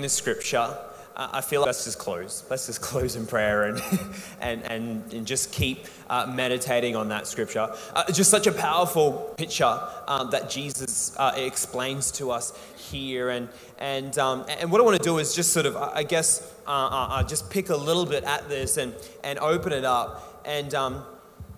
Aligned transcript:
reading 0.00 0.02
the 0.02 0.08
scripture, 0.08 0.78
uh, 1.14 1.28
I 1.32 1.40
feel 1.42 1.60
like 1.60 1.66
let's 1.66 1.84
just 1.84 1.98
close. 1.98 2.44
Let's 2.48 2.66
just 2.66 2.80
close 2.90 3.16
in 3.16 3.26
prayer 3.26 3.64
and, 3.64 3.82
and, 4.40 4.62
and, 4.62 5.12
and 5.12 5.26
just 5.26 5.52
keep 5.52 5.84
uh, 6.08 6.32
meditating 6.34 6.96
on 6.96 7.08
that 7.08 7.26
scripture. 7.26 7.68
Uh, 7.94 8.10
just 8.10 8.30
such 8.30 8.46
a 8.46 8.52
powerful 8.52 9.34
picture 9.36 9.78
um, 10.08 10.30
that 10.30 10.48
Jesus 10.48 11.14
uh, 11.18 11.32
explains 11.36 12.10
to 12.12 12.30
us 12.30 12.58
here. 12.76 13.28
And, 13.28 13.50
and, 13.78 14.16
um, 14.18 14.46
and 14.48 14.72
what 14.72 14.80
I 14.80 14.84
want 14.84 14.96
to 14.96 15.02
do 15.02 15.18
is 15.18 15.34
just 15.34 15.52
sort 15.52 15.66
of, 15.66 15.76
I 15.76 16.02
guess, 16.02 16.50
uh, 16.66 16.70
uh, 16.70 17.22
just 17.24 17.50
pick 17.50 17.68
a 17.68 17.76
little 17.76 18.06
bit 18.06 18.24
at 18.24 18.48
this 18.48 18.78
and, 18.78 18.94
and 19.22 19.38
open 19.40 19.72
it 19.72 19.84
up. 19.84 20.42
And 20.46 20.74
um, 20.74 21.04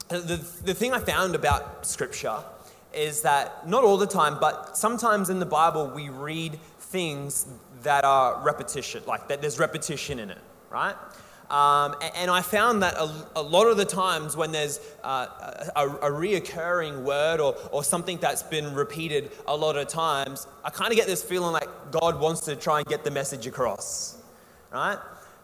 the, 0.09 0.45
the 0.65 0.75
thing 0.75 0.93
I 0.93 0.99
found 0.99 1.37
about 1.37 1.87
scripture 1.87 2.39
is 2.93 3.23
that 3.23 3.69
not 3.69 3.85
all 3.85 3.97
the 3.97 4.07
time, 4.07 4.39
but 4.41 4.77
sometimes 4.77 5.31
in 5.31 5.39
the 5.39 5.47
Bible 5.47 5.93
we 5.95 6.09
read 6.09 6.59
things 6.93 7.47
that 7.83 8.05
are 8.05 8.43
repetition, 8.43 9.03
like 9.07 9.29
that 9.29 9.41
there's 9.41 9.59
repetition 9.59 10.19
in 10.19 10.31
it, 10.31 10.39
right? 10.71 10.97
Um, 11.51 11.97
and, 12.01 12.13
and, 12.17 12.31
I 12.31 12.41
found 12.41 12.83
that 12.83 12.95
a, 12.95 13.11
a, 13.37 13.43
lot 13.43 13.67
of 13.67 13.77
the 13.77 13.85
times 13.85 14.35
when 14.35 14.53
there's 14.53 14.81
uh, 15.05 15.27
a, 15.77 15.87
a 15.87 16.11
reoccurring 16.11 17.03
word 17.03 17.41
or, 17.41 17.55
or 17.71 17.85
something 17.85 18.17
that's 18.17 18.43
been 18.43 18.73
repeated 18.73 19.31
a 19.47 19.55
lot 19.55 19.77
of 19.77 19.87
times, 19.87 20.47
I 20.65 20.71
kind 20.71 20.91
of 20.91 20.97
get 20.97 21.07
this 21.07 21.23
feeling 21.23 21.53
like 21.53 21.69
God 21.91 22.19
wants 22.19 22.41
to 22.43 22.57
try 22.57 22.79
and 22.79 22.87
get 22.87 23.05
the 23.05 23.11
message 23.11 23.47
across, 23.47 24.17
right? 24.73 24.97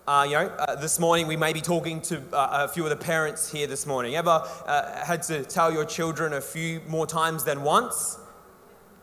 Uh, 0.06 0.24
you 0.24 0.32
know, 0.32 0.46
uh, 0.46 0.76
this 0.76 0.98
morning 0.98 1.26
we 1.26 1.36
may 1.36 1.52
be 1.52 1.60
talking 1.60 2.00
to 2.00 2.22
uh, 2.32 2.66
a 2.66 2.68
few 2.68 2.84
of 2.84 2.88
the 2.88 2.96
parents 2.96 3.52
here 3.52 3.66
this 3.66 3.84
morning. 3.84 4.16
Ever 4.16 4.42
uh, 4.64 5.04
had 5.04 5.22
to 5.24 5.44
tell 5.44 5.70
your 5.70 5.84
children 5.84 6.32
a 6.32 6.40
few 6.40 6.80
more 6.88 7.06
times 7.06 7.44
than 7.44 7.62
once 7.62 8.16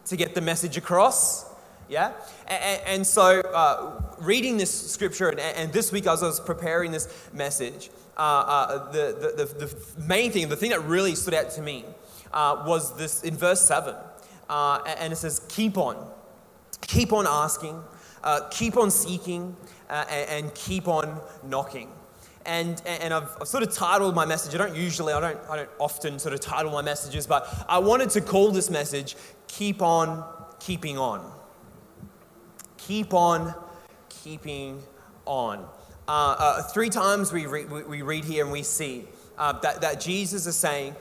to 0.05 0.15
get 0.15 0.33
the 0.33 0.41
message 0.41 0.75
across? 0.75 1.45
Yeah? 1.87 2.13
And, 2.47 2.81
and 2.85 3.07
so, 3.07 3.41
uh, 3.41 4.01
reading 4.19 4.57
this 4.57 4.91
scripture, 4.91 5.29
and, 5.29 5.39
and, 5.39 5.73
this 5.73 5.91
week 5.91 6.07
as 6.07 6.23
I 6.23 6.27
was 6.27 6.39
preparing 6.39 6.91
this 6.91 7.29
message, 7.33 7.89
uh, 8.17 8.21
uh, 8.21 8.91
the, 8.91 9.33
the, 9.37 9.45
the, 9.45 9.65
the, 9.65 10.01
main 10.01 10.31
thing, 10.31 10.49
the 10.49 10.55
thing 10.55 10.71
that 10.71 10.83
really 10.83 11.15
stood 11.15 11.33
out 11.33 11.51
to 11.51 11.61
me 11.61 11.85
uh, 12.33 12.63
was 12.65 12.95
this 12.97 13.23
in 13.23 13.35
verse 13.35 13.61
7. 13.61 13.95
Uh, 14.49 14.79
and 14.99 15.13
it 15.13 15.17
says, 15.17 15.41
Keep 15.49 15.77
on. 15.77 16.11
Keep 16.81 17.13
on 17.13 17.25
asking, 17.27 17.81
uh, 18.23 18.41
keep 18.51 18.77
on 18.77 18.91
seeking, 18.91 19.55
and, 19.89 20.29
and 20.29 20.55
keep 20.55 20.87
on 20.87 21.19
knocking 21.43 21.89
and, 22.45 22.81
and 22.85 23.13
I've, 23.13 23.35
I've, 23.41 23.47
sort 23.47 23.63
of 23.63 23.73
titled 23.73 24.15
my 24.15 24.25
message. 24.25 24.53
I 24.53 24.57
don't 24.57 24.75
usually, 24.75 25.13
I 25.13 25.19
don't, 25.19 25.39
I 25.49 25.55
don't 25.57 25.69
often 25.79 26.19
sort 26.19 26.33
of 26.33 26.39
title 26.39 26.71
my 26.71 26.81
messages, 26.81 27.25
but 27.25 27.47
I 27.67 27.79
wanted 27.79 28.11
to 28.11 28.21
call 28.21 28.51
this 28.51 28.69
message 28.69 29.15
"Keep 29.47 29.81
on 29.81 30.23
Keeping 30.59 30.97
On." 30.97 31.31
Keep 32.87 33.13
on 33.13 33.53
keeping 34.09 34.81
on. 35.25 35.59
Uh, 36.07 36.35
uh, 36.37 36.63
three 36.63 36.89
times 36.89 37.31
we, 37.31 37.45
re- 37.45 37.65
we 37.65 38.01
read 38.01 38.23
here 38.23 38.43
and 38.43 38.51
we 38.51 38.63
see 38.63 39.07
uh, 39.37 39.53
that, 39.59 39.81
that 39.81 39.99
Jesus 39.99 40.45
is 40.45 40.55
saying, 40.55 40.95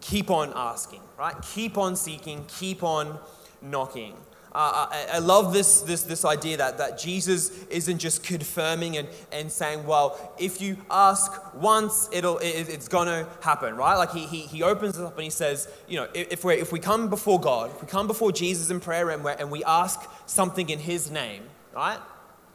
keep 0.00 0.30
on 0.30 0.52
asking, 0.54 1.00
right? 1.18 1.34
Keep 1.54 1.78
on 1.78 1.96
seeking, 1.96 2.44
keep 2.48 2.82
on 2.82 3.18
knocking. 3.62 4.14
Uh, 4.54 4.88
I, 4.90 5.06
I, 5.14 5.18
love 5.18 5.52
this, 5.52 5.82
this, 5.82 6.04
this 6.04 6.24
idea 6.24 6.56
that, 6.56 6.78
that 6.78 6.98
Jesus 6.98 7.50
isn't 7.66 7.98
just 7.98 8.22
confirming 8.22 8.96
and, 8.96 9.06
and 9.30 9.52
saying, 9.52 9.86
well, 9.86 10.34
if 10.38 10.62
you 10.62 10.78
ask 10.90 11.54
once, 11.54 12.08
it'll, 12.12 12.38
it, 12.38 12.68
it's 12.70 12.88
going 12.88 13.08
to 13.08 13.28
happen, 13.42 13.76
right? 13.76 13.96
Like 13.96 14.10
he, 14.10 14.24
he, 14.26 14.40
he 14.40 14.62
opens 14.62 14.98
it 14.98 15.04
up 15.04 15.14
and 15.16 15.24
he 15.24 15.30
says, 15.30 15.68
you 15.86 15.96
know, 15.96 16.08
if, 16.14 16.44
we 16.44 16.54
if 16.54 16.72
we 16.72 16.78
come 16.78 17.10
before 17.10 17.38
God, 17.38 17.72
if 17.74 17.82
we 17.82 17.88
come 17.88 18.06
before 18.06 18.32
Jesus 18.32 18.70
in 18.70 18.80
prayer 18.80 19.10
and, 19.10 19.24
and 19.26 19.50
we 19.50 19.62
ask 19.64 20.00
something 20.24 20.70
in 20.70 20.78
his 20.78 21.10
name, 21.10 21.42
right? 21.74 21.98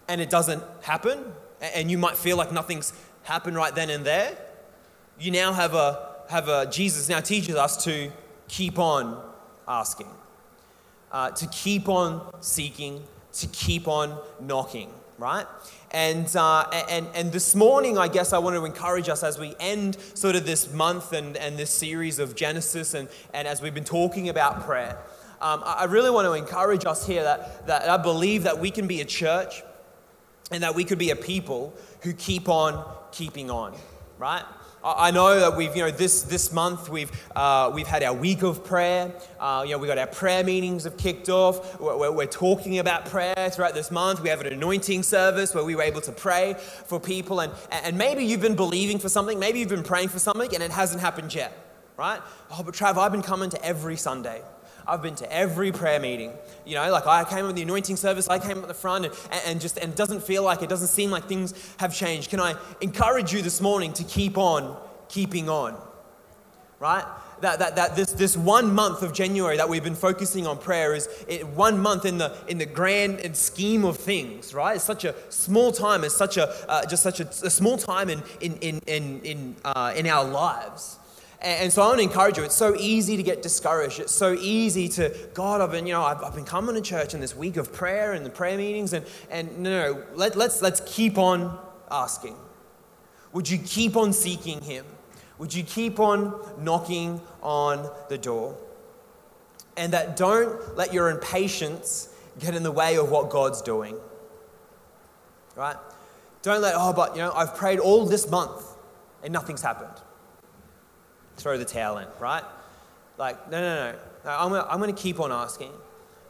And 0.07 0.19
it 0.19 0.31
doesn't 0.31 0.63
happen, 0.81 1.23
and 1.61 1.91
you 1.91 1.99
might 1.99 2.17
feel 2.17 2.37
like 2.37 2.51
nothing's 2.51 2.91
happened 3.21 3.55
right 3.55 3.73
then 3.73 3.91
and 3.91 4.03
there, 4.03 4.35
you 5.19 5.29
now 5.29 5.53
have 5.53 5.75
a, 5.75 6.09
have 6.29 6.49
a 6.49 6.65
Jesus 6.71 7.07
now 7.07 7.19
teaches 7.19 7.53
us 7.53 7.83
to 7.83 8.11
keep 8.47 8.79
on 8.79 9.23
asking 9.67 10.09
uh, 11.13 11.29
to 11.31 11.47
keep 11.47 11.87
on 11.87 12.33
seeking, 12.41 13.03
to 13.33 13.47
keep 13.47 13.87
on 13.87 14.19
knocking, 14.41 14.89
right? 15.17 15.45
And, 15.91 16.35
uh, 16.35 16.65
and, 16.89 17.07
and 17.13 17.31
this 17.31 17.53
morning, 17.53 17.97
I 17.99 18.07
guess 18.07 18.33
I 18.33 18.39
want 18.39 18.55
to 18.55 18.65
encourage 18.65 19.07
us 19.07 19.23
as 19.23 19.37
we 19.37 19.55
end 19.59 19.97
sort 20.15 20.35
of 20.35 20.45
this 20.45 20.73
month 20.73 21.13
and, 21.13 21.37
and 21.37 21.55
this 21.55 21.69
series 21.69 22.17
of 22.17 22.35
Genesis, 22.35 22.95
and, 22.95 23.07
and 23.33 23.47
as 23.47 23.61
we've 23.61 23.75
been 23.75 23.83
talking 23.83 24.27
about 24.27 24.65
prayer. 24.65 24.97
Um, 25.39 25.61
I 25.65 25.85
really 25.85 26.09
want 26.09 26.25
to 26.25 26.33
encourage 26.33 26.85
us 26.85 27.05
here 27.05 27.23
that, 27.23 27.67
that 27.67 27.89
I 27.89 27.97
believe 27.97 28.43
that 28.43 28.59
we 28.59 28.71
can 28.71 28.87
be 28.87 29.01
a 29.01 29.05
church 29.05 29.61
and 30.51 30.63
that 30.63 30.73
we 30.73 30.83
could 30.83 30.97
be 30.97 31.11
a 31.11 31.15
people 31.15 31.73
who 32.01 32.13
keep 32.13 32.49
on 32.49 32.83
keeping 33.11 33.51
on, 33.51 33.75
right? 34.23 34.45
I 34.85 35.11
know 35.11 35.37
that 35.37 35.57
we've, 35.57 35.75
you 35.75 35.83
know, 35.83 35.91
this, 35.91 36.21
this 36.23 36.53
month 36.53 36.87
we've, 36.87 37.11
uh, 37.35 37.69
we've 37.73 37.87
had 37.87 38.03
our 38.03 38.13
week 38.13 38.41
of 38.41 38.63
prayer. 38.63 39.13
Uh, 39.37 39.63
you 39.65 39.73
know, 39.73 39.77
we 39.77 39.87
got 39.87 39.97
our 39.97 40.07
prayer 40.07 40.45
meetings 40.45 40.85
have 40.85 40.95
kicked 40.95 41.27
off. 41.27 41.77
We're, 41.77 42.09
we're, 42.09 42.25
talking 42.25 42.79
about 42.79 43.05
prayer 43.05 43.49
throughout 43.51 43.73
this 43.73 43.91
month. 43.91 44.21
We 44.21 44.29
have 44.29 44.39
an 44.39 44.47
anointing 44.47 45.03
service 45.03 45.53
where 45.53 45.65
we 45.65 45.75
were 45.75 45.83
able 45.83 45.99
to 46.01 46.13
pray 46.13 46.55
for 46.85 47.01
people. 47.01 47.41
And, 47.41 47.51
and 47.71 47.97
maybe 47.97 48.23
you've 48.23 48.41
been 48.41 48.55
believing 48.55 48.97
for 48.97 49.09
something. 49.09 49.39
Maybe 49.39 49.59
you've 49.59 49.67
been 49.67 49.83
praying 49.83 50.07
for 50.07 50.19
something 50.19 50.53
and 50.53 50.63
it 50.63 50.71
hasn't 50.71 51.01
happened 51.01 51.35
yet, 51.35 51.51
right? 51.97 52.21
Oh, 52.51 52.63
but 52.63 52.73
Trav, 52.73 52.97
I've 52.97 53.11
been 53.11 53.21
coming 53.21 53.49
to 53.49 53.65
every 53.65 53.97
Sunday. 53.97 54.41
I've 54.87 55.01
been 55.01 55.15
to 55.15 55.31
every 55.31 55.71
prayer 55.71 55.99
meeting. 55.99 56.31
You 56.65 56.75
know, 56.75 56.91
like 56.91 57.07
I 57.07 57.23
came 57.23 57.45
at 57.45 57.55
the 57.55 57.61
anointing 57.61 57.95
service, 57.95 58.27
I 58.27 58.39
came 58.39 58.57
at 58.59 58.67
the 58.67 58.73
front, 58.73 59.05
and, 59.05 59.13
and 59.45 59.61
just 59.61 59.77
and 59.77 59.91
it 59.91 59.95
doesn't 59.95 60.23
feel 60.23 60.43
like 60.43 60.61
it 60.61 60.69
doesn't 60.69 60.87
seem 60.87 61.11
like 61.11 61.25
things 61.25 61.53
have 61.77 61.95
changed. 61.95 62.29
Can 62.29 62.39
I 62.39 62.55
encourage 62.81 63.33
you 63.33 63.41
this 63.41 63.61
morning 63.61 63.93
to 63.93 64.03
keep 64.03 64.37
on 64.37 64.77
keeping 65.09 65.49
on? 65.49 65.77
Right? 66.79 67.05
That, 67.43 67.59
that, 67.59 67.75
that 67.75 67.95
this, 67.97 68.13
this 68.13 68.37
one 68.37 68.73
month 68.73 69.01
of 69.01 69.11
January 69.11 69.57
that 69.57 69.67
we've 69.67 69.83
been 69.83 69.95
focusing 69.95 70.47
on 70.47 70.57
prayer 70.57 70.93
is 70.93 71.09
it, 71.27 71.45
one 71.45 71.77
month 71.77 72.05
in 72.05 72.17
the, 72.17 72.33
in 72.47 72.57
the 72.57 72.65
grand 72.65 73.35
scheme 73.35 73.83
of 73.83 73.97
things, 73.97 74.53
right? 74.53 74.75
It's 74.77 74.85
such 74.85 75.03
a 75.03 75.13
small 75.29 75.73
time, 75.73 76.05
it's 76.05 76.15
such 76.15 76.37
a, 76.37 76.49
uh, 76.69 76.85
just 76.85 77.03
such 77.03 77.19
a, 77.19 77.27
a, 77.27 77.49
small 77.49 77.77
time 77.77 78.09
in, 78.09 78.23
in, 78.39 78.53
in, 78.59 78.79
in, 78.87 79.21
in, 79.23 79.55
uh, 79.65 79.93
in 79.93 80.07
our 80.07 80.23
lives. 80.23 80.99
And 81.43 81.73
so 81.73 81.81
I 81.81 81.87
want 81.87 81.97
to 81.97 82.03
encourage 82.03 82.37
you. 82.37 82.43
It's 82.43 82.55
so 82.55 82.73
easy 82.77 83.17
to 83.17 83.23
get 83.23 83.41
discouraged. 83.41 83.99
It's 83.99 84.13
so 84.13 84.33
easy 84.33 84.87
to, 84.89 85.13
God, 85.33 85.59
I've 85.59 85.71
been, 85.71 85.85
you 85.85 85.91
know, 85.91 86.01
I've, 86.01 86.23
I've 86.23 86.33
been 86.33 86.45
coming 86.45 86.73
to 86.75 86.81
church 86.81 87.13
in 87.13 87.19
this 87.19 87.35
week 87.35 87.57
of 87.57 87.73
prayer 87.73 88.13
and 88.13 88.25
the 88.25 88.29
prayer 88.29 88.57
meetings, 88.57 88.93
and, 88.93 89.05
and 89.29 89.59
no, 89.59 89.93
no, 89.93 90.03
let, 90.15 90.37
let's, 90.37 90.61
let's 90.61 90.81
keep 90.85 91.17
on 91.17 91.59
asking. 91.91 92.37
Would 93.33 93.49
you 93.49 93.57
keep 93.57 93.97
on 93.97 94.13
seeking 94.13 94.61
Him? 94.61 94.85
Would 95.37 95.53
you 95.53 95.63
keep 95.63 95.99
on 95.99 96.33
knocking 96.59 97.19
on 97.41 97.91
the 98.07 98.17
door? 98.17 98.55
And 99.75 99.91
that 99.91 100.15
don't 100.15 100.77
let 100.77 100.93
your 100.93 101.09
impatience 101.09 102.07
get 102.39 102.55
in 102.55 102.63
the 102.63 102.71
way 102.71 102.95
of 102.95 103.09
what 103.09 103.29
God's 103.29 103.61
doing. 103.61 103.97
Right? 105.57 105.75
Don't 106.41 106.61
let, 106.61 106.75
oh, 106.77 106.93
but, 106.93 107.17
you 107.17 107.21
know, 107.21 107.33
I've 107.33 107.53
prayed 107.53 107.79
all 107.79 108.05
this 108.05 108.29
month 108.29 108.63
and 109.23 109.33
nothing's 109.33 109.61
happened 109.61 110.01
throw 111.37 111.57
the 111.57 111.65
towel 111.65 111.97
in, 111.97 112.07
right? 112.19 112.43
Like, 113.17 113.49
no, 113.49 113.59
no, 113.59 113.91
no. 113.91 113.97
no 114.25 114.31
I'm 114.31 114.49
going 114.49 114.63
I'm 114.69 114.79
gonna 114.79 114.93
keep 114.93 115.19
on 115.19 115.31
asking. 115.31 115.71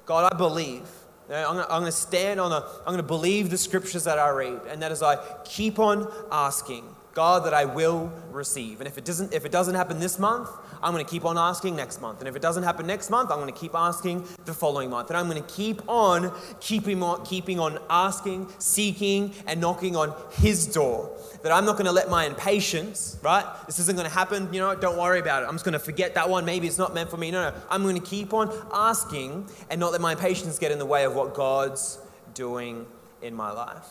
God, 0.06 0.32
I 0.34 0.38
believe. 0.38 0.88
You 1.30 1.36
know, 1.36 1.66
I'm 1.70 1.82
going 1.82 1.86
to 1.86 1.92
stand 1.92 2.40
on 2.40 2.52
a, 2.52 2.58
I'm 2.80 2.88
going 2.88 2.98
to 2.98 3.04
believe 3.04 3.50
the 3.50 3.58
scriptures 3.58 4.04
that 4.04 4.20
I 4.20 4.30
read. 4.30 4.60
And 4.70 4.82
that 4.82 4.92
as 4.92 5.02
I 5.02 5.18
keep 5.46 5.80
on 5.80 6.12
asking, 6.32 6.84
God, 7.14 7.46
that 7.46 7.54
I 7.54 7.66
will 7.66 8.12
receive. 8.32 8.82
And 8.82 8.88
if 8.88 8.98
it 8.98 9.06
doesn't, 9.06 9.34
if 9.34 9.46
it 9.46 9.52
doesn't 9.52 9.76
happen 9.76 10.00
this 10.00 10.20
month, 10.20 10.50
I'm 10.84 10.94
going 10.94 11.04
to 11.04 11.10
keep 11.10 11.26
on 11.26 11.38
asking 11.38 11.76
next 11.76 12.02
month. 12.02 12.20
And 12.20 12.28
if 12.28 12.36
it 12.36 12.42
doesn't 12.42 12.64
happen 12.64 12.86
next 12.86 13.10
month, 13.10 13.32
I'm 13.32 13.40
going 13.40 13.52
to 13.52 13.60
keep 13.60 13.74
asking 13.74 14.28
the 14.46 14.54
following 14.54 14.90
month. 14.90 15.10
And 15.10 15.18
I'm 15.18 15.30
going 15.30 15.42
to 15.42 15.54
keep 15.54 15.88
on 15.88 16.32
keeping 16.60 17.02
on, 17.02 17.26
keeping 17.26 17.60
on 17.60 17.80
asking, 17.90 18.50
seeking, 18.60 19.34
and 19.48 19.62
knocking 19.62 19.96
on 19.96 20.14
His 20.34 20.68
door. 20.68 21.18
That 21.42 21.52
I'm 21.52 21.66
not 21.66 21.74
going 21.74 21.86
to 21.86 21.92
let 21.92 22.10
my 22.10 22.26
impatience, 22.26 23.18
right? 23.22 23.46
This 23.66 23.80
isn't 23.80 23.96
going 23.96 24.08
to 24.08 24.14
happen. 24.14 24.54
You 24.54 24.60
know, 24.60 24.76
don't 24.76 24.98
worry 24.98 25.20
about 25.20 25.44
it. 25.44 25.48
I'm 25.48 25.56
just 25.56 25.66
going 25.66 25.74
to 25.74 25.80
forget 25.80 26.16
that 26.16 26.30
one. 26.30 26.46
Maybe 26.46 26.68
it's 26.68 26.78
not 26.78 26.94
meant 26.94 27.10
for 27.10 27.18
me. 27.18 27.32
No, 27.32 27.50
no. 27.50 27.56
I'm 27.70 27.84
going 27.84 28.00
to 28.00 28.02
keep 28.06 28.34
on 28.34 28.54
asking 28.74 29.50
and 29.70 29.80
not 29.80 29.92
let 29.92 30.02
my 30.02 30.12
impatience 30.12 30.60
get 30.60 30.72
in 30.72 30.80
the 30.80 30.86
way 30.86 31.06
of 31.06 31.16
what 31.16 31.34
God's 31.34 32.00
doing 32.34 32.86
in 33.22 33.34
my 33.34 33.52
life. 33.52 33.88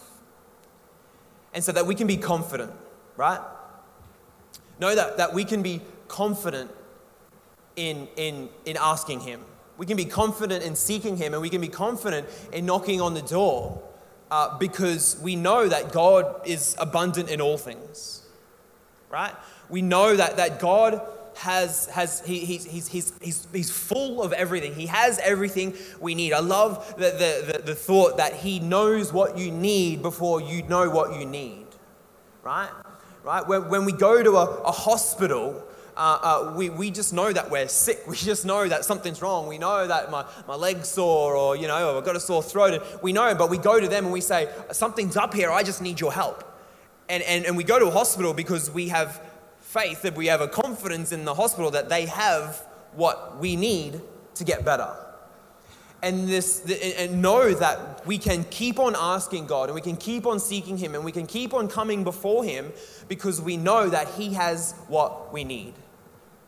And 1.55 1.63
so 1.63 1.73
that 1.73 1.87
we 1.87 1.95
can 1.95 2.07
be 2.07 2.17
confident 2.17 2.73
right? 3.17 3.41
Know 4.81 4.95
that, 4.95 5.19
that 5.19 5.35
we 5.35 5.45
can 5.45 5.63
be 5.63 5.81
confident 6.09 6.71
in, 7.77 8.09
in, 8.17 8.49
in 8.65 8.77
asking 8.81 9.21
Him. 9.21 9.41
We 9.77 9.87
can 9.87 9.97
be 9.97 10.05
confident 10.05 10.63
in 10.63 10.77
seeking 10.77 11.17
Him, 11.17 11.33
and 11.33 11.43
we 11.43 11.51
can 11.51 11.61
be 11.61 11.69
confident 11.69 12.29
in 12.53 12.67
knocking 12.67 13.01
on 13.01 13.15
the 13.15 13.23
door 13.23 13.83
uh, 14.31 14.57
because 14.59 15.19
we 15.23 15.37
know 15.37 15.69
that 15.69 15.93
God 15.93 16.47
is 16.47 16.75
abundant 16.79 17.31
in 17.31 17.41
all 17.41 17.59
things, 17.59 18.23
right? 19.11 19.35
We 19.69 19.83
know 19.83 20.17
that, 20.17 20.37
that 20.37 20.59
God 20.61 21.01
has, 21.37 21.87
has 21.87 22.23
he, 22.25 22.41
he's, 22.41 22.65
he's, 22.65 22.89
he's, 22.89 23.13
he's, 23.21 23.47
he's 23.53 23.71
full 23.71 24.23
of 24.23 24.33
everything. 24.33 24.75
He 24.75 24.87
has 24.87 25.19
everything 25.19 25.75
we 26.01 26.15
need. 26.15 26.33
I 26.33 26.41
love 26.41 26.95
the, 26.97 27.11
the, 27.11 27.53
the, 27.53 27.63
the 27.67 27.75
thought 27.75 28.19
that 28.19 28.35
he 28.35 28.61
knows 28.61 29.13
what 29.13 29.39
you 29.39 29.51
need 29.51 30.03
before 30.03 30.41
you 30.41 30.63
know 30.63 30.89
what 30.91 31.19
you 31.19 31.27
need, 31.27 31.67
right? 32.43 32.71
Right? 33.25 33.47
When, 33.47 33.69
when 33.69 33.85
we 33.85 33.93
go 33.93 34.23
to 34.23 34.37
a, 34.37 34.63
a 34.63 34.73
hospital, 34.73 35.63
uh, 35.97 36.19
uh, 36.23 36.55
we, 36.57 36.71
we 36.71 36.91
just 36.91 37.13
know 37.13 37.33
that 37.33 37.51
we're 37.51 37.69
sick. 37.69 38.01
We 38.07 38.17
just 38.17 38.45
know 38.45 38.69
that 38.69 38.85
something's 38.85 39.23
wrong. 39.23 39.47
We 39.47 39.59
know 39.59 39.87
that 39.87 40.11
my, 40.11 40.25
my 40.47 40.55
leg's 40.55 40.89
sore 40.89 41.35
or, 41.35 41.57
you 41.57 41.67
know, 41.67 41.99
I've 41.99 42.05
got 42.05 42.17
a 42.17 42.21
sore 42.21 42.43
throat. 42.43 42.75
And 42.75 43.03
we 43.03 43.13
know, 43.13 43.35
but 43.35 43.51
we 43.51 43.59
go 43.59 43.81
to 43.81 43.89
them 43.89 44.05
and 44.05 44.13
we 44.13 44.21
say, 44.21 44.53
something's 44.71 45.17
up 45.17 45.35
here. 45.35 45.51
I 45.51 45.63
just 45.63 45.81
need 45.81 46.01
your 46.01 46.13
help. 46.13 46.45
And, 47.09 47.23
and, 47.25 47.45
and 47.45 47.57
we 47.57 47.65
go 47.65 47.79
to 47.79 47.87
a 47.87 47.91
hospital 47.91 48.35
because 48.35 48.71
we 48.71 48.89
have 48.89 49.21
faith, 49.61 50.03
that 50.03 50.15
we 50.15 50.27
have 50.27 50.41
a 50.41 50.49
confidence 50.49 51.13
in 51.13 51.25
the 51.25 51.35
hospital 51.35 51.71
that 51.71 51.89
they 51.89 52.07
have 52.07 52.65
what 52.95 53.39
we 53.39 53.57
need 53.57 54.01
to 54.35 54.45
get 54.45 54.65
better. 54.65 54.95
And, 56.03 56.29
this, 56.29 56.69
and 56.99 57.23
know 57.23 57.55
that 57.55 58.05
we 58.05 58.19
can 58.19 58.43
keep 58.45 58.81
on 58.81 58.97
asking 58.99 59.47
God 59.47 59.69
and 59.69 59.75
we 59.77 59.81
can 59.81 59.97
keep 59.97 60.27
on 60.27 60.41
seeking 60.41 60.77
Him 60.77 60.97
and 60.97 61.05
we 61.05 61.13
can 61.13 61.27
keep 61.27 61.55
on 61.55 61.69
coming 61.69 62.03
before 62.03 62.43
Him 62.43 62.73
because 63.07 63.41
we 63.41 63.57
know 63.57 63.89
that 63.89 64.09
He 64.09 64.35
has 64.35 64.75
what 64.89 65.33
we 65.33 65.45
need. 65.45 65.75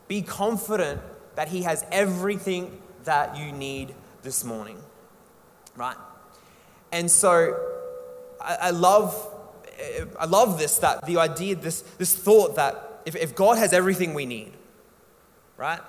Be 0.09 0.21
confident 0.21 1.01
that 1.35 1.47
He 1.47 1.61
has 1.61 1.85
everything 1.89 2.81
that 3.05 3.37
you 3.37 3.53
need 3.53 3.95
this 4.23 4.43
morning. 4.43 4.77
Right? 5.77 5.97
And 6.91 7.09
so 7.09 7.57
I, 8.41 8.57
I 8.61 8.69
love 8.71 9.31
I 10.19 10.25
love 10.25 10.57
this 10.57 10.77
that 10.79 11.05
the 11.05 11.17
idea, 11.17 11.55
this, 11.55 11.81
this 11.97 12.15
thought 12.15 12.55
that 12.55 13.01
if, 13.05 13.15
if 13.15 13.35
God 13.35 13.57
has 13.57 13.73
everything 13.73 14.13
we 14.13 14.25
need, 14.25 14.53
right? 15.57 15.79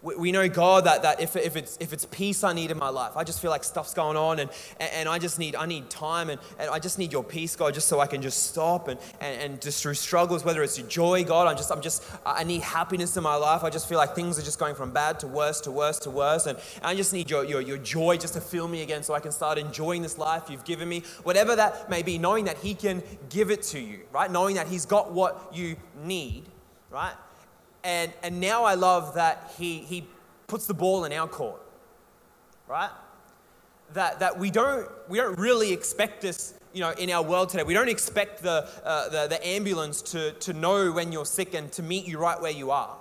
We 0.00 0.30
know 0.30 0.48
god 0.48 0.84
that, 0.84 1.02
that 1.02 1.20
if, 1.20 1.34
if, 1.34 1.56
it's, 1.56 1.76
if 1.80 1.92
it's 1.92 2.04
peace 2.06 2.44
i 2.44 2.52
need 2.52 2.70
in 2.70 2.78
my 2.78 2.88
life 2.88 3.16
i 3.16 3.24
just 3.24 3.40
feel 3.40 3.50
like 3.50 3.64
stuff's 3.64 3.94
going 3.94 4.16
on 4.16 4.38
and, 4.38 4.50
and 4.78 5.08
i 5.08 5.18
just 5.18 5.38
need 5.38 5.56
i 5.56 5.66
need 5.66 5.90
time 5.90 6.30
and, 6.30 6.40
and 6.58 6.70
i 6.70 6.78
just 6.78 6.98
need 6.98 7.12
your 7.12 7.24
peace 7.24 7.56
god 7.56 7.74
just 7.74 7.88
so 7.88 7.98
i 7.98 8.06
can 8.06 8.22
just 8.22 8.44
stop 8.44 8.86
and, 8.88 9.00
and, 9.20 9.40
and 9.40 9.60
just 9.60 9.82
through 9.82 9.94
struggles 9.94 10.44
whether 10.44 10.62
it's 10.62 10.76
joy 10.76 11.24
god 11.24 11.48
i'm 11.48 11.56
just 11.56 11.72
i'm 11.72 11.80
just 11.80 12.04
i 12.24 12.44
need 12.44 12.62
happiness 12.62 13.16
in 13.16 13.22
my 13.22 13.34
life. 13.34 13.64
I 13.64 13.70
just 13.70 13.88
feel 13.88 13.98
like 13.98 14.14
things 14.14 14.38
are 14.38 14.42
just 14.42 14.58
going 14.58 14.74
from 14.74 14.90
bad 14.92 15.18
to 15.20 15.26
worse 15.26 15.60
to 15.62 15.70
worse 15.70 15.98
to 16.00 16.10
worse. 16.10 16.46
And, 16.46 16.58
and 16.76 16.86
i 16.86 16.94
just 16.94 17.12
need 17.12 17.28
your, 17.28 17.44
your, 17.44 17.60
your 17.60 17.78
joy 17.78 18.16
just 18.16 18.34
to 18.34 18.40
fill 18.40 18.68
me 18.68 18.82
again 18.82 19.02
so 19.02 19.14
i 19.14 19.20
can 19.20 19.32
start 19.32 19.58
enjoying 19.58 20.02
this 20.02 20.18
life 20.18 20.44
you've 20.48 20.64
given 20.64 20.88
me. 20.88 21.02
Whatever 21.24 21.56
that 21.56 21.90
may 21.90 22.02
be 22.02 22.18
knowing 22.18 22.44
that 22.44 22.58
he 22.58 22.74
can 22.74 23.02
give 23.28 23.50
it 23.50 23.62
to 23.64 23.80
you 23.80 24.00
right? 24.12 24.30
Knowing 24.30 24.54
that 24.56 24.68
he's 24.68 24.86
got 24.86 25.12
what 25.12 25.50
you 25.52 25.76
need 26.04 26.44
right 26.90 27.14
and, 27.84 28.12
and 28.22 28.40
now 28.40 28.64
I 28.64 28.74
love 28.74 29.14
that 29.14 29.52
he, 29.58 29.78
he 29.78 30.06
puts 30.46 30.66
the 30.66 30.74
ball 30.74 31.04
in 31.04 31.12
our 31.12 31.28
court, 31.28 31.60
right? 32.66 32.90
That, 33.94 34.20
that 34.20 34.38
we, 34.38 34.50
don't, 34.50 34.88
we 35.08 35.18
don't 35.18 35.38
really 35.38 35.72
expect 35.72 36.20
this 36.20 36.54
you 36.72 36.80
know, 36.80 36.90
in 36.90 37.10
our 37.10 37.22
world 37.22 37.48
today. 37.48 37.62
We 37.62 37.74
don't 37.74 37.88
expect 37.88 38.42
the, 38.42 38.68
uh, 38.84 39.08
the, 39.08 39.26
the 39.28 39.46
ambulance 39.46 40.02
to, 40.02 40.32
to 40.32 40.52
know 40.52 40.92
when 40.92 41.12
you're 41.12 41.26
sick 41.26 41.54
and 41.54 41.72
to 41.72 41.82
meet 41.82 42.06
you 42.06 42.18
right 42.18 42.40
where 42.40 42.52
you 42.52 42.70
are 42.70 42.96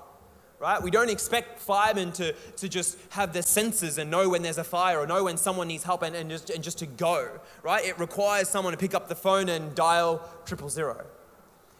right? 0.59 0.81
We 0.81 0.91
don't 0.91 1.09
expect 1.09 1.59
firemen 1.59 2.11
to, 2.13 2.33
to 2.33 2.69
just 2.69 2.97
have 3.09 3.33
their 3.33 3.43
senses 3.43 3.97
and 3.97 4.09
know 4.09 4.29
when 4.29 4.41
there's 4.41 4.57
a 4.57 4.63
fire 4.63 4.99
or 4.99 5.07
know 5.07 5.25
when 5.25 5.37
someone 5.37 5.67
needs 5.67 5.83
help 5.83 6.01
and, 6.01 6.15
and, 6.15 6.29
just, 6.29 6.49
and 6.49 6.63
just 6.63 6.79
to 6.79 6.85
go, 6.85 7.39
right? 7.63 7.85
It 7.85 7.99
requires 7.99 8.49
someone 8.49 8.73
to 8.73 8.77
pick 8.77 8.93
up 8.93 9.07
the 9.07 9.15
phone 9.15 9.49
and 9.49 9.75
dial 9.75 10.27
triple 10.45 10.69
zero, 10.69 11.05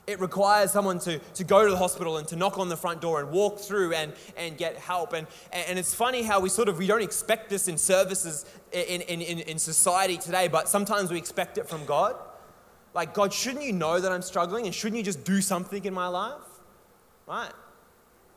it 0.08 0.22
requires 0.22 0.72
someone 0.72 1.00
to, 1.00 1.20
to 1.20 1.44
go 1.44 1.66
to 1.66 1.70
the 1.70 1.78
hospital 1.78 2.18
and 2.18 2.26
to 2.30 2.38
knock 2.38 2.58
on 2.58 2.70
the 2.70 2.78
front 2.78 3.02
door 3.02 3.20
and 3.20 3.30
walk 3.30 3.60
through 3.60 3.94
and, 3.94 4.14
and 4.38 4.58
get 4.58 4.78
help. 4.78 5.12
And, 5.12 5.28
and 5.52 5.78
it's 5.78 5.94
funny 5.94 6.24
how 6.24 6.40
we 6.40 6.48
sort 6.48 6.70
of, 6.70 6.78
we 6.78 6.88
don't 6.88 7.02
expect 7.02 7.50
this 7.50 7.68
in 7.68 7.78
services 7.78 8.46
in, 8.72 9.02
in, 9.02 9.22
in, 9.22 9.40
in 9.40 9.60
society 9.60 10.18
today, 10.18 10.48
but 10.48 10.70
sometimes 10.70 11.12
we 11.12 11.18
expect 11.18 11.58
it 11.58 11.68
from 11.68 11.86
God. 11.86 12.16
Like, 12.94 13.14
God, 13.14 13.34
shouldn't 13.34 13.66
you 13.66 13.74
know 13.74 14.00
that 14.00 14.12
I'm 14.12 14.22
struggling 14.22 14.66
and 14.66 14.74
shouldn't 14.74 14.98
you 14.98 15.04
just 15.04 15.26
do 15.26 15.42
something 15.42 15.84
in 15.84 15.94
my 15.94 16.08
life? 16.08 16.42
Right? 17.28 17.52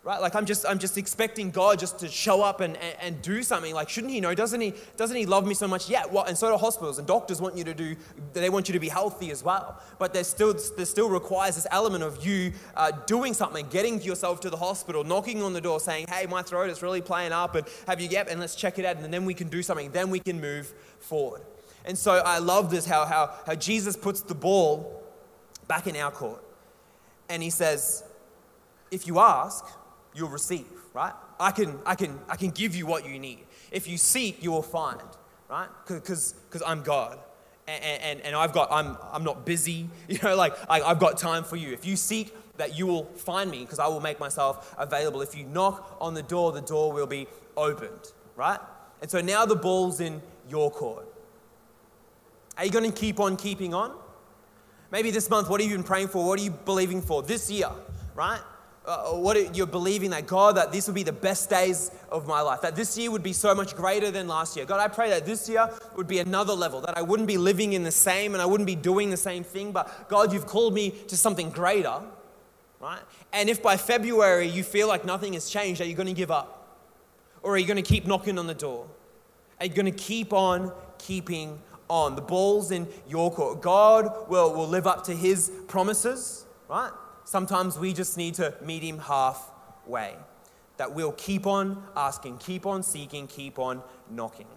Right? 0.03 0.21
Like 0.21 0.35
i'm 0.35 0.47
just 0.47 0.65
i'm 0.67 0.79
just 0.79 0.97
expecting 0.97 1.51
god 1.51 1.79
just 1.79 1.99
to 1.99 2.09
show 2.09 2.43
up 2.43 2.61
and, 2.61 2.77
and, 2.77 2.97
and, 3.01 3.23
do 3.23 3.43
something. 3.43 3.75
Like 3.75 3.89
shouldn't 3.89 4.13
he 4.13 4.21
know? 4.21 4.35
Doesn't 4.35 4.61
he 4.61 4.75
doesn't 4.97 5.17
he 5.17 5.27
love 5.27 5.47
me 5.47 5.55
so 5.55 5.69
much? 5.69 5.89
Yeah 5.89 6.07
well, 6.07 6.25
and 6.25 6.37
so 6.37 6.51
do 6.51 6.57
hospitals 6.57 6.99
and 6.99 7.07
doctors 7.07 7.41
want 7.41 7.57
you 7.57 7.65
to 7.65 7.75
do 7.75 7.97
they 8.33 8.51
want 8.51 8.69
you 8.69 8.73
to 8.73 8.81
be 8.81 8.89
healthy 8.89 9.31
as 9.31 9.43
well. 9.43 9.81
But 9.99 10.15
there 10.15 10.25
still 10.25 10.55
there 10.77 10.87
still 10.87 11.09
requires 11.09 11.57
this 11.57 11.67
element 11.71 12.03
of 12.03 12.25
you 12.25 12.53
uh, 12.77 12.93
doing 13.07 13.35
something 13.35 13.67
getting 13.69 14.01
yourself 14.03 14.41
to 14.41 14.51
the 14.51 14.57
hospital 14.57 15.05
knocking 15.05 15.43
on 15.43 15.53
the 15.53 15.61
door 15.61 15.81
saying 15.81 16.07
hey 16.09 16.27
my 16.27 16.43
throat 16.43 16.71
is 16.71 16.83
really 16.83 17.03
playing 17.03 17.33
up 17.33 17.55
and 17.55 17.67
have 17.87 18.01
you 18.01 18.09
yep 18.09 18.29
and 18.31 18.41
let's 18.41 18.55
check 18.55 18.79
it 18.79 18.85
out 18.85 18.97
and 18.97 19.13
then 19.13 19.25
we 19.25 19.35
can 19.35 19.49
do 19.49 19.63
something. 19.63 19.91
Then 19.91 20.11
we 20.11 20.21
can 20.21 20.41
move 20.41 20.73
forward. 20.99 21.43
And 21.85 21.97
so 21.97 22.13
i 22.25 22.39
love 22.39 22.71
this 22.71 22.87
how 22.87 23.05
how, 23.05 23.35
how 23.47 23.55
jesus 23.55 23.97
puts 23.97 24.21
the 24.21 24.35
ball 24.35 25.03
back 25.67 25.87
in 25.87 25.97
our 25.97 26.11
court 26.11 26.43
and 27.29 27.43
he 27.43 27.51
says 27.51 28.05
if 28.91 29.07
you 29.07 29.19
ask 29.19 29.65
you'll 30.15 30.29
receive, 30.29 30.67
right? 30.93 31.13
I 31.39 31.51
can, 31.51 31.79
I 31.87 31.95
can, 31.95 32.19
I 32.29 32.37
can 32.37 32.51
give 32.51 32.75
you 32.75 32.87
what 32.87 33.09
you 33.09 33.19
need. 33.19 33.47
If 33.71 33.89
you 33.89 33.97
seek, 33.97 34.43
you 34.43 34.51
will 34.51 34.63
find, 34.63 35.01
right? 35.49 35.69
Because 35.87 36.35
I'm 36.67 36.83
God. 36.83 37.19
And, 37.69 38.03
and, 38.03 38.21
and 38.23 38.37
I've 38.37 38.53
got, 38.53 38.73
I'm, 38.73 38.97
I'm 39.13 39.23
not 39.23 39.47
busy, 39.47 39.89
you 40.09 40.19
know, 40.23 40.35
like 40.37 40.55
I, 40.69 40.83
I've 40.83 40.99
got 40.99 41.19
time 41.19 41.45
for 41.45 41.57
you. 41.57 41.73
If 41.73 41.85
you 41.87 41.97
seek, 41.97 42.35
that 42.61 42.77
you 42.77 42.87
will 42.87 43.05
find 43.05 43.51
me 43.51 43.61
because 43.61 43.79
I 43.79 43.87
will 43.89 44.01
make 44.01 44.21
myself 44.21 44.75
available. 44.77 45.23
If 45.23 45.35
you 45.35 45.45
knock 45.45 45.97
on 45.99 46.13
the 46.13 46.23
door, 46.23 46.53
the 46.53 46.61
door 46.61 46.93
will 46.93 47.07
be 47.07 47.27
opened, 47.57 48.13
right? 48.37 48.61
And 49.01 49.11
so 49.11 49.23
now 49.23 49.47
the 49.47 49.57
ball's 49.57 49.99
in 50.01 50.21
your 50.47 50.71
court. 50.71 51.09
Are 52.59 52.65
you 52.67 52.71
going 52.71 52.91
to 52.91 52.95
keep 52.97 53.19
on 53.19 53.39
keeping 53.39 53.73
on? 53.73 53.97
Maybe 54.91 55.11
this 55.11 55.31
month, 55.31 55.49
what 55.49 55.63
have 55.63 55.71
you 55.71 55.77
been 55.77 55.85
praying 55.85 56.09
for? 56.09 56.27
What 56.27 56.39
are 56.39 56.43
you 56.43 56.51
believing 56.51 57.01
for? 57.01 57.23
This 57.23 57.51
year, 57.51 57.71
right? 58.15 58.43
Uh, 58.87 59.11
what 59.11 59.55
you're 59.55 59.67
believing 59.67 60.11
that 60.11 60.27
God, 60.27 60.57
that 60.57 60.73
this 60.73 60.87
will 60.87 60.95
be 60.95 61.03
the 61.03 61.13
best 61.13 61.51
days 61.51 61.91
of 62.11 62.27
my 62.27 62.41
life, 62.41 62.63
that 62.63 62.77
this 62.77 62.97
year 62.97 63.11
would 63.11 63.23
be 63.23 63.33
so 63.33 63.55
much 63.55 63.77
greater 63.77 64.11
than 64.11 64.27
last 64.27 64.57
year. 64.57 64.65
God, 64.65 64.81
I 64.81 64.89
pray 64.89 65.11
that 65.11 65.27
this 65.27 65.49
year 65.49 65.69
would 65.97 66.09
be 66.09 66.19
another 66.19 66.55
level, 66.55 66.81
that 66.81 66.97
I 66.97 67.03
wouldn't 67.03 67.29
be 67.29 67.37
living 67.37 67.75
in 67.75 67.83
the 67.83 67.93
same 67.93 68.33
and 68.33 68.41
I 68.41 68.47
wouldn't 68.47 68.67
be 68.67 68.77
doing 68.77 69.11
the 69.11 69.17
same 69.17 69.45
thing, 69.45 69.73
but 69.73 70.09
God, 70.09 70.33
you've 70.33 70.47
called 70.47 70.75
me 70.75 70.91
to 71.09 71.17
something 71.17 71.51
greater, 71.51 72.01
right? 72.81 73.01
And 73.33 73.51
if 73.51 73.63
by 73.63 73.77
February 73.77 74.49
you 74.49 74.65
feel 74.65 74.89
like 74.89 75.05
nothing 75.05 75.35
has 75.35 75.49
changed, 75.51 75.81
are 75.81 75.87
you 75.87 75.95
going 75.95 76.09
to 76.09 76.15
give 76.15 76.31
up? 76.31 76.57
Or 77.43 77.55
are 77.55 77.59
you 77.59 77.67
going 77.67 77.77
to 77.77 77.83
keep 77.83 78.07
knocking 78.07 78.39
on 78.39 78.47
the 78.47 78.55
door? 78.55 78.87
Are 79.59 79.67
you 79.67 79.75
going 79.75 79.87
to 79.87 79.93
keep 79.93 80.33
on 80.33 80.73
keeping 80.99 81.61
on? 81.89 82.17
The 82.17 82.23
ball's 82.23 82.71
in 82.71 82.89
your 83.09 83.31
court. 83.31 83.61
God 83.61 84.29
will, 84.29 84.55
will 84.55 84.69
live 84.69 84.87
up 84.87 85.05
to 85.05 85.15
his 85.15 85.51
promises, 85.69 86.47
right? 86.69 86.93
Sometimes 87.31 87.79
we 87.79 87.93
just 87.93 88.17
need 88.17 88.35
to 88.35 88.53
meet 88.61 88.83
him 88.83 88.99
halfway. 88.99 90.17
That 90.79 90.97
we'll 90.97 91.13
keep 91.13 91.47
on 91.47 91.81
asking, 91.97 92.39
keep 92.39 92.67
on 92.67 92.83
seeking, 92.83 93.29
keep 93.29 93.57
on 93.57 93.85
knocking. 94.11 94.49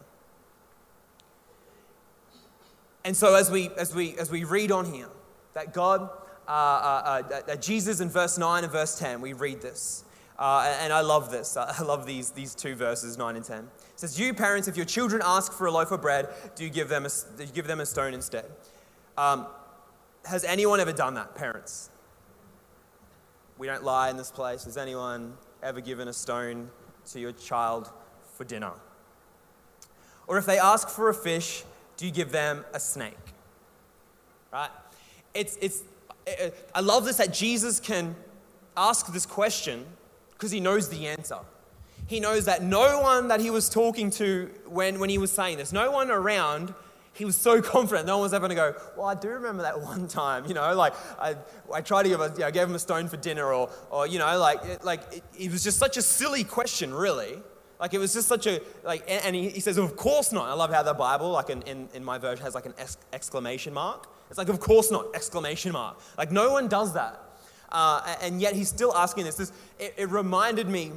And 3.06 3.16
so 3.16 3.36
as 3.36 3.52
we, 3.52 3.70
as 3.78 3.94
we, 3.94 4.18
as 4.18 4.32
we 4.32 4.44
read 4.44 4.72
on 4.72 4.92
here, 4.92 5.10
that 5.54 5.72
God, 5.72 6.10
uh, 6.48 6.52
uh, 6.52 7.22
uh, 7.32 7.42
that 7.46 7.62
Jesus 7.62 8.00
in 8.00 8.10
verse 8.10 8.40
9 8.40 8.64
and 8.64 8.74
verse 8.74 8.98
10, 8.98 9.22
we 9.22 9.34
read 9.34 9.62
this. 9.62 10.04
Uh, 10.40 10.76
and 10.82 10.92
I 10.92 11.02
love 11.02 11.30
this. 11.30 11.56
I 11.58 11.84
love 11.84 12.08
these, 12.08 12.32
these 12.32 12.56
two 12.56 12.74
verses, 12.74 13.20
9 13.20 13.36
and 13.36 13.46
10. 13.46 13.60
It 13.60 13.70
says, 13.98 14.20
You 14.20 14.34
parents, 14.34 14.68
if 14.68 14.76
your 14.76 14.88
children 14.88 15.22
ask 15.24 15.54
for 15.54 15.68
a 15.68 15.72
loaf 15.72 15.92
of 15.92 16.02
bread, 16.02 16.28
do 16.56 16.64
you 16.64 16.72
give 16.72 16.90
them 16.90 17.06
a, 17.06 17.10
you 17.40 17.52
give 17.54 17.68
them 17.68 17.82
a 17.82 17.86
stone 17.86 18.16
instead? 18.16 18.46
Um, 19.16 19.46
has 20.26 20.44
anyone 20.44 20.80
ever 20.80 20.92
done 20.92 21.14
that, 21.14 21.36
parents? 21.36 21.92
We 23.64 23.68
don't 23.68 23.86
lie 23.86 24.10
in 24.10 24.18
this 24.18 24.30
place. 24.30 24.66
Has 24.66 24.76
anyone 24.76 25.38
ever 25.62 25.80
given 25.80 26.10
a 26.10 26.14
stone 26.14 26.70
to 27.12 27.20
your 27.22 27.32
child 27.32 27.90
for 28.36 28.44
dinner? 28.44 28.74
Or 30.28 30.38
if 30.38 30.46
they 30.46 30.60
ask 30.60 30.90
for 30.90 31.08
a 31.08 31.14
fish, 31.14 31.64
do 31.96 32.06
you 32.06 32.12
give 32.12 32.34
them 32.34 32.66
a 32.74 32.80
snake? 32.82 33.16
Right? 34.52 34.70
It's, 35.34 35.58
it's, 35.62 35.82
it, 36.28 36.72
I 36.76 36.82
love 36.82 37.06
this 37.06 37.16
that 37.16 37.34
Jesus 37.34 37.80
can 37.80 38.18
ask 38.76 39.14
this 39.14 39.26
question 39.26 39.86
because 40.34 40.52
he 40.52 40.60
knows 40.60 40.90
the 40.90 41.08
answer. 41.08 41.40
He 42.08 42.20
knows 42.20 42.44
that 42.44 42.64
no 42.64 43.00
one 43.00 43.30
that 43.30 43.40
he 43.40 43.50
was 43.50 43.70
talking 43.70 44.10
to 44.10 44.52
when, 44.68 45.00
when 45.00 45.10
he 45.10 45.18
was 45.18 45.32
saying 45.32 45.58
this, 45.58 45.72
no 45.72 45.90
one 45.90 46.12
around 46.12 46.74
he 47.14 47.26
was 47.26 47.36
so 47.36 47.62
confident. 47.74 48.08
No 48.08 48.18
one 48.18 48.24
was 48.24 48.34
ever 48.34 48.48
going 48.48 48.58
to 48.58 48.74
go, 48.74 48.76
Well, 48.98 49.08
I 49.08 49.16
do 49.16 49.30
remember 49.30 49.64
that 49.64 49.80
one 49.94 50.08
time, 50.08 50.46
you 50.46 50.54
know, 50.54 50.74
like 50.76 50.94
I, 51.20 51.36
I 51.74 51.82
tried 51.82 52.04
to 52.04 52.10
give 52.10 52.22
a, 52.22 52.32
you 52.34 52.40
know, 52.40 52.52
gave 52.52 52.68
him 52.68 52.76
a 52.76 52.80
stone 52.80 53.08
for 53.08 53.18
dinner, 53.18 53.54
or, 53.54 53.70
or 53.90 54.08
you 54.08 54.20
know, 54.20 54.38
like, 54.38 54.64
it, 54.66 54.84
like 54.84 55.02
it, 55.12 55.24
it 55.38 55.52
was 55.52 55.64
just 55.64 55.78
such 55.78 55.98
a 55.98 56.02
silly 56.02 56.44
question, 56.44 56.94
really. 56.94 57.38
Like 57.80 57.94
it 57.94 57.98
was 57.98 58.14
just 58.14 58.28
such 58.28 58.48
a, 58.48 58.62
like, 58.84 59.04
and, 59.10 59.26
and 59.26 59.36
he, 59.36 59.50
he, 59.50 59.60
says, 59.60 59.78
Of 59.78 59.96
course 59.96 60.32
not. 60.32 60.48
I 60.48 60.54
love 60.54 60.72
how 60.72 60.84
the 60.84 60.94
Bible, 60.94 61.32
like 61.32 61.50
in, 61.50 61.62
in, 61.64 61.90
in 61.94 62.04
my 62.04 62.18
version, 62.18 62.44
has 62.46 62.56
like 62.56 62.66
an 62.66 62.74
exclamation 63.12 63.74
mark. 63.74 64.08
It's 64.30 64.38
like, 64.38 64.50
Of 64.50 64.60
course 64.60 64.90
not, 64.92 65.08
exclamation 65.14 65.74
mark. 65.74 66.00
Like 66.18 66.32
no 66.32 66.52
one 66.52 66.68
does 66.68 66.94
that. 66.94 67.20
Uh, 67.74 68.16
and 68.22 68.40
yet 68.40 68.54
he's 68.54 68.70
still 68.70 68.96
asking 68.96 69.26
this. 69.26 69.36
this 69.36 69.52
it, 69.80 69.96
it, 69.98 70.10
reminded 70.10 70.70
me. 70.70 70.92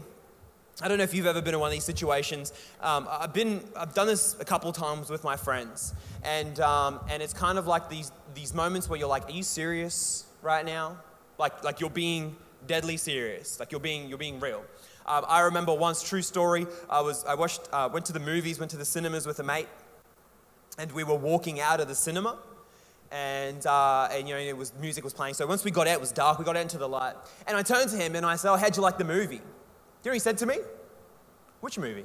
I 0.83 0.89
don't 0.89 0.99
know 0.99 1.05
if 1.05 1.15
you've 1.15 1.27
ever 1.27 1.41
been 1.41 1.55
in 1.55 1.61
one 1.61 1.69
of 1.69 1.73
these 1.73 1.85
situations. 1.85 2.53
Um, 2.83 3.09
I've 3.11 3.33
been, 3.33 3.65
I've 3.75 3.95
done 3.95 4.07
this 4.07 4.37
a 4.41 4.45
couple 4.45 4.71
times 4.73 5.09
with 5.09 5.25
my 5.25 5.35
friends, 5.35 5.95
and 6.23 6.61
um, 6.61 7.01
and 7.09 7.23
it's 7.23 7.33
kind 7.33 7.57
of 7.57 7.67
like 7.67 7.89
these 7.89 8.13
these 8.35 8.53
moments 8.53 8.87
where 8.89 8.99
you're 8.99 9.09
like, 9.09 9.27
"Are 9.27 9.33
you 9.33 9.43
serious 9.43 10.27
right 10.43 10.67
now?" 10.67 10.99
Like 11.39 11.65
like 11.65 11.81
you're 11.81 11.89
being 11.89 12.37
deadly 12.67 12.99
serious, 12.99 13.59
like 13.59 13.73
you're 13.73 13.81
being 13.81 14.07
you're 14.09 14.19
being 14.19 14.39
real. 14.39 14.65
Um, 15.07 15.25
I 15.27 15.41
remember 15.41 15.73
once, 15.73 16.03
true 16.03 16.21
story. 16.21 16.67
I 16.91 17.01
was 17.01 17.25
I 17.25 17.35
watched, 17.35 17.63
uh, 17.73 17.89
went 17.91 18.05
to 18.07 18.13
the 18.13 18.21
movies, 18.21 18.59
went 18.59 18.71
to 18.73 18.77
the 18.77 18.85
cinemas 18.85 19.27
with 19.27 19.41
a 19.41 19.45
mate, 19.45 19.69
and 20.79 20.93
we 20.93 21.05
were 21.05 21.15
walking 21.15 21.59
out 21.59 21.81
of 21.81 21.89
the 21.89 21.95
cinema 21.95 22.37
and, 23.13 23.65
uh, 23.67 24.09
and 24.11 24.29
you 24.29 24.35
know, 24.35 24.41
it 24.41 24.57
was, 24.57 24.73
music 24.81 25.05
was 25.05 25.13
playing. 25.13 25.35
So 25.35 25.47
once 25.47 25.65
we 25.65 25.71
got 25.71 25.87
out, 25.87 25.95
it 25.95 26.01
was 26.01 26.13
dark, 26.13 26.39
we 26.39 26.45
got 26.45 26.57
out 26.57 26.63
into 26.63 26.79
the 26.79 26.89
light. 26.89 27.15
And 27.47 27.57
I 27.57 27.63
turned 27.63 27.89
to 27.91 27.97
him 27.97 28.17
and 28.17 28.27
I 28.27 28.37
said, 28.37 28.53
oh, 28.53 28.57
how'd 28.57 28.77
you 28.77 28.83
like 28.83 28.99
the 28.99 29.05
movie? 29.05 29.41
He 30.13 30.19
said 30.19 30.39
to 30.39 30.47
me? 30.47 30.59
Which 31.61 31.79
movie? 31.79 32.05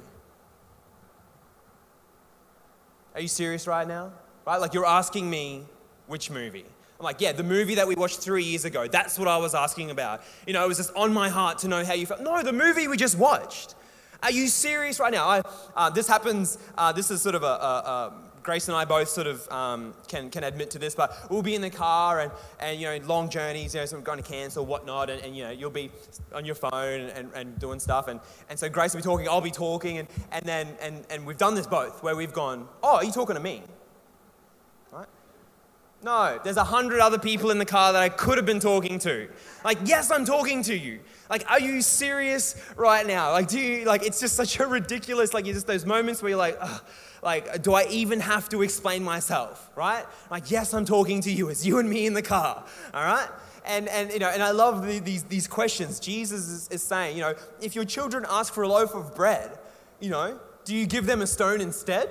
Are 3.14 3.20
you 3.20 3.28
serious 3.28 3.66
right 3.66 3.86
now? 3.86 4.12
Right? 4.46 4.56
Like 4.56 4.74
you're 4.74 4.86
asking 4.86 5.28
me 5.28 5.64
which 6.06 6.30
movie? 6.30 6.64
I'm 6.98 7.04
like, 7.04 7.20
yeah, 7.20 7.32
the 7.32 7.42
movie 7.42 7.74
that 7.74 7.86
we 7.86 7.94
watched 7.94 8.20
three 8.20 8.44
years 8.44 8.64
ago. 8.64 8.86
That's 8.86 9.18
what 9.18 9.28
I 9.28 9.36
was 9.36 9.54
asking 9.54 9.90
about. 9.90 10.22
You 10.46 10.52
know, 10.52 10.64
it 10.64 10.68
was 10.68 10.76
just 10.76 10.94
on 10.94 11.12
my 11.12 11.28
heart 11.28 11.58
to 11.58 11.68
know 11.68 11.84
how 11.84 11.94
you 11.94 12.06
felt. 12.06 12.20
No, 12.20 12.42
the 12.42 12.52
movie 12.52 12.86
we 12.86 12.96
just 12.96 13.18
watched. 13.18 13.74
Are 14.22 14.30
you 14.30 14.46
serious 14.46 15.00
right 15.00 15.12
now? 15.12 15.28
I, 15.28 15.42
uh, 15.74 15.90
this 15.90 16.06
happens, 16.06 16.58
uh, 16.78 16.92
this 16.92 17.10
is 17.10 17.20
sort 17.20 17.34
of 17.34 17.42
a, 17.42 17.46
a, 17.46 17.48
a 17.48 18.12
Grace 18.42 18.68
and 18.68 18.76
I 18.76 18.84
both 18.84 19.08
sort 19.08 19.26
of 19.26 19.50
um, 19.52 19.94
can, 20.08 20.30
can 20.30 20.44
admit 20.44 20.70
to 20.72 20.78
this, 20.78 20.94
but 20.94 21.16
we'll 21.30 21.42
be 21.42 21.54
in 21.54 21.62
the 21.62 21.70
car 21.70 22.20
and, 22.20 22.32
and 22.58 22.80
you 22.80 22.86
know, 22.86 23.06
long 23.06 23.30
journeys, 23.30 23.74
you 23.74 23.80
know, 23.80 24.00
going 24.00 24.22
to 24.22 24.28
cancel, 24.28 24.66
whatnot, 24.66 25.10
and, 25.10 25.22
and 25.22 25.36
you 25.36 25.44
know, 25.44 25.50
you'll 25.50 25.70
be 25.70 25.90
on 26.34 26.44
your 26.44 26.54
phone 26.54 27.00
and, 27.10 27.30
and 27.34 27.58
doing 27.58 27.78
stuff. 27.78 28.08
And, 28.08 28.20
and 28.50 28.58
so 28.58 28.68
Grace 28.68 28.94
will 28.94 29.00
be 29.00 29.04
talking, 29.04 29.28
I'll 29.28 29.40
be 29.40 29.50
talking, 29.50 29.98
and, 29.98 30.08
and 30.32 30.44
then, 30.44 30.68
and, 30.80 31.04
and 31.10 31.24
we've 31.24 31.38
done 31.38 31.54
this 31.54 31.66
both, 31.66 32.02
where 32.02 32.16
we've 32.16 32.32
gone, 32.32 32.68
oh, 32.82 32.96
are 32.96 33.04
you 33.04 33.12
talking 33.12 33.36
to 33.36 33.42
me? 33.42 33.62
Right? 34.90 35.06
No, 36.02 36.40
there's 36.42 36.56
a 36.56 36.64
hundred 36.64 37.00
other 37.00 37.18
people 37.18 37.52
in 37.52 37.58
the 37.58 37.64
car 37.64 37.92
that 37.92 38.02
I 38.02 38.08
could 38.08 38.36
have 38.38 38.46
been 38.46 38.60
talking 38.60 38.98
to. 39.00 39.28
Like, 39.64 39.78
yes, 39.84 40.10
I'm 40.10 40.24
talking 40.24 40.64
to 40.64 40.76
you. 40.76 40.98
Like, 41.30 41.48
are 41.48 41.60
you 41.60 41.80
serious 41.80 42.56
right 42.76 43.06
now? 43.06 43.30
Like, 43.30 43.48
do 43.48 43.60
you, 43.60 43.84
like, 43.84 44.04
it's 44.04 44.20
just 44.20 44.34
such 44.34 44.58
a 44.58 44.66
ridiculous, 44.66 45.32
like, 45.32 45.46
it's 45.46 45.54
just 45.56 45.66
those 45.68 45.86
moments 45.86 46.20
where 46.22 46.30
you're 46.30 46.38
like, 46.38 46.58
like, 47.22 47.62
do 47.62 47.72
I 47.72 47.86
even 47.88 48.18
have 48.20 48.48
to 48.48 48.62
explain 48.62 49.04
myself, 49.04 49.70
right? 49.76 50.04
Like, 50.30 50.50
yes, 50.50 50.74
I'm 50.74 50.84
talking 50.84 51.20
to 51.22 51.32
you. 51.32 51.48
It's 51.48 51.64
you 51.64 51.78
and 51.78 51.88
me 51.88 52.04
in 52.04 52.14
the 52.14 52.22
car, 52.22 52.64
all 52.92 53.04
right? 53.04 53.28
And, 53.64 53.88
and, 53.88 54.12
you 54.12 54.18
know, 54.18 54.28
and 54.28 54.42
I 54.42 54.50
love 54.50 54.84
the, 54.84 54.98
these, 54.98 55.22
these 55.24 55.46
questions. 55.46 56.00
Jesus 56.00 56.48
is, 56.48 56.68
is 56.68 56.82
saying, 56.82 57.16
you 57.16 57.22
know, 57.22 57.34
if 57.60 57.76
your 57.76 57.84
children 57.84 58.26
ask 58.28 58.52
for 58.52 58.64
a 58.64 58.68
loaf 58.68 58.94
of 58.94 59.14
bread, 59.14 59.56
you 60.00 60.10
know, 60.10 60.38
do 60.64 60.74
you 60.74 60.84
give 60.84 61.06
them 61.06 61.22
a 61.22 61.26
stone 61.28 61.60
instead? 61.60 62.10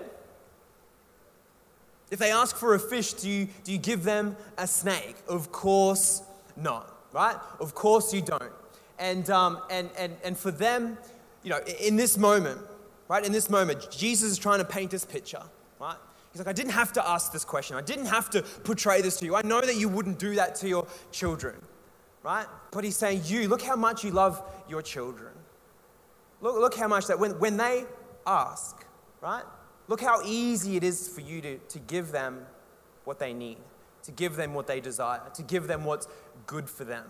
If 2.09 2.19
they 2.19 2.31
ask 2.31 2.55
for 2.55 2.73
a 2.73 2.79
fish, 2.79 3.13
do 3.13 3.29
you, 3.29 3.49
do 3.65 3.73
you 3.73 3.77
give 3.77 4.03
them 4.03 4.37
a 4.57 4.65
snake? 4.65 5.15
Of 5.27 5.51
course 5.51 6.21
not, 6.55 6.89
right? 7.11 7.37
Of 7.59 7.75
course 7.75 8.13
you 8.13 8.21
don't. 8.21 8.51
And, 8.97 9.29
um, 9.29 9.59
and, 9.69 9.89
and, 9.97 10.15
and 10.23 10.37
for 10.37 10.51
them, 10.51 10.97
you 11.43 11.49
know, 11.49 11.59
in 11.81 11.97
this 11.97 12.17
moment, 12.17 12.59
right? 13.11 13.25
In 13.25 13.33
this 13.33 13.49
moment, 13.49 13.91
Jesus 13.91 14.31
is 14.31 14.37
trying 14.37 14.59
to 14.59 14.65
paint 14.65 14.89
this 14.89 15.03
picture, 15.03 15.43
right? 15.81 15.97
He's 16.31 16.39
like, 16.39 16.47
I 16.47 16.53
didn't 16.53 16.71
have 16.71 16.93
to 16.93 17.05
ask 17.05 17.33
this 17.33 17.43
question. 17.43 17.75
I 17.75 17.81
didn't 17.81 18.05
have 18.05 18.29
to 18.29 18.41
portray 18.41 19.01
this 19.01 19.17
to 19.17 19.25
you. 19.25 19.35
I 19.35 19.41
know 19.41 19.59
that 19.59 19.75
you 19.75 19.89
wouldn't 19.89 20.17
do 20.17 20.35
that 20.35 20.55
to 20.55 20.69
your 20.69 20.87
children, 21.11 21.61
right? 22.23 22.45
But 22.71 22.85
he's 22.85 22.95
saying, 22.95 23.23
You, 23.25 23.49
look 23.49 23.63
how 23.63 23.75
much 23.75 24.05
you 24.05 24.11
love 24.11 24.41
your 24.69 24.81
children. 24.81 25.33
Look, 26.39 26.55
look 26.55 26.73
how 26.73 26.87
much 26.87 27.07
that 27.07 27.19
when, 27.19 27.31
when 27.31 27.57
they 27.57 27.83
ask, 28.25 28.85
right? 29.19 29.43
Look 29.89 29.99
how 29.99 30.21
easy 30.23 30.77
it 30.77 30.83
is 30.85 31.09
for 31.09 31.19
you 31.19 31.41
to, 31.41 31.57
to 31.57 31.79
give 31.79 32.13
them 32.13 32.45
what 33.03 33.19
they 33.19 33.33
need, 33.33 33.57
to 34.03 34.13
give 34.13 34.37
them 34.37 34.53
what 34.53 34.67
they 34.67 34.79
desire, 34.79 35.19
to 35.33 35.43
give 35.43 35.67
them 35.67 35.83
what's 35.83 36.07
good 36.45 36.69
for 36.69 36.85
them, 36.85 37.07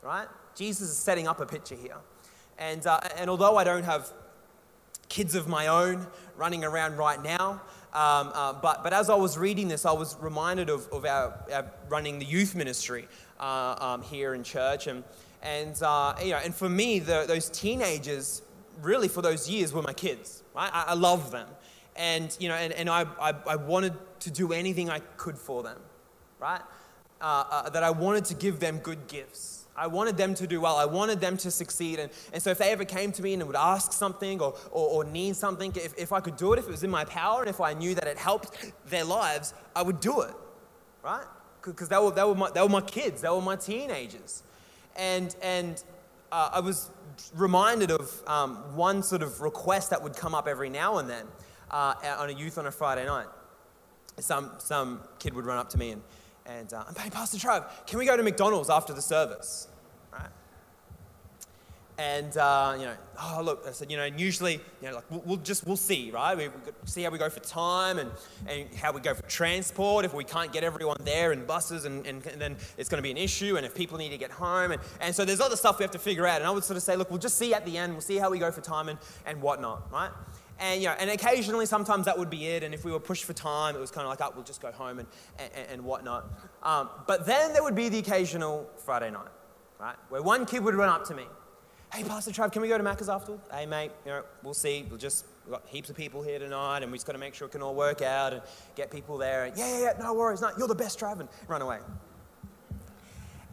right? 0.00 0.28
Jesus 0.54 0.90
is 0.90 0.96
setting 0.96 1.26
up 1.26 1.40
a 1.40 1.46
picture 1.46 1.74
here. 1.74 1.96
And, 2.56 2.86
uh, 2.86 3.00
and 3.16 3.28
although 3.28 3.56
I 3.56 3.64
don't 3.64 3.82
have 3.82 4.12
kids 5.08 5.34
of 5.34 5.48
my 5.48 5.66
own 5.66 6.06
running 6.36 6.64
around 6.64 6.96
right 6.96 7.22
now. 7.22 7.62
Um, 7.92 8.32
uh, 8.34 8.52
but, 8.54 8.82
but 8.82 8.92
as 8.92 9.08
I 9.08 9.14
was 9.14 9.38
reading 9.38 9.68
this, 9.68 9.86
I 9.86 9.92
was 9.92 10.16
reminded 10.20 10.68
of, 10.68 10.88
of 10.92 11.04
our, 11.04 11.38
our 11.52 11.70
running 11.88 12.18
the 12.18 12.24
youth 12.24 12.56
ministry 12.56 13.06
uh, 13.38 13.76
um, 13.78 14.02
here 14.02 14.34
in 14.34 14.42
church. 14.42 14.88
And, 14.88 15.04
and, 15.42 15.80
uh, 15.80 16.14
you 16.20 16.30
know, 16.32 16.38
and 16.38 16.52
for 16.52 16.68
me, 16.68 16.98
the, 16.98 17.24
those 17.28 17.48
teenagers, 17.50 18.42
really 18.82 19.06
for 19.06 19.22
those 19.22 19.48
years, 19.48 19.72
were 19.72 19.82
my 19.82 19.92
kids. 19.92 20.42
Right? 20.54 20.70
I, 20.72 20.86
I 20.88 20.94
love 20.94 21.30
them. 21.30 21.48
And, 21.94 22.36
you 22.40 22.48
know, 22.48 22.56
and, 22.56 22.72
and 22.72 22.90
I, 22.90 23.06
I, 23.20 23.34
I, 23.46 23.56
wanted 23.56 23.92
to 24.20 24.30
do 24.30 24.52
anything 24.52 24.90
I 24.90 24.98
could 25.16 25.38
for 25.38 25.62
them, 25.62 25.78
right? 26.40 26.60
Uh, 27.20 27.44
uh, 27.48 27.70
that 27.70 27.84
I 27.84 27.90
wanted 27.90 28.24
to 28.26 28.34
give 28.34 28.58
them 28.58 28.78
good 28.78 29.06
gifts. 29.06 29.53
I 29.76 29.86
wanted 29.86 30.16
them 30.16 30.34
to 30.36 30.46
do 30.46 30.60
well. 30.60 30.76
I 30.76 30.84
wanted 30.84 31.20
them 31.20 31.36
to 31.38 31.50
succeed. 31.50 31.98
And, 31.98 32.10
and 32.32 32.42
so 32.42 32.50
if 32.50 32.58
they 32.58 32.70
ever 32.70 32.84
came 32.84 33.12
to 33.12 33.22
me 33.22 33.34
and 33.34 33.42
would 33.44 33.56
ask 33.56 33.92
something 33.92 34.40
or, 34.40 34.54
or, 34.70 34.88
or 34.88 35.04
need 35.04 35.36
something, 35.36 35.72
if, 35.74 35.96
if 35.98 36.12
I 36.12 36.20
could 36.20 36.36
do 36.36 36.52
it, 36.52 36.58
if 36.58 36.66
it 36.66 36.70
was 36.70 36.84
in 36.84 36.90
my 36.90 37.04
power, 37.04 37.40
and 37.40 37.50
if 37.50 37.60
I 37.60 37.74
knew 37.74 37.94
that 37.94 38.06
it 38.06 38.16
helped 38.16 38.72
their 38.86 39.04
lives, 39.04 39.52
I 39.74 39.82
would 39.82 40.00
do 40.00 40.20
it, 40.22 40.34
right? 41.02 41.26
Because 41.62 41.88
they 41.88 41.98
were, 41.98 42.10
they, 42.12 42.22
were 42.22 42.34
my, 42.34 42.50
they 42.50 42.62
were 42.62 42.68
my 42.68 42.82
kids, 42.82 43.22
they 43.22 43.28
were 43.28 43.40
my 43.40 43.56
teenagers. 43.56 44.42
And, 44.96 45.34
and 45.42 45.82
uh, 46.30 46.50
I 46.52 46.60
was 46.60 46.90
reminded 47.34 47.90
of 47.90 48.22
um, 48.28 48.56
one 48.76 49.02
sort 49.02 49.22
of 49.22 49.40
request 49.40 49.90
that 49.90 50.02
would 50.02 50.16
come 50.16 50.34
up 50.34 50.46
every 50.46 50.70
now 50.70 50.98
and 50.98 51.08
then 51.08 51.26
uh, 51.70 51.94
on 52.18 52.28
a 52.28 52.32
youth 52.32 52.58
on 52.58 52.66
a 52.66 52.70
Friday 52.70 53.06
night. 53.06 53.26
Some, 54.20 54.52
some 54.58 55.00
kid 55.18 55.34
would 55.34 55.44
run 55.44 55.58
up 55.58 55.68
to 55.70 55.78
me 55.78 55.90
and 55.90 56.02
and 56.46 56.72
uh, 56.72 56.84
I'm 56.86 56.94
paying 56.94 57.10
Pastor 57.10 57.38
Trav, 57.38 57.64
can 57.86 57.98
we 57.98 58.06
go 58.06 58.16
to 58.16 58.22
McDonald's 58.22 58.70
after 58.70 58.92
the 58.92 59.02
service? 59.02 59.68
Right? 60.12 60.28
And 61.96 62.36
uh, 62.36 62.74
you 62.78 62.86
know, 62.86 62.94
oh 63.20 63.40
look, 63.44 63.64
I 63.66 63.70
said, 63.70 63.90
you 63.90 63.96
know, 63.96 64.02
and 64.02 64.20
usually, 64.20 64.54
you 64.54 64.88
know, 64.88 64.96
like 64.96 65.10
we'll, 65.10 65.22
we'll 65.24 65.36
just 65.38 65.66
we'll 65.66 65.76
see, 65.76 66.10
right? 66.10 66.36
We, 66.36 66.48
we 66.48 66.54
see 66.86 67.02
how 67.02 67.10
we 67.10 67.18
go 67.18 67.30
for 67.30 67.40
time 67.40 67.98
and, 67.98 68.10
and 68.48 68.74
how 68.74 68.92
we 68.92 69.00
go 69.00 69.14
for 69.14 69.22
transport. 69.22 70.04
If 70.04 70.12
we 70.12 70.24
can't 70.24 70.52
get 70.52 70.64
everyone 70.64 70.96
there 71.04 71.32
and 71.32 71.46
buses, 71.46 71.84
and, 71.84 72.04
and, 72.06 72.26
and 72.26 72.40
then 72.40 72.56
it's 72.76 72.88
going 72.88 72.98
to 72.98 73.02
be 73.02 73.12
an 73.12 73.16
issue. 73.16 73.56
And 73.56 73.64
if 73.64 73.74
people 73.74 73.96
need 73.96 74.10
to 74.10 74.18
get 74.18 74.32
home, 74.32 74.72
and, 74.72 74.82
and 75.00 75.14
so 75.14 75.24
there's 75.24 75.40
other 75.40 75.56
stuff 75.56 75.78
we 75.78 75.84
have 75.84 75.92
to 75.92 75.98
figure 75.98 76.26
out. 76.26 76.40
And 76.40 76.46
I 76.46 76.50
would 76.50 76.64
sort 76.64 76.76
of 76.76 76.82
say, 76.82 76.96
look, 76.96 77.10
we'll 77.10 77.18
just 77.18 77.38
see 77.38 77.54
at 77.54 77.64
the 77.64 77.78
end. 77.78 77.92
We'll 77.92 78.02
see 78.02 78.16
how 78.16 78.28
we 78.28 78.38
go 78.38 78.50
for 78.50 78.60
time 78.60 78.88
and, 78.88 78.98
and 79.24 79.40
whatnot, 79.40 79.90
right? 79.92 80.10
And, 80.58 80.80
you 80.80 80.88
know, 80.88 80.94
and 80.98 81.10
occasionally, 81.10 81.66
sometimes 81.66 82.06
that 82.06 82.18
would 82.18 82.30
be 82.30 82.46
it. 82.46 82.62
And 82.62 82.74
if 82.74 82.84
we 82.84 82.92
were 82.92 83.00
pushed 83.00 83.24
for 83.24 83.32
time, 83.32 83.74
it 83.74 83.80
was 83.80 83.90
kind 83.90 84.06
of 84.06 84.10
like, 84.10 84.20
oh, 84.22 84.32
we'll 84.34 84.44
just 84.44 84.62
go 84.62 84.70
home 84.70 85.00
and, 85.00 85.08
and, 85.38 85.50
and 85.70 85.84
whatnot. 85.84 86.26
Um, 86.62 86.88
but 87.06 87.26
then 87.26 87.52
there 87.52 87.62
would 87.62 87.74
be 87.74 87.88
the 87.88 87.98
occasional 87.98 88.68
Friday 88.84 89.10
night, 89.10 89.28
right? 89.80 89.96
Where 90.08 90.22
one 90.22 90.46
kid 90.46 90.62
would 90.64 90.74
run 90.74 90.88
up 90.88 91.04
to 91.06 91.14
me. 91.14 91.24
Hey, 91.92 92.02
Pastor 92.04 92.30
Trav, 92.30 92.52
can 92.52 92.62
we 92.62 92.68
go 92.68 92.78
to 92.78 92.84
Macca's 92.84 93.08
after? 93.08 93.38
Hey, 93.52 93.66
mate, 93.66 93.92
you 94.04 94.10
know, 94.10 94.24
we'll 94.42 94.54
see. 94.54 94.84
We'll 94.88 94.98
just, 94.98 95.26
we've 95.44 95.52
got 95.52 95.62
heaps 95.66 95.90
of 95.90 95.96
people 95.96 96.22
here 96.22 96.38
tonight, 96.38 96.82
and 96.82 96.90
we 96.90 96.98
just 96.98 97.06
got 97.06 97.12
to 97.12 97.20
make 97.20 97.34
sure 97.34 97.46
it 97.46 97.52
can 97.52 97.62
all 97.62 97.74
work 97.74 98.02
out 98.02 98.32
and 98.32 98.42
get 98.74 98.90
people 98.90 99.16
there. 99.16 99.44
And, 99.44 99.56
yeah, 99.56 99.78
yeah, 99.78 99.82
yeah, 99.96 100.02
no 100.02 100.14
worries. 100.14 100.40
No, 100.40 100.50
you're 100.58 100.68
the 100.68 100.74
best, 100.74 100.98
Trav, 100.98 101.20
and 101.20 101.28
run 101.46 101.62
away. 101.62 101.78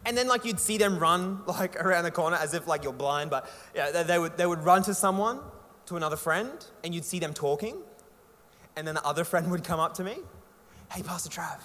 And 0.05 0.17
then, 0.17 0.27
like, 0.27 0.43
you'd 0.43 0.60
see 0.60 0.77
them 0.77 0.98
run, 0.98 1.41
like, 1.46 1.75
around 1.84 2.03
the 2.03 2.12
corner 2.12 2.38
as 2.38 2.53
if, 2.53 2.65
like, 2.67 2.84
you're 2.84 2.93
blind, 2.93 3.29
but 3.29 3.48
yeah, 3.75 3.91
they, 3.91 4.03
they 4.03 4.20
would, 4.20 4.38
they 4.38 4.48
would 4.48 4.63
run 4.63 4.81
to 4.84 4.93
someone 4.96 5.39
to 5.91 5.98
another 5.98 6.15
friend 6.15 6.65
and 6.86 6.95
you'd 6.95 7.03
see 7.03 7.19
them 7.19 7.33
talking, 7.33 7.75
and 8.77 8.88
then 8.88 8.95
the 8.95 9.05
other 9.05 9.25
friend 9.25 9.51
would 9.51 9.63
come 9.63 9.79
up 9.79 9.93
to 9.95 10.03
me, 10.03 10.15
hey, 10.89 11.03
Pastor 11.03 11.29
Trav, 11.29 11.60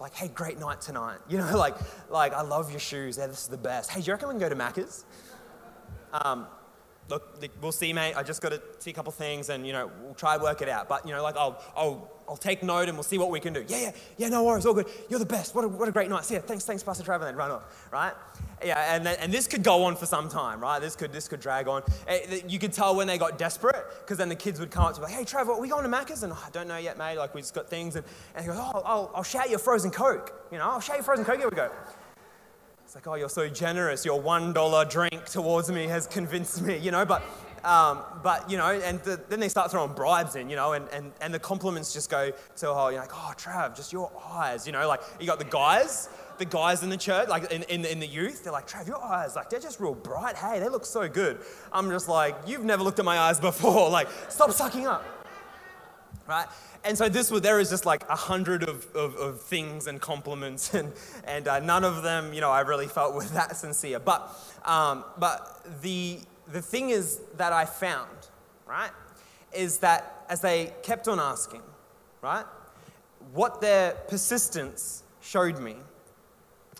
like, 0.00 0.14
hey, 0.14 0.28
great 0.28 0.58
night 0.58 0.80
tonight. 0.80 1.18
You 1.28 1.38
know, 1.38 1.56
like, 1.56 1.76
like 2.08 2.32
I 2.32 2.40
love 2.40 2.70
your 2.70 2.80
shoes. 2.80 3.16
This 3.16 3.42
is 3.42 3.46
the 3.48 3.58
best. 3.58 3.90
Hey, 3.90 4.00
do 4.00 4.06
you 4.06 4.12
reckon 4.12 4.28
we 4.28 4.32
can 4.32 4.40
go 4.40 4.48
to 4.48 4.56
Macca's? 4.56 5.04
Um, 6.12 6.46
look, 7.10 7.38
we'll 7.60 7.72
see, 7.72 7.92
mate. 7.92 8.14
I 8.14 8.22
just 8.22 8.40
got 8.40 8.50
to 8.50 8.62
see 8.78 8.90
a 8.90 8.94
couple 8.94 9.12
things 9.12 9.48
and, 9.50 9.66
you 9.66 9.72
know, 9.72 9.90
we'll 10.02 10.14
try 10.14 10.36
to 10.36 10.42
work 10.42 10.62
it 10.62 10.68
out. 10.68 10.88
But, 10.88 11.06
you 11.06 11.12
know, 11.12 11.22
like, 11.22 11.36
I'll, 11.36 11.62
I'll, 11.76 12.10
I'll 12.28 12.36
take 12.36 12.62
note 12.62 12.88
and 12.88 12.96
we'll 12.96 13.02
see 13.02 13.18
what 13.18 13.30
we 13.30 13.40
can 13.40 13.52
do. 13.52 13.64
Yeah, 13.66 13.80
yeah, 13.80 13.90
yeah, 14.16 14.28
no 14.28 14.44
worries, 14.44 14.64
all 14.64 14.72
good. 14.72 14.88
You're 15.08 15.18
the 15.18 15.26
best. 15.26 15.54
What 15.54 15.64
a, 15.64 15.68
what 15.68 15.88
a 15.88 15.92
great 15.92 16.08
night. 16.08 16.24
See 16.24 16.34
ya. 16.34 16.40
Thanks, 16.40 16.64
thanks, 16.64 16.82
Pastor 16.82 17.12
and 17.12 17.22
then 17.22 17.34
run 17.34 17.50
off, 17.50 17.88
right? 17.92 18.12
Yeah, 18.64 18.94
and, 18.94 19.04
then, 19.04 19.16
and 19.20 19.32
this 19.32 19.46
could 19.46 19.64
go 19.64 19.84
on 19.84 19.96
for 19.96 20.06
some 20.06 20.28
time, 20.28 20.60
right? 20.60 20.78
This 20.78 20.94
could, 20.94 21.12
this 21.12 21.26
could 21.26 21.40
drag 21.40 21.66
on. 21.66 21.82
Eh, 22.06 22.40
you 22.46 22.58
could 22.58 22.72
tell 22.72 22.94
when 22.94 23.08
they 23.08 23.18
got 23.18 23.36
desperate 23.36 23.84
because 24.00 24.16
then 24.16 24.28
the 24.28 24.36
kids 24.36 24.60
would 24.60 24.70
come 24.70 24.84
up 24.84 24.94
to 24.94 25.00
me 25.00 25.06
like, 25.06 25.14
hey, 25.14 25.24
Trevor, 25.24 25.52
are 25.52 25.60
we 25.60 25.68
going 25.68 25.82
to 25.82 25.88
Macca's? 25.88 26.22
And 26.22 26.32
oh, 26.32 26.44
I 26.46 26.50
don't 26.50 26.68
know 26.68 26.76
yet, 26.76 26.96
mate. 26.96 27.16
Like, 27.16 27.34
we 27.34 27.40
just 27.40 27.54
got 27.54 27.68
things. 27.68 27.96
And, 27.96 28.04
and 28.34 28.44
he 28.44 28.50
goes, 28.50 28.58
oh, 28.60 28.82
I'll, 28.84 29.10
I'll 29.16 29.22
shout 29.22 29.50
you 29.50 29.56
a 29.56 29.58
frozen 29.58 29.90
Coke. 29.90 30.32
You 30.52 30.58
know, 30.58 30.70
I'll 30.70 30.80
shout 30.80 30.96
you 30.96 31.02
a 31.02 31.04
frozen 31.04 31.24
Coke. 31.24 31.38
Here 31.38 31.48
we 31.48 31.56
go. 31.56 31.70
It's 32.90 32.96
like, 32.96 33.06
oh, 33.06 33.14
you're 33.14 33.28
so 33.28 33.48
generous. 33.48 34.04
Your 34.04 34.20
$1 34.20 34.90
drink 34.90 35.24
towards 35.26 35.70
me 35.70 35.86
has 35.86 36.08
convinced 36.08 36.60
me, 36.60 36.76
you 36.76 36.90
know, 36.90 37.06
but 37.06 37.22
Um, 37.62 38.02
but, 38.24 38.50
you 38.50 38.56
know, 38.56 38.70
and 38.70 38.98
the, 39.04 39.20
then 39.28 39.38
they 39.38 39.48
start 39.48 39.70
throwing 39.70 39.92
bribes 39.92 40.34
in, 40.34 40.50
you 40.50 40.56
know, 40.56 40.72
and, 40.72 40.88
and, 40.88 41.12
and 41.20 41.32
the 41.32 41.38
compliments 41.38 41.92
just 41.92 42.10
go 42.10 42.32
to, 42.56 42.68
oh, 42.68 42.88
you're 42.88 42.98
like, 42.98 43.12
oh, 43.14 43.32
Trav, 43.36 43.76
just 43.76 43.92
your 43.92 44.10
eyes, 44.32 44.66
you 44.66 44.72
know, 44.72 44.88
like 44.88 45.02
you 45.20 45.26
got 45.28 45.38
the 45.38 45.44
guys, 45.44 46.08
the 46.38 46.46
guys 46.46 46.82
in 46.82 46.88
the 46.88 46.96
church, 46.96 47.28
like 47.28 47.52
in, 47.52 47.62
in, 47.64 47.84
in 47.84 48.00
the 48.00 48.08
youth, 48.08 48.42
they're 48.42 48.52
like, 48.52 48.66
Trav, 48.66 48.88
your 48.88 49.04
eyes, 49.04 49.36
like 49.36 49.50
they're 49.50 49.60
just 49.60 49.78
real 49.78 49.94
bright. 49.94 50.34
Hey, 50.34 50.58
they 50.58 50.68
look 50.68 50.84
so 50.84 51.06
good. 51.06 51.38
I'm 51.72 51.90
just 51.90 52.08
like, 52.08 52.34
you've 52.44 52.64
never 52.64 52.82
looked 52.82 52.98
at 52.98 53.04
my 53.04 53.18
eyes 53.18 53.38
before. 53.38 53.88
Like, 53.98 54.08
stop 54.28 54.50
sucking 54.50 54.88
up. 54.88 55.04
Right? 56.26 56.46
And 56.84 56.96
so 56.96 57.08
this 57.08 57.30
was, 57.30 57.42
there 57.42 57.60
is 57.60 57.68
just 57.68 57.84
like 57.84 58.08
a 58.08 58.16
hundred 58.16 58.62
of, 58.62 58.86
of, 58.94 59.14
of, 59.16 59.40
things 59.42 59.86
and 59.86 60.00
compliments, 60.00 60.72
and, 60.74 60.92
and 61.24 61.46
uh, 61.46 61.60
none 61.60 61.84
of 61.84 62.02
them, 62.02 62.32
you 62.32 62.40
know, 62.40 62.50
I 62.50 62.60
really 62.60 62.86
felt 62.86 63.14
were 63.14 63.24
that 63.34 63.56
sincere. 63.56 63.98
But, 63.98 64.34
um, 64.64 65.04
but 65.18 65.66
the, 65.82 66.20
the 66.48 66.62
thing 66.62 66.90
is 66.90 67.20
that 67.36 67.52
I 67.52 67.64
found, 67.64 68.28
right, 68.66 68.90
is 69.52 69.78
that 69.78 70.24
as 70.28 70.40
they 70.40 70.72
kept 70.82 71.08
on 71.08 71.18
asking, 71.18 71.62
right, 72.22 72.44
what 73.32 73.60
their 73.60 73.92
persistence 74.08 75.02
showed 75.20 75.58
me 75.58 75.76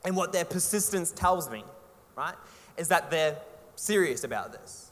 and 0.05 0.17
what 0.17 0.33
their 0.33 0.45
persistence 0.45 1.13
tells 1.13 1.51
me, 1.51 1.65
right, 2.17 2.35
is 2.77 2.89
that 2.89 3.11
they're 3.11 3.37
serious 3.77 4.25
about 4.25 4.53
this. 4.53 4.90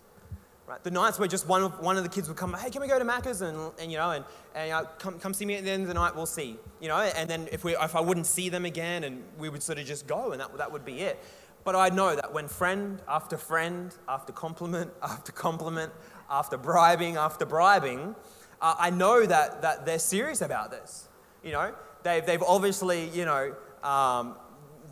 Right? 0.68 0.84
The 0.84 0.90
nights 0.90 1.18
where 1.18 1.26
just 1.26 1.48
one 1.48 1.62
of, 1.62 1.80
one 1.80 1.96
of 1.96 2.02
the 2.02 2.10
kids 2.10 2.28
would 2.28 2.36
come, 2.36 2.52
hey, 2.52 2.68
can 2.68 2.82
we 2.82 2.88
go 2.88 2.98
to 2.98 3.04
Macca's? 3.04 3.40
And, 3.40 3.72
and 3.80 3.90
you 3.90 3.96
know, 3.96 4.10
and, 4.10 4.24
and 4.54 4.70
uh, 4.70 4.84
come, 4.98 5.18
come 5.18 5.32
see 5.32 5.46
me 5.46 5.54
at 5.54 5.64
the 5.64 5.70
end 5.70 5.82
of 5.82 5.88
the 5.88 5.94
night, 5.94 6.14
we'll 6.14 6.26
see. 6.26 6.58
You 6.78 6.88
know, 6.88 6.98
and 6.98 7.28
then 7.28 7.48
if, 7.50 7.64
we, 7.64 7.74
if 7.74 7.96
I 7.96 8.00
wouldn't 8.00 8.26
see 8.26 8.50
them 8.50 8.66
again, 8.66 9.04
and 9.04 9.24
we 9.38 9.48
would 9.48 9.62
sort 9.62 9.78
of 9.78 9.86
just 9.86 10.06
go, 10.06 10.32
and 10.32 10.40
that, 10.42 10.54
that 10.58 10.70
would 10.70 10.84
be 10.84 11.00
it. 11.00 11.24
But 11.64 11.74
I 11.74 11.88
know 11.88 12.14
that 12.14 12.34
when 12.34 12.48
friend 12.48 13.00
after 13.08 13.38
friend, 13.38 13.94
after 14.08 14.30
compliment 14.32 14.90
after 15.02 15.32
compliment, 15.32 15.90
after 16.28 16.58
bribing 16.58 17.16
after 17.16 17.46
bribing, 17.46 18.14
uh, 18.60 18.74
I 18.78 18.90
know 18.90 19.24
that, 19.24 19.62
that 19.62 19.86
they're 19.86 19.98
serious 19.98 20.42
about 20.42 20.70
this. 20.70 21.08
You 21.42 21.52
know, 21.52 21.74
they've, 22.02 22.24
they've 22.24 22.42
obviously, 22.42 23.08
you 23.08 23.24
know, 23.24 23.54
um, 23.82 24.36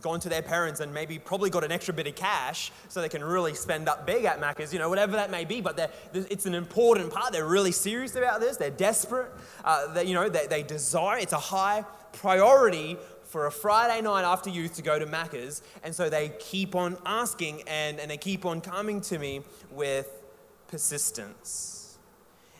gone 0.07 0.21
to 0.21 0.29
their 0.29 0.41
parents 0.41 0.79
and 0.79 0.95
maybe 0.95 1.19
probably 1.19 1.51
got 1.51 1.65
an 1.65 1.73
extra 1.73 1.93
bit 1.93 2.07
of 2.07 2.15
cash 2.15 2.71
so 2.89 3.01
they 3.01 3.09
can 3.09 3.25
really 3.25 3.55
spend 3.55 3.89
up 3.89 4.07
big 4.07 4.25
at 4.25 4.41
Macca's, 4.41 4.73
you 4.73 4.79
know, 4.79 4.89
whatever 4.89 5.17
that 5.17 5.33
may 5.33 5.45
be. 5.45 5.61
But 5.61 5.93
it's 6.15 6.47
an 6.47 6.55
important 6.55 7.13
part. 7.13 7.33
They're 7.33 7.45
really 7.45 7.73
serious 7.73 8.15
about 8.15 8.39
this. 8.39 8.57
They're 8.57 8.71
desperate. 8.71 9.33
Uh, 9.65 9.93
they, 9.93 10.05
you 10.05 10.15
know, 10.15 10.29
they, 10.29 10.47
they 10.47 10.63
desire. 10.63 11.19
It's 11.19 11.33
a 11.33 11.39
high 11.39 11.85
priority 12.13 12.97
for 13.25 13.47
a 13.47 13.51
Friday 13.51 14.01
night 14.01 14.23
after 14.23 14.49
youth 14.49 14.77
to 14.77 14.83
go 14.83 14.97
to 14.97 15.07
Macca's. 15.07 15.61
And 15.83 15.93
so 15.93 16.09
they 16.09 16.31
keep 16.39 16.77
on 16.77 16.97
asking 17.05 17.63
and, 17.67 17.99
and 17.99 18.09
they 18.09 18.17
keep 18.17 18.47
on 18.47 18.61
coming 18.61 19.01
to 19.03 19.19
me 19.19 19.41
with 19.73 20.23
persistence. 20.69 21.99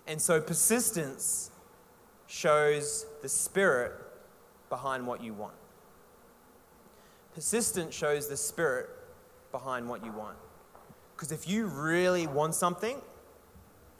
And 0.09 0.21
so 0.21 0.41
persistence 0.41 1.53
shows 2.27 3.07
the 3.23 3.29
spirit 3.29 3.93
behind 4.69 5.07
what 5.07 5.23
you 5.23 5.33
want. 5.33 5.55
Persistence 7.37 7.95
shows 7.95 8.29
the 8.29 8.37
spirit 8.37 8.89
behind 9.53 9.87
what 9.87 10.03
you 10.03 10.11
want. 10.11 10.39
Because 11.15 11.33
if 11.33 11.47
you 11.47 11.67
really 11.67 12.27
want 12.27 12.55
something, 12.55 12.97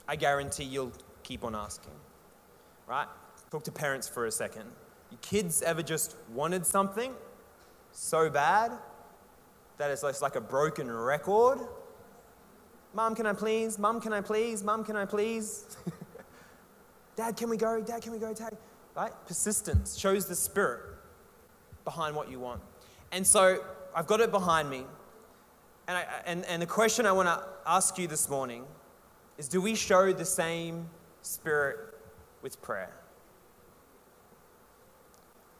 I 0.07 0.15
guarantee 0.15 0.63
you'll 0.63 0.91
keep 1.21 1.43
on 1.43 1.53
asking. 1.53 1.93
Right? 2.87 3.05
Talk 3.51 3.63
to 3.65 3.71
parents 3.71 4.09
for 4.09 4.25
a 4.25 4.31
second. 4.31 4.63
Your 5.11 5.19
kids 5.21 5.61
ever 5.61 5.83
just 5.83 6.15
wanted 6.33 6.65
something 6.65 7.13
so 7.91 8.27
bad 8.27 8.71
that 9.77 9.91
it's 9.91 10.01
like 10.01 10.35
a 10.35 10.41
broken 10.41 10.91
record? 10.91 11.59
Mom, 12.95 13.13
can 13.13 13.27
I 13.27 13.33
please? 13.33 13.77
Mom, 13.77 14.01
can 14.01 14.13
I 14.13 14.21
please? 14.21 14.63
Mom, 14.63 14.83
can 14.83 14.95
I 14.95 15.05
please? 15.05 15.77
Dad, 17.15 17.37
can 17.37 17.51
we 17.51 17.57
go? 17.57 17.81
Dad, 17.81 18.01
can 18.01 18.13
we 18.13 18.17
go? 18.17 18.33
Dad, 18.33 18.57
right? 18.95 19.11
Persistence 19.27 19.95
shows 19.95 20.25
the 20.25 20.35
spirit 20.35 20.81
behind 21.85 22.15
what 22.15 22.31
you 22.31 22.39
want. 22.39 22.61
And 23.11 23.25
so 23.25 23.63
I've 23.95 24.07
got 24.07 24.19
it 24.19 24.31
behind 24.31 24.69
me. 24.69 24.85
And, 25.87 25.97
I, 25.97 26.05
and, 26.25 26.45
and 26.45 26.61
the 26.61 26.65
question 26.65 27.05
I 27.05 27.11
want 27.11 27.27
to 27.27 27.43
ask 27.65 27.97
you 27.97 28.07
this 28.07 28.29
morning 28.29 28.65
is 29.37 29.47
do 29.47 29.61
we 29.61 29.75
show 29.75 30.11
the 30.11 30.25
same 30.25 30.87
spirit 31.21 31.77
with 32.41 32.61
prayer? 32.61 32.91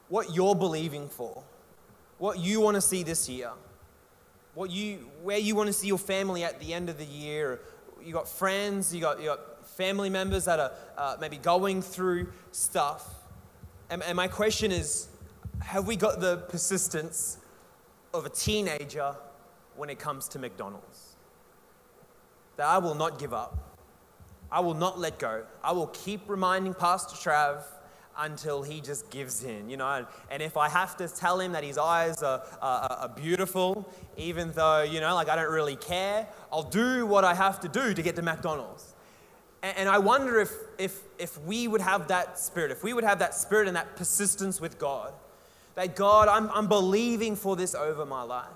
What 0.08 0.34
you're 0.34 0.54
believing 0.54 1.08
for, 1.08 1.42
what 2.18 2.38
you 2.38 2.60
want 2.60 2.74
to 2.76 2.80
see 2.80 3.02
this 3.02 3.28
year, 3.28 3.50
what 4.54 4.70
you, 4.70 5.10
where 5.22 5.38
you 5.38 5.54
want 5.54 5.68
to 5.68 5.72
see 5.72 5.86
your 5.86 5.98
family 5.98 6.44
at 6.44 6.60
the 6.60 6.74
end 6.74 6.88
of 6.88 6.98
the 6.98 7.04
year. 7.04 7.60
You 8.02 8.12
got 8.12 8.28
friends, 8.28 8.94
you 8.94 9.00
got, 9.00 9.20
you 9.20 9.26
got 9.26 9.66
family 9.66 10.10
members 10.10 10.44
that 10.46 10.58
are 10.58 10.72
uh, 10.96 11.16
maybe 11.20 11.36
going 11.36 11.82
through 11.82 12.32
stuff. 12.52 13.06
And, 13.90 14.02
and 14.02 14.16
my 14.16 14.28
question 14.28 14.72
is 14.72 15.08
have 15.60 15.86
we 15.86 15.96
got 15.96 16.20
the 16.20 16.38
persistence 16.48 17.37
of 18.18 18.26
a 18.26 18.30
teenager 18.30 19.14
when 19.76 19.90
it 19.90 19.98
comes 19.98 20.28
to 20.28 20.38
McDonald's? 20.38 21.16
That 22.56 22.66
I 22.66 22.78
will 22.78 22.94
not 22.94 23.18
give 23.18 23.32
up. 23.32 23.76
I 24.50 24.60
will 24.60 24.74
not 24.74 24.98
let 24.98 25.18
go. 25.18 25.44
I 25.62 25.72
will 25.72 25.88
keep 25.88 26.22
reminding 26.28 26.74
Pastor 26.74 27.14
Trav 27.14 27.62
until 28.16 28.62
he 28.62 28.80
just 28.80 29.10
gives 29.10 29.44
in, 29.44 29.70
you 29.70 29.76
know. 29.76 30.06
And, 30.30 30.42
if 30.42 30.56
I 30.56 30.68
have 30.68 30.96
to 30.96 31.08
tell 31.08 31.38
him 31.38 31.52
that 31.52 31.62
his 31.62 31.78
eyes 31.78 32.22
are, 32.22 32.42
are, 32.60 32.90
are, 32.90 33.08
beautiful, 33.08 33.88
even 34.16 34.50
though, 34.52 34.82
you 34.82 35.00
know, 35.00 35.14
like 35.14 35.28
I 35.28 35.36
don't 35.36 35.52
really 35.52 35.76
care, 35.76 36.26
I'll 36.52 36.64
do 36.64 37.06
what 37.06 37.24
I 37.24 37.34
have 37.34 37.60
to 37.60 37.68
do 37.68 37.94
to 37.94 38.02
get 38.02 38.16
to 38.16 38.22
McDonald's. 38.22 38.94
And, 39.62 39.76
and 39.78 39.88
I 39.88 39.98
wonder 39.98 40.40
if, 40.40 40.52
if, 40.78 41.00
if 41.18 41.40
we 41.42 41.68
would 41.68 41.80
have 41.80 42.08
that 42.08 42.38
spirit, 42.38 42.72
if 42.72 42.82
we 42.82 42.92
would 42.92 43.04
have 43.04 43.20
that 43.20 43.34
spirit 43.34 43.68
and 43.68 43.76
that 43.76 43.94
persistence 43.94 44.60
with 44.60 44.78
God 44.78 45.12
that 45.78 45.94
God, 45.94 46.26
I'm, 46.26 46.50
I'm 46.50 46.66
believing 46.66 47.36
for 47.36 47.54
this 47.54 47.72
over 47.72 48.04
my 48.04 48.22
life. 48.22 48.46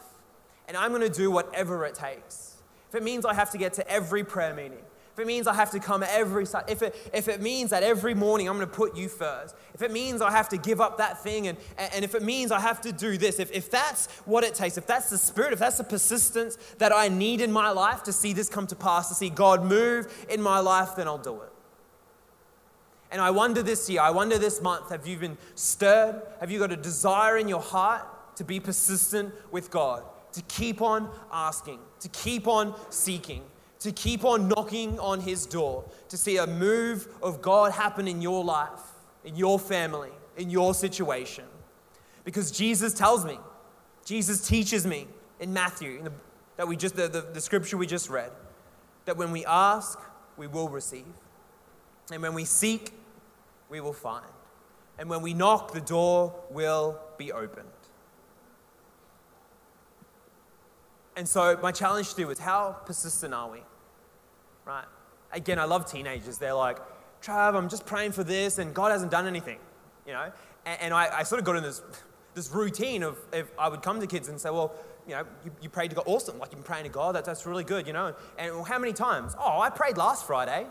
And 0.67 0.77
I'm 0.77 0.91
going 0.91 1.03
to 1.03 1.09
do 1.09 1.31
whatever 1.31 1.87
it 1.87 1.95
takes. 1.95 2.57
If 2.89 2.97
it 2.97 3.05
means 3.05 3.25
I 3.25 3.33
have 3.33 3.53
to 3.53 3.59
get 3.59 3.75
to 3.75 3.89
every 3.89 4.25
prayer 4.25 4.53
meeting, 4.53 4.83
if 5.13 5.21
it 5.21 5.29
means 5.29 5.47
I 5.47 5.55
have 5.55 5.71
to 5.71 5.79
come 5.79 6.03
every 6.03 6.47
if 6.67 6.83
it 6.83 7.11
if 7.15 7.29
it 7.29 7.41
means 7.41 7.71
that 7.71 7.85
every 7.85 8.15
morning 8.15 8.49
I'm 8.49 8.57
going 8.57 8.69
to 8.69 8.75
put 8.75 8.97
you 8.97 9.09
first, 9.09 9.55
if 9.73 9.83
it 9.83 9.93
means 9.93 10.21
I 10.21 10.33
have 10.33 10.49
to 10.49 10.57
give 10.57 10.81
up 10.81 10.99
that 10.99 11.23
thing, 11.23 11.47
and 11.47 11.57
and 11.79 12.05
if 12.05 12.17
it 12.17 12.23
means 12.25 12.51
I 12.51 12.59
have 12.59 12.81
to 12.81 12.93
do 12.93 13.17
this, 13.17 13.39
if 13.39 13.53
if 13.53 13.71
that's 13.71 14.07
what 14.25 14.43
it 14.43 14.57
takes, 14.57 14.77
if 14.77 14.89
that's 14.89 15.09
the 15.09 15.19
spirit, 15.19 15.53
if 15.53 15.61
that's 15.61 15.79
the 15.79 15.85
persistence 15.85 16.57
that 16.79 16.93
I 16.93 17.07
need 17.07 17.41
in 17.41 17.53
my 17.53 17.71
life 17.71 18.03
to 18.05 18.13
see 18.13 18.33
this 18.33 18.49
come 18.49 18.67
to 18.67 18.75
pass, 18.75 19.11
to 19.11 19.15
see 19.15 19.31
God 19.31 19.65
move 19.65 20.27
in 20.29 20.43
my 20.43 20.59
life, 20.59 20.97
then 20.97 21.07
I'll 21.07 21.19
do 21.19 21.41
it. 21.43 21.52
And 23.13 23.21
I 23.21 23.31
wonder 23.31 23.63
this 23.63 23.91
year, 23.91 24.01
I 24.01 24.11
wonder 24.11 24.39
this 24.39 24.63
month, 24.63 24.89
have 24.89 25.07
you 25.07 25.19
been 25.19 25.37
stirred? 25.55 26.23
Have 26.41 26.51
you 26.51 26.59
got 26.59 26.73
a 26.73 26.77
desire 26.77 27.37
in 27.37 27.47
your 27.47 27.61
heart 27.61 28.37
to 28.37 28.45
be 28.45 28.59
persistent 28.59 29.35
with 29.53 29.71
God? 29.71 30.03
To 30.33 30.43
keep 30.49 30.81
on 30.81 31.11
asking, 31.31 31.79
to 32.01 32.09
keep 32.09 32.49
on 32.49 32.75
seeking, 32.89 33.43
to 33.81 33.93
keep 33.93 34.25
on 34.25 34.49
knocking 34.49 34.99
on 34.99 35.21
His 35.21 35.45
door, 35.45 35.85
to 36.09 36.17
see 36.17 36.39
a 36.39 36.47
move 36.47 37.07
of 37.23 37.43
God 37.43 37.73
happen 37.73 38.09
in 38.09 38.23
your 38.23 38.43
life, 38.43 38.81
in 39.25 39.37
your 39.37 39.59
family, 39.59 40.11
in 40.39 40.49
your 40.49 40.73
situation. 40.73 41.45
Because 42.25 42.51
Jesus 42.51 42.95
tells 42.95 43.27
me, 43.27 43.39
Jesus 44.07 44.49
teaches 44.49 44.87
me 44.87 45.07
in 45.39 45.53
Matthew, 45.53 45.99
in 45.99 46.05
the, 46.05 46.13
that 46.57 46.67
we 46.67 46.77
just, 46.77 46.97
the, 46.97 47.09
the, 47.09 47.21
the 47.21 47.43
scripture 47.43 47.77
we 47.77 47.87
just 47.87 48.09
read, 48.09 48.31
that 49.05 49.19
when 49.19 49.33
we 49.33 49.45
ask, 49.45 50.01
we 50.39 50.47
will 50.47 50.71
receive. 50.71 51.05
And 52.11 52.23
when 52.23 52.33
we 52.33 52.47
seek, 52.47 52.93
we 53.73 53.81
will 53.81 53.95
find. 53.95 54.27
And 54.99 55.09
when 55.09 55.23
we 55.23 55.33
knock, 55.33 55.73
the 55.73 55.81
door 55.81 56.35
will 56.51 57.01
be 57.17 57.33
opened. 57.33 57.67
And 61.17 61.27
so, 61.27 61.59
my 61.63 61.73
challenge 61.73 62.15
to 62.15 62.21
you 62.21 62.31
is 62.31 62.39
how 62.39 62.77
persistent 62.85 63.35
are 63.35 63.51
we? 63.51 63.63
Right? 64.67 64.85
Again, 65.33 65.59
I 65.59 65.65
love 65.65 65.91
teenagers. 65.91 66.39
They're 66.39 66.55
like, 66.55 66.79
Trav, 67.23 67.55
I'm 67.55 67.69
just 67.69 67.87
praying 67.87 68.13
for 68.13 68.23
this, 68.23 68.59
and 68.59 68.75
God 68.75 68.93
hasn't 68.93 69.11
done 69.11 69.27
anything. 69.27 69.59
You 70.07 70.13
know? 70.13 70.33
And, 70.67 70.81
and 70.83 70.95
I, 70.95 71.21
I, 71.21 71.23
sort 71.23 71.39
of 71.39 71.45
got 71.45 71.57
in 71.57 71.63
this, 71.63 71.83
this 72.35 72.51
routine 72.51 73.03
of 73.03 73.19
if 73.33 73.51
I 73.59 73.69
would 73.69 73.83
come 73.83 74.01
to 74.01 74.07
kids 74.07 74.29
and 74.29 74.39
say, 74.39 74.51
well, 74.51 74.75
you 75.09 75.15
know, 75.15 75.25
you, 75.45 75.51
you 75.63 75.69
prayed 75.69 75.91
to 75.91 75.97
God, 75.97 76.05
awesome. 76.07 76.39
Like 76.39 76.51
you've 76.51 76.61
been 76.61 76.65
praying 76.65 76.85
to 76.85 76.91
God, 76.91 77.15
that, 77.15 77.25
that's 77.25 77.47
really 77.47 77.65
good, 77.65 77.87
you 77.87 77.95
know. 77.95 78.15
And 78.39 78.55
well, 78.55 78.65
how 78.65 78.79
many 78.79 78.93
times? 78.93 79.35
Oh, 79.39 79.61
I 79.61 79.71
prayed 79.71 79.97
last 79.97 80.27
Friday. 80.27 80.67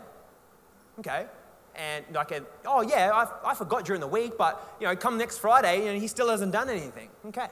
Okay 1.00 1.26
and 1.74 2.04
like, 2.14 2.30
a, 2.32 2.44
oh 2.66 2.82
yeah, 2.82 3.10
I, 3.12 3.50
I 3.50 3.54
forgot 3.54 3.84
during 3.84 4.00
the 4.00 4.06
week, 4.06 4.32
but 4.36 4.76
you 4.80 4.86
know, 4.86 4.94
come 4.96 5.18
next 5.18 5.38
Friday, 5.38 5.88
and 5.88 6.00
he 6.00 6.06
still 6.08 6.28
hasn't 6.28 6.52
done 6.52 6.68
anything. 6.68 7.08
Okay, 7.26 7.48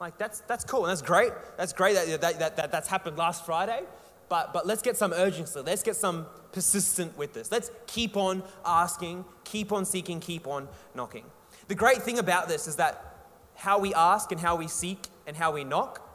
like 0.00 0.16
that's 0.18 0.40
that's 0.40 0.64
cool, 0.64 0.84
and 0.86 0.90
that's 0.90 1.02
great. 1.02 1.32
That's 1.56 1.72
great 1.72 1.94
that, 1.94 2.20
that, 2.20 2.38
that, 2.38 2.56
that 2.56 2.72
that's 2.72 2.88
happened 2.88 3.16
last 3.18 3.44
Friday. 3.44 3.82
But, 4.28 4.52
but 4.52 4.64
let's 4.64 4.80
get 4.80 4.96
some 4.96 5.12
urgency. 5.12 5.58
Let's 5.58 5.82
get 5.82 5.96
some 5.96 6.24
persistent 6.52 7.18
with 7.18 7.34
this. 7.34 7.50
Let's 7.50 7.72
keep 7.88 8.16
on 8.16 8.44
asking, 8.64 9.24
keep 9.42 9.72
on 9.72 9.84
seeking, 9.84 10.20
keep 10.20 10.46
on 10.46 10.68
knocking. 10.94 11.24
The 11.66 11.74
great 11.74 12.02
thing 12.04 12.16
about 12.20 12.46
this 12.46 12.68
is 12.68 12.76
that 12.76 13.26
how 13.56 13.80
we 13.80 13.92
ask 13.92 14.30
and 14.30 14.40
how 14.40 14.54
we 14.54 14.68
seek 14.68 15.08
and 15.26 15.36
how 15.36 15.50
we 15.50 15.64
knock, 15.64 16.08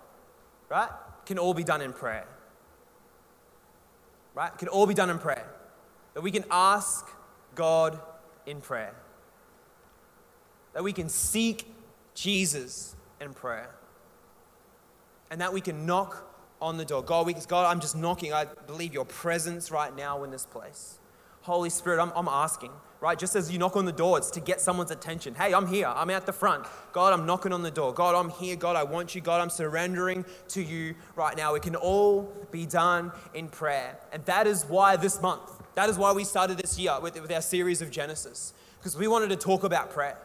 right, 0.70 0.90
can 1.26 1.38
all 1.38 1.54
be 1.54 1.66
done 1.66 1.82
in 1.82 1.92
prayer. 1.92 2.26
right? 4.36 4.56
Can 4.58 4.68
all 4.68 4.86
be 4.86 4.94
done 4.94 5.10
in 5.10 5.18
prayer. 5.18 5.48
That 6.14 6.22
we 6.22 6.32
can 6.32 6.46
ask 6.52 7.06
God 7.56 8.00
in 8.46 8.62
prayer. 8.62 8.94
That 10.74 10.84
we 10.84 10.94
can 10.94 11.10
seek 11.10 11.74
Jesus 12.14 12.96
in 13.22 13.34
prayer. 13.34 13.70
And 15.32 15.42
that 15.42 15.54
we 15.54 15.62
can 15.62 15.86
knock 15.86 16.32
on 16.62 16.78
the 16.78 16.86
door. 16.86 17.04
God, 17.04 17.26
we, 17.26 17.34
God, 17.34 17.72
I'm 17.72 17.80
just 17.80 17.96
knocking. 17.96 18.34
I 18.34 18.46
believe 18.68 18.94
your 18.94 19.06
presence 19.06 19.72
right 19.72 19.96
now 19.96 20.24
in 20.24 20.32
this 20.32 20.46
place. 20.46 21.00
Holy 21.42 21.70
Spirit, 21.70 22.02
I'm, 22.02 22.12
I'm 22.16 22.28
asking, 22.28 22.72
right? 23.02 23.20
Just 23.20 23.36
as 23.36 23.52
you 23.52 23.60
knock 23.60 23.76
on 23.76 23.86
the 23.86 23.92
door, 23.92 24.18
it's 24.18 24.32
to 24.32 24.40
get 24.40 24.60
someone's 24.60 24.90
attention. 24.90 25.36
Hey, 25.36 25.54
I'm 25.54 25.68
here. 25.68 25.86
I'm 25.88 26.10
at 26.10 26.26
the 26.26 26.34
front. 26.34 26.66
God, 26.92 27.14
I'm 27.14 27.28
knocking 27.28 27.54
on 27.54 27.62
the 27.62 27.70
door. 27.70 27.94
God, 27.94 28.16
I'm 28.16 28.32
here. 28.32 28.56
God, 28.56 28.76
I 28.76 28.84
want 28.84 29.14
you. 29.14 29.22
God, 29.22 29.42
I'm 29.42 29.52
surrendering 29.52 30.26
to 30.50 30.62
you 30.62 30.96
right 31.16 31.38
now. 31.38 31.54
It 31.54 31.62
can 31.62 31.76
all 31.76 32.34
be 32.50 32.66
done 32.66 33.12
in 33.36 33.48
prayer. 33.48 34.00
And 34.12 34.26
that 34.26 34.48
is 34.48 34.64
why 34.64 34.96
this 34.96 35.22
month, 35.22 35.55
that 35.76 35.90
is 35.90 35.98
why 35.98 36.12
we 36.14 36.24
started 36.24 36.58
this 36.58 36.80
year 36.80 36.98
with, 37.02 37.20
with 37.22 37.32
our 37.32 37.42
series 37.42 37.82
of 37.82 37.92
Genesis, 37.92 38.54
because 38.80 38.98
we 38.98 39.08
wanted 39.08 39.30
to 39.30 39.36
talk 39.36 39.64
about 39.64 39.92
prayer. 39.92 40.18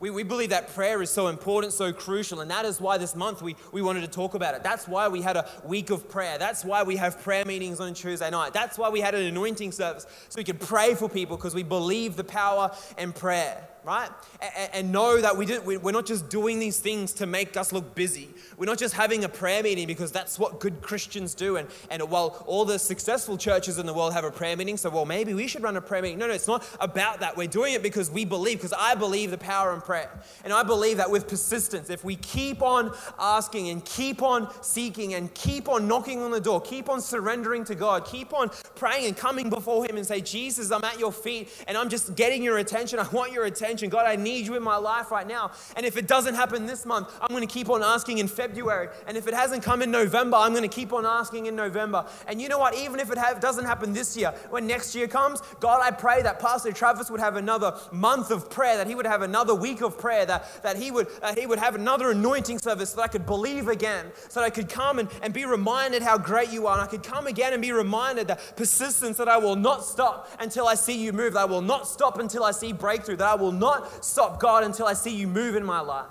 We, 0.00 0.10
we 0.10 0.22
believe 0.22 0.50
that 0.50 0.72
prayer 0.74 1.02
is 1.02 1.10
so 1.10 1.26
important, 1.26 1.72
so 1.72 1.92
crucial, 1.92 2.40
and 2.40 2.50
that 2.52 2.64
is 2.64 2.80
why 2.80 2.98
this 2.98 3.16
month 3.16 3.42
we, 3.42 3.56
we 3.72 3.82
wanted 3.82 4.02
to 4.02 4.08
talk 4.08 4.34
about 4.34 4.54
it. 4.54 4.62
That's 4.62 4.86
why 4.86 5.08
we 5.08 5.22
had 5.22 5.36
a 5.36 5.48
week 5.64 5.90
of 5.90 6.08
prayer. 6.08 6.38
That's 6.38 6.64
why 6.64 6.84
we 6.84 6.94
have 6.96 7.20
prayer 7.20 7.44
meetings 7.44 7.80
on 7.80 7.94
Tuesday 7.94 8.30
night. 8.30 8.52
That's 8.52 8.78
why 8.78 8.90
we 8.90 9.00
had 9.00 9.16
an 9.16 9.26
anointing 9.26 9.72
service 9.72 10.06
so 10.28 10.38
we 10.38 10.44
could 10.44 10.60
pray 10.60 10.94
for 10.94 11.08
people 11.08 11.36
because 11.36 11.54
we 11.54 11.64
believe 11.64 12.14
the 12.14 12.22
power 12.22 12.70
in 12.96 13.12
prayer 13.12 13.66
right? 13.84 14.10
And, 14.40 14.70
and 14.74 14.92
know 14.92 15.20
that 15.20 15.36
we 15.36 15.46
didn't, 15.46 15.64
we're 15.64 15.92
not 15.92 16.06
just 16.06 16.28
doing 16.28 16.58
these 16.58 16.78
things 16.78 17.12
to 17.14 17.26
make 17.26 17.56
us 17.56 17.72
look 17.72 17.94
busy. 17.94 18.28
We're 18.56 18.66
not 18.66 18.78
just 18.78 18.94
having 18.94 19.24
a 19.24 19.28
prayer 19.28 19.62
meeting 19.62 19.86
because 19.86 20.12
that's 20.12 20.38
what 20.38 20.60
good 20.60 20.82
Christians 20.82 21.34
do. 21.34 21.56
And, 21.56 21.68
and 21.90 22.02
while 22.10 22.42
all 22.46 22.64
the 22.64 22.78
successful 22.78 23.38
churches 23.38 23.78
in 23.78 23.86
the 23.86 23.94
world 23.94 24.12
have 24.12 24.24
a 24.24 24.30
prayer 24.30 24.56
meeting, 24.56 24.76
so 24.76 24.90
well, 24.90 25.06
maybe 25.06 25.34
we 25.34 25.46
should 25.46 25.62
run 25.62 25.76
a 25.76 25.80
prayer 25.80 26.02
meeting. 26.02 26.18
No, 26.18 26.26
no, 26.26 26.34
it's 26.34 26.48
not 26.48 26.68
about 26.80 27.20
that. 27.20 27.36
We're 27.36 27.46
doing 27.46 27.74
it 27.74 27.82
because 27.82 28.10
we 28.10 28.24
believe, 28.24 28.58
because 28.58 28.74
I 28.76 28.94
believe 28.94 29.30
the 29.30 29.38
power 29.38 29.72
in 29.74 29.80
prayer. 29.80 30.10
And 30.44 30.52
I 30.52 30.62
believe 30.62 30.96
that 30.96 31.10
with 31.10 31.28
persistence, 31.28 31.88
if 31.90 32.04
we 32.04 32.16
keep 32.16 32.62
on 32.62 32.92
asking 33.18 33.68
and 33.70 33.84
keep 33.84 34.22
on 34.22 34.52
seeking 34.62 35.14
and 35.14 35.32
keep 35.34 35.68
on 35.68 35.86
knocking 35.86 36.20
on 36.22 36.30
the 36.30 36.40
door, 36.40 36.60
keep 36.60 36.88
on 36.88 37.00
surrendering 37.00 37.64
to 37.64 37.74
God, 37.74 38.06
keep 38.06 38.32
on 38.32 38.50
praying 38.74 39.06
and 39.06 39.16
coming 39.16 39.50
before 39.50 39.84
Him 39.84 39.96
and 39.96 40.06
say, 40.06 40.20
Jesus, 40.20 40.70
I'm 40.70 40.84
at 40.84 40.98
your 40.98 41.12
feet 41.12 41.48
and 41.66 41.76
I'm 41.76 41.88
just 41.88 42.16
getting 42.16 42.42
your 42.42 42.58
attention. 42.58 42.98
I 42.98 43.08
want 43.08 43.32
your 43.32 43.44
attention 43.44 43.67
God, 43.76 44.06
I 44.06 44.16
need 44.16 44.46
you 44.46 44.56
in 44.56 44.62
my 44.62 44.76
life 44.76 45.10
right 45.10 45.26
now. 45.26 45.52
And 45.76 45.84
if 45.84 45.96
it 45.96 46.06
doesn't 46.06 46.34
happen 46.34 46.66
this 46.66 46.86
month, 46.86 47.12
I'm 47.20 47.28
going 47.28 47.46
to 47.46 47.52
keep 47.52 47.68
on 47.68 47.82
asking 47.82 48.18
in 48.18 48.26
February. 48.26 48.88
And 49.06 49.16
if 49.16 49.28
it 49.28 49.34
hasn't 49.34 49.62
come 49.62 49.82
in 49.82 49.90
November, 49.90 50.36
I'm 50.38 50.52
going 50.52 50.62
to 50.62 50.68
keep 50.68 50.92
on 50.92 51.04
asking 51.04 51.46
in 51.46 51.54
November. 51.54 52.06
And 52.26 52.40
you 52.40 52.48
know 52.48 52.58
what? 52.58 52.74
Even 52.74 52.98
if 52.98 53.10
it 53.10 53.18
have, 53.18 53.40
doesn't 53.40 53.66
happen 53.66 53.92
this 53.92 54.16
year, 54.16 54.32
when 54.50 54.66
next 54.66 54.94
year 54.94 55.06
comes, 55.06 55.42
God, 55.60 55.80
I 55.82 55.90
pray 55.90 56.22
that 56.22 56.40
Pastor 56.40 56.72
Travis 56.72 57.10
would 57.10 57.20
have 57.20 57.36
another 57.36 57.74
month 57.92 58.30
of 58.30 58.50
prayer, 58.50 58.78
that 58.78 58.86
he 58.86 58.94
would 58.94 59.06
have 59.06 59.22
another 59.22 59.54
week 59.54 59.82
of 59.82 59.98
prayer, 59.98 60.24
that, 60.26 60.62
that 60.62 60.76
he, 60.76 60.90
would, 60.90 61.08
he 61.36 61.46
would 61.46 61.58
have 61.58 61.74
another 61.74 62.10
anointing 62.10 62.58
service, 62.58 62.90
so 62.90 62.96
that 62.96 63.02
I 63.02 63.08
could 63.08 63.26
believe 63.26 63.68
again, 63.68 64.06
so 64.28 64.40
that 64.40 64.46
I 64.46 64.50
could 64.50 64.68
come 64.68 64.98
and, 64.98 65.08
and 65.22 65.34
be 65.34 65.44
reminded 65.44 66.02
how 66.02 66.16
great 66.16 66.50
you 66.50 66.66
are. 66.66 66.74
And 66.74 66.82
I 66.82 66.86
could 66.86 67.02
come 67.02 67.26
again 67.26 67.52
and 67.52 67.60
be 67.60 67.72
reminded 67.72 68.28
that 68.28 68.56
persistence, 68.56 69.18
that 69.18 69.28
I 69.28 69.36
will 69.36 69.56
not 69.56 69.84
stop 69.84 70.30
until 70.40 70.66
I 70.66 70.74
see 70.74 71.02
you 71.02 71.12
move, 71.12 71.34
that 71.34 71.40
I 71.40 71.44
will 71.44 71.62
not 71.62 71.86
stop 71.86 72.18
until 72.18 72.44
I 72.44 72.52
see 72.52 72.72
breakthrough, 72.72 73.16
that 73.16 73.28
I 73.28 73.34
will 73.34 73.52
not 73.58 74.04
stop, 74.04 74.40
God, 74.40 74.64
until 74.64 74.86
I 74.86 74.94
see 74.94 75.14
you 75.14 75.26
move 75.26 75.56
in 75.56 75.64
my 75.64 75.80
life. 75.80 76.06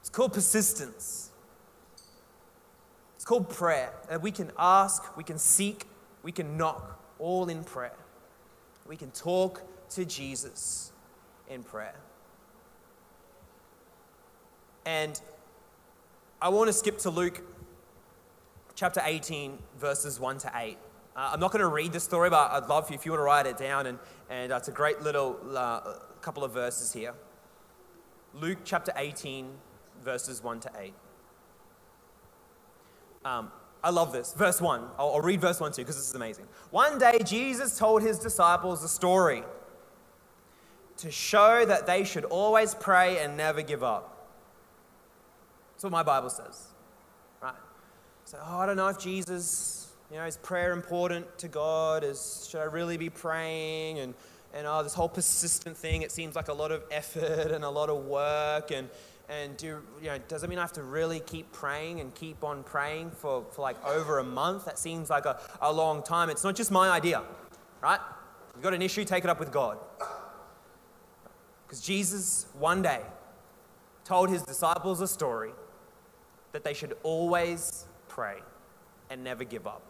It's 0.00 0.08
called 0.08 0.32
persistence. 0.32 1.30
It's 3.16 3.24
called 3.24 3.48
prayer. 3.50 3.92
And 4.08 4.22
we 4.22 4.30
can 4.30 4.50
ask, 4.58 5.16
we 5.16 5.24
can 5.24 5.38
seek, 5.38 5.86
we 6.22 6.32
can 6.32 6.56
knock, 6.56 6.98
all 7.18 7.48
in 7.48 7.64
prayer. 7.64 7.96
We 8.86 8.96
can 8.96 9.10
talk 9.10 9.62
to 9.90 10.04
Jesus 10.04 10.92
in 11.48 11.62
prayer. 11.62 11.94
And 14.86 15.20
I 16.40 16.48
want 16.48 16.68
to 16.68 16.72
skip 16.72 16.98
to 17.00 17.10
Luke 17.10 17.42
chapter 18.74 19.02
18, 19.04 19.58
verses 19.78 20.18
1 20.18 20.38
to 20.38 20.52
8. 20.54 20.78
Uh, 21.16 21.30
I'm 21.32 21.40
not 21.40 21.50
going 21.50 21.60
to 21.60 21.68
read 21.68 21.92
the 21.92 22.00
story, 22.00 22.30
but 22.30 22.50
I'd 22.52 22.68
love 22.68 22.88
you 22.90 22.94
if 22.94 23.04
you 23.04 23.12
want 23.12 23.20
to 23.20 23.24
write 23.24 23.46
it 23.46 23.56
down. 23.56 23.86
And, 23.86 23.98
and 24.28 24.52
uh, 24.52 24.56
it's 24.56 24.68
a 24.68 24.72
great 24.72 25.00
little 25.02 25.38
uh, 25.56 25.80
couple 26.20 26.44
of 26.44 26.52
verses 26.52 26.92
here. 26.92 27.14
Luke 28.34 28.58
chapter 28.64 28.92
18, 28.94 29.48
verses 30.02 30.42
1 30.42 30.60
to 30.60 30.70
8. 30.78 30.94
Um, 33.24 33.50
I 33.82 33.90
love 33.90 34.12
this. 34.12 34.34
Verse 34.34 34.60
1. 34.60 34.80
I'll, 34.98 35.14
I'll 35.14 35.20
read 35.20 35.40
verse 35.40 35.58
1 35.58 35.72
too 35.72 35.82
because 35.82 35.96
this 35.96 36.08
is 36.08 36.14
amazing. 36.14 36.46
One 36.70 36.98
day, 36.98 37.18
Jesus 37.24 37.76
told 37.76 38.02
his 38.02 38.18
disciples 38.18 38.84
a 38.84 38.88
story 38.88 39.42
to 40.98 41.10
show 41.10 41.64
that 41.64 41.86
they 41.86 42.04
should 42.04 42.24
always 42.26 42.74
pray 42.74 43.18
and 43.18 43.36
never 43.36 43.62
give 43.62 43.82
up. 43.82 44.28
That's 45.72 45.84
what 45.84 45.92
my 45.92 46.02
Bible 46.02 46.30
says. 46.30 46.68
Right? 47.42 47.54
So, 48.26 48.38
oh, 48.46 48.58
I 48.58 48.66
don't 48.66 48.76
know 48.76 48.88
if 48.88 48.98
Jesus 48.98 49.79
you 50.10 50.16
know, 50.16 50.24
is 50.24 50.36
prayer 50.38 50.72
important 50.72 51.38
to 51.38 51.48
God? 51.48 52.02
Is, 52.02 52.48
should 52.50 52.60
I 52.60 52.64
really 52.64 52.96
be 52.96 53.10
praying? 53.10 54.00
And, 54.00 54.14
and 54.52 54.66
oh, 54.66 54.82
this 54.82 54.94
whole 54.94 55.08
persistent 55.08 55.76
thing, 55.76 56.02
it 56.02 56.10
seems 56.10 56.34
like 56.34 56.48
a 56.48 56.52
lot 56.52 56.72
of 56.72 56.82
effort 56.90 57.52
and 57.52 57.64
a 57.64 57.70
lot 57.70 57.88
of 57.88 58.04
work. 58.06 58.72
And, 58.72 58.88
and 59.28 59.56
do, 59.56 59.82
you 60.00 60.08
know, 60.08 60.18
does 60.26 60.42
it 60.42 60.50
mean 60.50 60.58
I 60.58 60.62
have 60.62 60.72
to 60.72 60.82
really 60.82 61.20
keep 61.20 61.52
praying 61.52 62.00
and 62.00 62.12
keep 62.12 62.42
on 62.42 62.64
praying 62.64 63.12
for, 63.12 63.44
for 63.52 63.62
like 63.62 63.76
over 63.86 64.18
a 64.18 64.24
month? 64.24 64.64
That 64.64 64.78
seems 64.78 65.10
like 65.10 65.26
a, 65.26 65.38
a 65.60 65.72
long 65.72 66.02
time. 66.02 66.28
It's 66.28 66.42
not 66.42 66.56
just 66.56 66.72
my 66.72 66.90
idea, 66.90 67.22
right? 67.80 68.00
You've 68.54 68.64
got 68.64 68.74
an 68.74 68.82
issue, 68.82 69.04
take 69.04 69.22
it 69.22 69.30
up 69.30 69.38
with 69.38 69.52
God. 69.52 69.78
Because 71.66 71.80
Jesus, 71.80 72.46
one 72.58 72.82
day, 72.82 73.00
told 74.04 74.28
his 74.28 74.42
disciples 74.42 75.00
a 75.00 75.06
story 75.06 75.52
that 76.50 76.64
they 76.64 76.74
should 76.74 76.96
always 77.04 77.86
pray 78.08 78.38
and 79.08 79.22
never 79.22 79.44
give 79.44 79.68
up. 79.68 79.89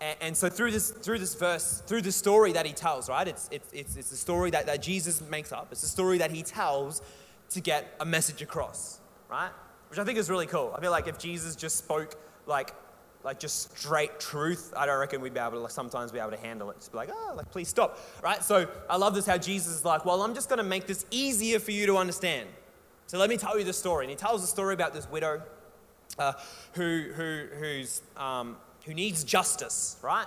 And, 0.00 0.16
and, 0.20 0.36
so 0.36 0.48
through 0.48 0.70
this, 0.70 0.90
through 0.90 1.18
this 1.18 1.34
verse, 1.34 1.82
through 1.86 2.02
the 2.02 2.12
story 2.12 2.52
that 2.52 2.64
he 2.64 2.72
tells, 2.72 3.08
right? 3.08 3.28
It's, 3.28 3.48
it's, 3.52 3.70
it's, 3.72 3.96
it's 3.96 4.12
a 4.12 4.16
story 4.16 4.50
that, 4.50 4.66
that 4.66 4.82
Jesus 4.82 5.20
makes 5.20 5.52
up. 5.52 5.68
It's 5.70 5.82
a 5.82 5.88
story 5.88 6.18
that 6.18 6.30
he 6.30 6.42
tells 6.42 7.02
to 7.50 7.60
get 7.60 7.94
a 8.00 8.04
message 8.04 8.40
across, 8.40 9.00
right? 9.28 9.50
Which 9.90 9.98
I 9.98 10.04
think 10.04 10.18
is 10.18 10.30
really 10.30 10.46
cool. 10.46 10.72
I 10.76 10.80
feel 10.80 10.90
like 10.90 11.06
if 11.06 11.18
Jesus 11.18 11.54
just 11.54 11.76
spoke 11.76 12.14
like, 12.46 12.72
like 13.24 13.38
just 13.38 13.76
straight 13.76 14.18
truth, 14.18 14.72
I 14.74 14.86
don't 14.86 14.98
reckon 14.98 15.20
we'd 15.20 15.34
be 15.34 15.40
able 15.40 15.52
to 15.52 15.58
like, 15.58 15.70
sometimes 15.70 16.12
be 16.12 16.18
able 16.18 16.30
to 16.30 16.38
handle 16.38 16.70
it. 16.70 16.76
Just 16.78 16.92
be 16.92 16.96
like, 16.96 17.10
oh, 17.12 17.34
like 17.36 17.50
please 17.50 17.68
stop, 17.68 17.98
right? 18.22 18.42
So 18.42 18.68
I 18.88 18.96
love 18.96 19.14
this 19.14 19.26
how 19.26 19.36
Jesus 19.36 19.74
is 19.74 19.84
like, 19.84 20.06
well, 20.06 20.22
I'm 20.22 20.34
just 20.34 20.48
going 20.48 20.58
to 20.58 20.64
make 20.64 20.86
this 20.86 21.04
easier 21.10 21.58
for 21.58 21.72
you 21.72 21.84
to 21.86 21.98
understand. 21.98 22.48
So 23.06 23.18
let 23.18 23.28
me 23.28 23.36
tell 23.36 23.58
you 23.58 23.64
the 23.64 23.72
story. 23.72 24.04
And 24.06 24.10
he 24.10 24.16
tells 24.16 24.40
the 24.40 24.46
story 24.46 24.72
about 24.72 24.94
this 24.94 25.10
widow 25.10 25.42
uh, 26.18 26.32
who, 26.72 27.10
who, 27.14 27.46
who's 27.58 28.02
um, 28.16 28.56
who 28.84 28.94
needs 28.94 29.24
justice, 29.24 29.96
right? 30.02 30.26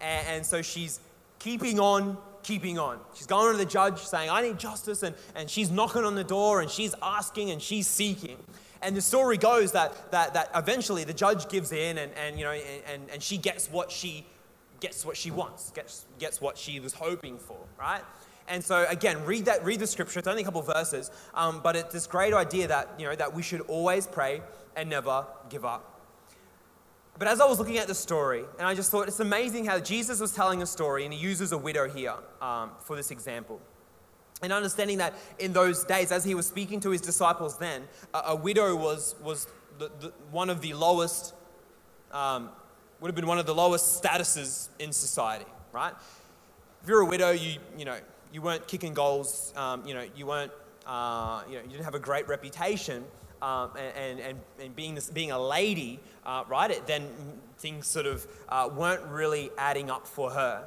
And, 0.00 0.26
and 0.28 0.46
so 0.46 0.62
she's 0.62 1.00
keeping 1.38 1.80
on 1.80 2.16
keeping 2.42 2.78
on. 2.78 2.98
She's 3.14 3.26
going 3.26 3.52
to 3.52 3.58
the 3.58 3.64
judge 3.64 3.98
saying, 3.98 4.30
I 4.30 4.42
need 4.42 4.58
justice. 4.58 5.02
And, 5.02 5.14
and 5.34 5.48
she's 5.48 5.70
knocking 5.70 6.04
on 6.04 6.14
the 6.14 6.24
door 6.24 6.60
and 6.60 6.70
she's 6.70 6.94
asking 7.02 7.50
and 7.50 7.62
she's 7.62 7.86
seeking. 7.86 8.36
And 8.82 8.96
the 8.96 9.00
story 9.00 9.36
goes 9.36 9.72
that, 9.72 10.10
that, 10.10 10.34
that 10.34 10.50
eventually 10.54 11.04
the 11.04 11.14
judge 11.14 11.48
gives 11.48 11.70
in 11.72 11.98
and, 11.98 12.12
and, 12.14 12.38
you 12.38 12.44
know, 12.44 12.50
and, 12.50 13.02
and 13.12 13.22
she 13.22 13.38
gets 13.38 13.70
what 13.70 13.92
she, 13.92 14.26
gets 14.80 15.06
what 15.06 15.16
she 15.16 15.30
wants, 15.30 15.70
gets, 15.70 16.04
gets 16.18 16.40
what 16.40 16.58
she 16.58 16.80
was 16.80 16.92
hoping 16.92 17.38
for, 17.38 17.58
right? 17.78 18.02
And 18.48 18.62
so 18.62 18.84
again, 18.88 19.24
read 19.24 19.44
that, 19.44 19.64
read 19.64 19.78
the 19.78 19.86
scripture. 19.86 20.18
It's 20.18 20.26
only 20.26 20.42
a 20.42 20.44
couple 20.44 20.62
verses, 20.62 21.12
um, 21.34 21.60
but 21.62 21.76
it's 21.76 21.92
this 21.92 22.08
great 22.08 22.34
idea 22.34 22.66
that, 22.66 22.90
you 22.98 23.06
know, 23.06 23.14
that 23.14 23.32
we 23.32 23.42
should 23.42 23.60
always 23.62 24.08
pray 24.08 24.42
and 24.74 24.90
never 24.90 25.26
give 25.48 25.64
up. 25.64 25.91
But 27.18 27.28
as 27.28 27.40
I 27.40 27.46
was 27.46 27.58
looking 27.58 27.78
at 27.78 27.88
the 27.88 27.94
story, 27.94 28.44
and 28.58 28.66
I 28.66 28.74
just 28.74 28.90
thought 28.90 29.06
it's 29.06 29.20
amazing 29.20 29.66
how 29.66 29.78
Jesus 29.78 30.18
was 30.18 30.32
telling 30.32 30.62
a 30.62 30.66
story, 30.66 31.04
and 31.04 31.12
he 31.12 31.20
uses 31.20 31.52
a 31.52 31.58
widow 31.58 31.88
here 31.88 32.14
um, 32.40 32.70
for 32.80 32.96
this 32.96 33.10
example. 33.10 33.60
And 34.42 34.52
understanding 34.52 34.98
that 34.98 35.14
in 35.38 35.52
those 35.52 35.84
days, 35.84 36.10
as 36.10 36.24
he 36.24 36.34
was 36.34 36.46
speaking 36.46 36.80
to 36.80 36.90
his 36.90 37.00
disciples 37.00 37.58
then, 37.58 37.82
a, 38.12 38.22
a 38.28 38.36
widow 38.36 38.74
was, 38.74 39.14
was 39.22 39.46
the, 39.78 39.90
the, 40.00 40.12
one 40.30 40.50
of 40.50 40.60
the 40.62 40.72
lowest, 40.72 41.34
um, 42.10 42.48
would 43.00 43.08
have 43.08 43.14
been 43.14 43.26
one 43.26 43.38
of 43.38 43.46
the 43.46 43.54
lowest 43.54 44.02
statuses 44.02 44.68
in 44.78 44.92
society, 44.92 45.46
right? 45.72 45.92
If 46.82 46.88
you're 46.88 47.02
a 47.02 47.06
widow, 47.06 47.30
you, 47.30 47.58
you 47.78 47.84
know, 47.84 47.98
you 48.32 48.42
weren't 48.42 48.66
kicking 48.66 48.94
goals, 48.94 49.52
um, 49.54 49.86
you 49.86 49.94
know, 49.94 50.04
you 50.16 50.26
weren't, 50.26 50.50
uh, 50.86 51.42
you 51.46 51.56
know, 51.56 51.62
you 51.62 51.70
didn't 51.70 51.84
have 51.84 51.94
a 51.94 52.00
great 52.00 52.26
reputation 52.26 53.04
um, 53.42 53.72
and, 53.76 54.20
and, 54.20 54.40
and 54.60 54.76
being, 54.76 54.94
this, 54.94 55.10
being 55.10 55.32
a 55.32 55.38
lady, 55.38 55.98
uh, 56.24 56.44
right, 56.48 56.70
it, 56.70 56.86
then 56.86 57.08
things 57.58 57.86
sort 57.86 58.06
of 58.06 58.26
uh, 58.48 58.70
weren't 58.72 59.02
really 59.08 59.50
adding 59.58 59.90
up 59.90 60.06
for 60.06 60.30
her. 60.30 60.64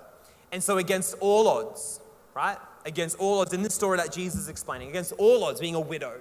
And 0.52 0.62
so, 0.62 0.78
against 0.78 1.16
all 1.22 1.48
odds, 1.48 2.02
right, 2.34 2.58
against 2.86 3.18
all 3.18 3.40
odds, 3.40 3.54
in 3.54 3.64
this 3.64 3.74
story 3.74 3.98
that 3.98 4.12
Jesus 4.12 4.42
is 4.42 4.50
explaining, 4.50 4.90
against 4.90 5.14
all 5.14 5.44
odds, 5.46 5.60
being 5.60 5.76
a 5.76 5.80
widow, 5.80 6.20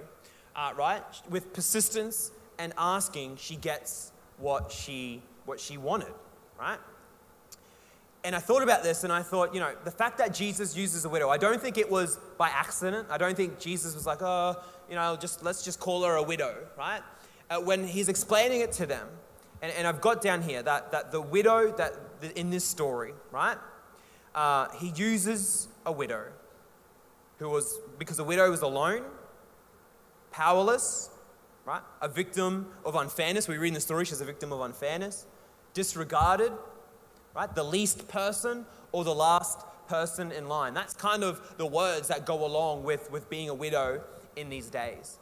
uh, 0.55 0.71
right, 0.77 1.03
with 1.29 1.53
persistence 1.53 2.31
and 2.57 2.73
asking, 2.77 3.35
she 3.35 3.57
gets 3.57 4.11
what 4.37 4.71
she, 4.71 5.21
what 5.45 5.59
she 5.59 5.77
wanted, 5.77 6.13
right? 6.59 6.79
And 8.25 8.35
I 8.35 8.39
thought 8.39 8.63
about 8.63 8.81
this 8.81 9.03
and 9.03 9.13
I 9.13 9.21
thought, 9.21 9.53
you 9.53 9.59
know, 9.59 9.71
the 9.83 9.91
fact 9.91 10.17
that 10.17 10.33
Jesus 10.33 10.75
uses 10.75 11.05
a 11.05 11.09
widow, 11.09 11.29
I 11.29 11.37
don't 11.37 11.61
think 11.61 11.77
it 11.77 11.89
was 11.89 12.17
by 12.39 12.49
accident. 12.49 13.07
I 13.11 13.19
don't 13.19 13.37
think 13.37 13.59
Jesus 13.59 13.93
was 13.93 14.07
like, 14.07 14.21
oh, 14.21 14.55
you 14.89 14.95
know, 14.95 15.15
just 15.15 15.43
let's 15.43 15.63
just 15.63 15.79
call 15.79 16.03
her 16.03 16.15
a 16.15 16.23
widow, 16.23 16.55
right? 16.75 17.01
Uh, 17.51 17.59
when 17.59 17.87
he's 17.87 18.09
explaining 18.09 18.61
it 18.61 18.71
to 18.73 18.87
them, 18.87 19.07
and, 19.61 19.71
and 19.73 19.85
I've 19.85 20.01
got 20.01 20.21
down 20.21 20.41
here 20.41 20.63
that, 20.63 20.91
that 20.91 21.11
the 21.11 21.21
widow 21.21 21.71
that 21.73 21.93
in 22.35 22.49
this 22.49 22.65
story, 22.65 23.13
right? 23.31 23.57
Uh, 24.33 24.69
he 24.79 24.89
uses 24.95 25.67
a 25.85 25.91
widow 25.91 26.25
who 27.37 27.49
was, 27.49 27.77
because 27.99 28.17
the 28.17 28.23
widow 28.23 28.49
was 28.49 28.63
alone, 28.63 29.03
powerless, 30.31 31.11
right? 31.63 31.81
A 32.01 32.07
victim 32.07 32.71
of 32.83 32.95
unfairness. 32.95 33.47
We 33.47 33.57
read 33.57 33.69
in 33.69 33.73
the 33.75 33.79
story 33.79 34.05
she's 34.05 34.19
a 34.19 34.25
victim 34.25 34.51
of 34.51 34.61
unfairness, 34.61 35.27
disregarded, 35.75 36.51
right? 37.35 37.53
The 37.53 37.63
least 37.63 38.07
person 38.07 38.65
or 38.91 39.03
the 39.03 39.13
last 39.13 39.59
person 39.87 40.31
in 40.31 40.47
line. 40.47 40.73
That's 40.73 40.93
kind 40.93 41.23
of 41.23 41.55
the 41.57 41.65
words 41.65 42.07
that 42.07 42.25
go 42.25 42.45
along 42.45 42.83
with, 42.83 43.11
with 43.11 43.29
being 43.29 43.49
a 43.49 43.53
widow 43.53 44.01
in 44.35 44.49
these 44.49 44.67
days. 44.67 45.19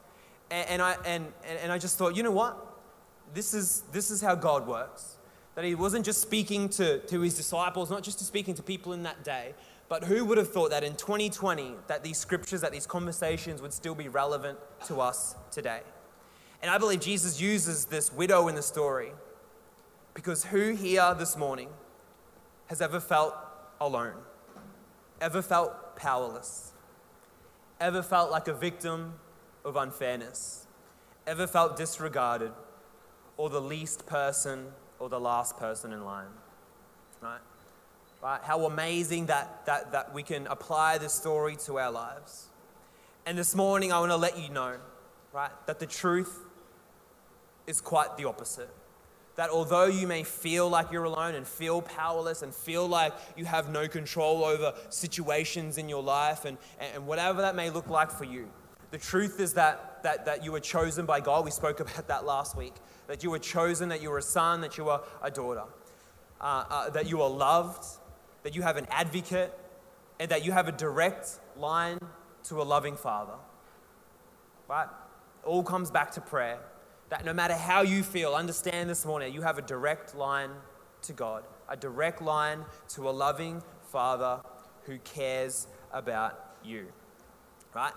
And, 0.51 0.69
and 0.69 0.81
I, 0.81 0.95
and, 1.05 1.27
and 1.61 1.71
I 1.71 1.77
just 1.77 1.97
thought, 1.97 2.15
you 2.15 2.23
know 2.23 2.31
what? 2.31 2.57
This 3.33 3.53
is, 3.53 3.83
this 3.91 4.11
is 4.11 4.21
how 4.21 4.35
God 4.35 4.67
works. 4.67 5.17
That 5.55 5.65
he 5.65 5.75
wasn't 5.75 6.05
just 6.05 6.21
speaking 6.21 6.69
to, 6.69 6.99
to 6.99 7.21
his 7.21 7.35
disciples, 7.35 7.89
not 7.89 8.03
just 8.03 8.19
to 8.19 8.23
speaking 8.23 8.53
to 8.55 8.63
people 8.63 8.93
in 8.93 9.03
that 9.03 9.23
day, 9.23 9.53
but 9.89 10.03
who 10.05 10.25
would 10.25 10.37
have 10.37 10.51
thought 10.51 10.71
that 10.71 10.83
in 10.83 10.95
2020 10.95 11.75
that 11.87 12.03
these 12.03 12.17
scriptures, 12.17 12.61
that 12.61 12.71
these 12.71 12.87
conversations 12.87 13.61
would 13.61 13.73
still 13.73 13.93
be 13.93 14.07
relevant 14.07 14.57
to 14.87 14.99
us 15.01 15.35
today? 15.51 15.81
And 16.61 16.71
I 16.71 16.77
believe 16.77 17.01
Jesus 17.01 17.41
uses 17.41 17.85
this 17.85 18.11
widow 18.11 18.47
in 18.47 18.55
the 18.55 18.61
story 18.61 19.11
because 20.13 20.45
who 20.45 20.71
here 20.71 21.13
this 21.17 21.35
morning 21.37 21.69
has 22.67 22.81
ever 22.81 22.99
felt 22.99 23.35
alone, 23.79 24.15
ever 25.21 25.41
felt 25.41 25.95
powerless, 25.95 26.71
ever 27.79 28.01
felt 28.01 28.31
like 28.31 28.47
a 28.47 28.53
victim 28.53 29.13
of 29.65 29.75
unfairness, 29.75 30.65
ever 31.27 31.47
felt 31.47 31.77
disregarded, 31.77 32.51
or 33.37 33.49
the 33.49 33.61
least 33.61 34.05
person 34.05 34.67
or 34.99 35.09
the 35.09 35.19
last 35.19 35.57
person 35.57 35.91
in 35.91 36.05
line? 36.05 36.27
Right? 37.21 37.39
Right? 38.21 38.39
How 38.43 38.65
amazing 38.65 39.25
that, 39.27 39.65
that, 39.65 39.91
that 39.91 40.13
we 40.13 40.23
can 40.23 40.47
apply 40.47 40.97
this 40.97 41.13
story 41.13 41.57
to 41.65 41.77
our 41.79 41.91
lives. 41.91 42.47
And 43.25 43.37
this 43.37 43.55
morning, 43.55 43.91
I 43.91 43.99
want 43.99 44.11
to 44.11 44.17
let 44.17 44.37
you 44.37 44.49
know, 44.49 44.77
right, 45.33 45.51
that 45.65 45.79
the 45.79 45.85
truth 45.85 46.39
is 47.67 47.81
quite 47.81 48.17
the 48.17 48.25
opposite. 48.25 48.69
That 49.35 49.49
although 49.49 49.85
you 49.85 50.05
may 50.05 50.23
feel 50.23 50.69
like 50.69 50.91
you're 50.91 51.05
alone 51.05 51.33
and 51.35 51.47
feel 51.47 51.81
powerless 51.81 52.43
and 52.43 52.53
feel 52.53 52.87
like 52.87 53.13
you 53.35 53.45
have 53.45 53.69
no 53.69 53.87
control 53.87 54.43
over 54.43 54.73
situations 54.89 55.77
in 55.77 55.89
your 55.89 56.03
life 56.03 56.45
and, 56.45 56.57
and 56.79 57.07
whatever 57.07 57.41
that 57.41 57.55
may 57.55 57.69
look 57.71 57.87
like 57.87 58.11
for 58.11 58.25
you, 58.25 58.47
the 58.91 58.99
truth 58.99 59.39
is 59.39 59.53
that, 59.53 60.03
that, 60.03 60.25
that 60.25 60.43
you 60.43 60.51
were 60.51 60.59
chosen 60.59 61.07
by 61.07 61.19
God. 61.19 61.45
We 61.45 61.51
spoke 61.51 61.79
about 61.79 62.07
that 62.07 62.25
last 62.25 62.55
week. 62.55 62.75
That 63.07 63.23
you 63.23 63.31
were 63.31 63.39
chosen, 63.39 63.89
that 63.89 64.01
you 64.01 64.11
were 64.11 64.19
a 64.19 64.21
son, 64.21 64.61
that 64.61 64.77
you 64.77 64.85
were 64.85 65.01
a 65.21 65.31
daughter, 65.31 65.63
uh, 66.39 66.63
uh, 66.69 66.89
that 66.91 67.09
you 67.09 67.21
are 67.21 67.29
loved, 67.29 67.83
that 68.43 68.55
you 68.55 68.61
have 68.61 68.77
an 68.77 68.85
advocate, 68.91 69.57
and 70.19 70.29
that 70.29 70.45
you 70.45 70.51
have 70.51 70.67
a 70.67 70.71
direct 70.71 71.39
line 71.57 71.97
to 72.43 72.61
a 72.61 72.63
loving 72.63 72.95
Father. 72.95 73.33
Right? 74.69 74.87
all 75.45 75.63
comes 75.63 75.91
back 75.91 76.11
to 76.11 76.21
prayer 76.21 76.59
that 77.13 77.23
no 77.23 77.31
matter 77.31 77.53
how 77.53 77.83
you 77.83 78.01
feel, 78.01 78.33
understand 78.33 78.89
this 78.89 79.05
morning, 79.05 79.31
you 79.31 79.43
have 79.43 79.59
a 79.59 79.61
direct 79.61 80.15
line 80.15 80.49
to 81.03 81.13
God, 81.13 81.43
a 81.69 81.77
direct 81.77 82.23
line 82.23 82.65
to 82.89 83.07
a 83.07 83.11
loving 83.11 83.61
Father 83.91 84.41
who 84.85 84.97
cares 84.97 85.67
about 85.91 86.55
you. 86.63 86.87
Right? 87.71 87.93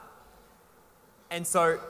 And 1.31 1.47
so 1.47 1.81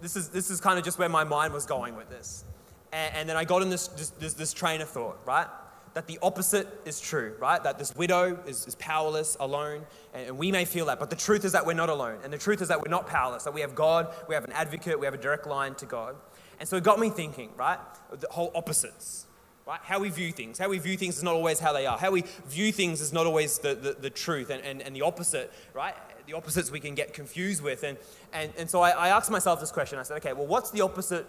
this 0.00 0.14
is, 0.14 0.28
this 0.28 0.50
is 0.50 0.60
kind 0.60 0.78
of 0.78 0.84
just 0.84 1.00
where 1.00 1.08
my 1.08 1.24
mind 1.24 1.52
was 1.52 1.66
going 1.66 1.96
with 1.96 2.10
this. 2.10 2.44
And, 2.92 3.12
and 3.12 3.28
then 3.28 3.36
I 3.36 3.42
got 3.42 3.62
in 3.62 3.70
this, 3.70 3.88
this, 3.88 4.10
this, 4.10 4.34
this 4.34 4.52
train 4.52 4.80
of 4.80 4.88
thought, 4.88 5.18
right? 5.26 5.48
that 5.94 6.06
the 6.06 6.18
opposite 6.22 6.68
is 6.84 7.00
true, 7.00 7.34
right? 7.40 7.60
That 7.64 7.76
this 7.76 7.96
widow 7.96 8.38
is, 8.46 8.68
is 8.68 8.76
powerless, 8.76 9.36
alone, 9.40 9.84
and, 10.14 10.28
and, 10.28 10.38
we 10.38 10.52
may 10.52 10.64
feel 10.64 10.86
that. 10.86 11.00
But 11.00 11.10
the 11.10 11.16
truth 11.16 11.44
is 11.44 11.50
that 11.52 11.66
we're 11.66 11.72
not 11.72 11.88
alone. 11.88 12.18
And 12.22 12.32
the 12.32 12.38
truth 12.38 12.62
is 12.62 12.68
that 12.68 12.80
we're 12.80 12.90
not 12.90 13.08
powerless, 13.08 13.42
that 13.42 13.54
we 13.54 13.62
have 13.62 13.74
God, 13.74 14.14
we 14.28 14.34
have 14.36 14.44
an 14.44 14.52
advocate, 14.52 15.00
we 15.00 15.06
have 15.06 15.14
a 15.14 15.18
direct 15.18 15.48
line 15.48 15.74
to 15.76 15.86
God. 15.86 16.14
And 16.60 16.68
so 16.68 16.76
it 16.76 16.84
got 16.84 16.98
me 16.98 17.10
thinking, 17.10 17.50
right? 17.56 17.78
The 18.18 18.26
whole 18.30 18.50
opposites, 18.54 19.26
right? 19.66 19.80
How 19.82 20.00
we 20.00 20.08
view 20.08 20.32
things. 20.32 20.58
How 20.58 20.68
we 20.68 20.78
view 20.78 20.96
things 20.96 21.16
is 21.16 21.22
not 21.22 21.34
always 21.34 21.60
how 21.60 21.72
they 21.72 21.86
are. 21.86 21.98
How 21.98 22.10
we 22.10 22.24
view 22.46 22.72
things 22.72 23.00
is 23.00 23.12
not 23.12 23.26
always 23.26 23.58
the, 23.58 23.74
the, 23.74 23.92
the 23.92 24.10
truth 24.10 24.50
and, 24.50 24.62
and, 24.64 24.82
and 24.82 24.94
the 24.94 25.02
opposite, 25.02 25.52
right? 25.72 25.94
The 26.26 26.34
opposites 26.34 26.70
we 26.70 26.80
can 26.80 26.94
get 26.94 27.14
confused 27.14 27.62
with. 27.62 27.84
And, 27.84 27.96
and, 28.32 28.52
and 28.58 28.68
so 28.68 28.80
I, 28.80 28.90
I 28.90 29.08
asked 29.08 29.30
myself 29.30 29.60
this 29.60 29.70
question. 29.70 29.98
I 29.98 30.02
said, 30.02 30.16
okay, 30.18 30.32
well, 30.32 30.46
what's 30.46 30.70
the 30.70 30.80
opposite 30.80 31.26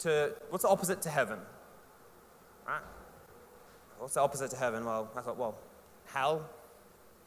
to, 0.00 0.34
what's 0.50 0.64
the 0.64 0.70
opposite 0.70 1.00
to 1.02 1.10
heaven? 1.10 1.38
Right? 2.66 2.82
What's 3.98 4.14
the 4.14 4.20
opposite 4.20 4.50
to 4.50 4.56
heaven? 4.56 4.84
Well, 4.84 5.10
I 5.16 5.20
thought, 5.20 5.38
well, 5.38 5.56
hell 6.06 6.48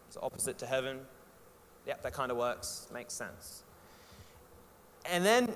is 0.10 0.16
the 0.16 0.22
opposite 0.22 0.58
to 0.60 0.66
heaven. 0.66 1.00
Yep, 1.88 2.04
that 2.04 2.14
kind 2.14 2.32
of 2.32 2.38
works. 2.38 2.88
Makes 2.94 3.14
sense. 3.14 3.64
And 5.06 5.26
then 5.26 5.50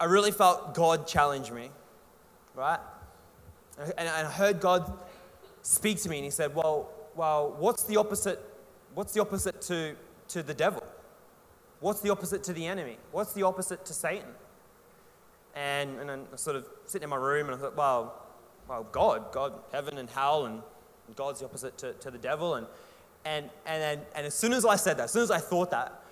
I 0.00 0.04
really 0.04 0.30
felt 0.30 0.74
God 0.74 1.06
challenge 1.06 1.50
me, 1.50 1.70
right? 2.54 2.78
And 3.96 4.08
I 4.08 4.24
heard 4.24 4.60
God 4.60 4.92
speak 5.62 6.00
to 6.02 6.08
me, 6.08 6.18
and 6.18 6.24
He 6.24 6.30
said, 6.30 6.54
"Well, 6.54 6.90
well, 7.14 7.54
what's 7.58 7.84
the 7.84 7.96
opposite? 7.96 8.40
What's 8.94 9.12
the 9.12 9.20
opposite 9.20 9.60
to 9.62 9.96
to 10.28 10.42
the 10.42 10.54
devil? 10.54 10.82
What's 11.80 12.00
the 12.00 12.10
opposite 12.10 12.42
to 12.44 12.52
the 12.52 12.66
enemy? 12.66 12.98
What's 13.12 13.32
the 13.32 13.42
opposite 13.44 13.84
to 13.86 13.92
Satan?" 13.92 14.34
And 15.54 15.98
and 16.00 16.10
I 16.10 16.36
sort 16.36 16.56
of 16.56 16.68
sitting 16.86 17.04
in 17.04 17.10
my 17.10 17.16
room, 17.16 17.48
and 17.48 17.56
I 17.56 17.58
thought, 17.58 17.76
"Well, 17.76 18.14
well, 18.68 18.86
God, 18.92 19.32
God, 19.32 19.52
heaven 19.72 19.98
and 19.98 20.10
hell, 20.10 20.46
and 20.46 20.62
God's 21.16 21.40
the 21.40 21.46
opposite 21.46 21.76
to, 21.78 21.92
to 21.94 22.10
the 22.10 22.18
devil." 22.18 22.54
And 22.54 22.66
and 23.24 23.50
and 23.66 23.82
then, 23.82 24.06
and 24.14 24.26
as 24.26 24.34
soon 24.34 24.52
as 24.52 24.64
I 24.64 24.76
said 24.76 24.96
that, 24.98 25.04
as 25.04 25.12
soon 25.12 25.22
as 25.22 25.30
I 25.30 25.38
thought 25.38 25.70
that, 25.70 26.02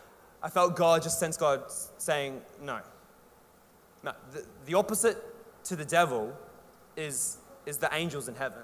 I 0.43 0.51
felt 0.51 0.77
God 0.77 1.03
just 1.03 1.19
sense 1.19 1.37
God 1.37 1.65
saying, 1.99 2.43
"No, 2.61 2.81
no, 4.07 4.13
the, 4.33 4.45
the 4.65 4.75
opposite 4.75 5.19
to 5.65 5.77
the 5.77 5.85
devil 5.85 6.33
is, 6.97 7.39
is 7.67 7.77
the 7.79 7.93
angels 7.93 8.29
in 8.29 8.37
heaven. 8.37 8.63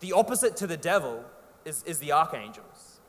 The 0.00 0.12
opposite 0.12 0.56
to 0.56 0.66
the 0.66 0.78
devil 0.78 1.24
is, 1.64 1.82
is 1.84 1.98
the 1.98 2.12
archangels. 2.12 3.00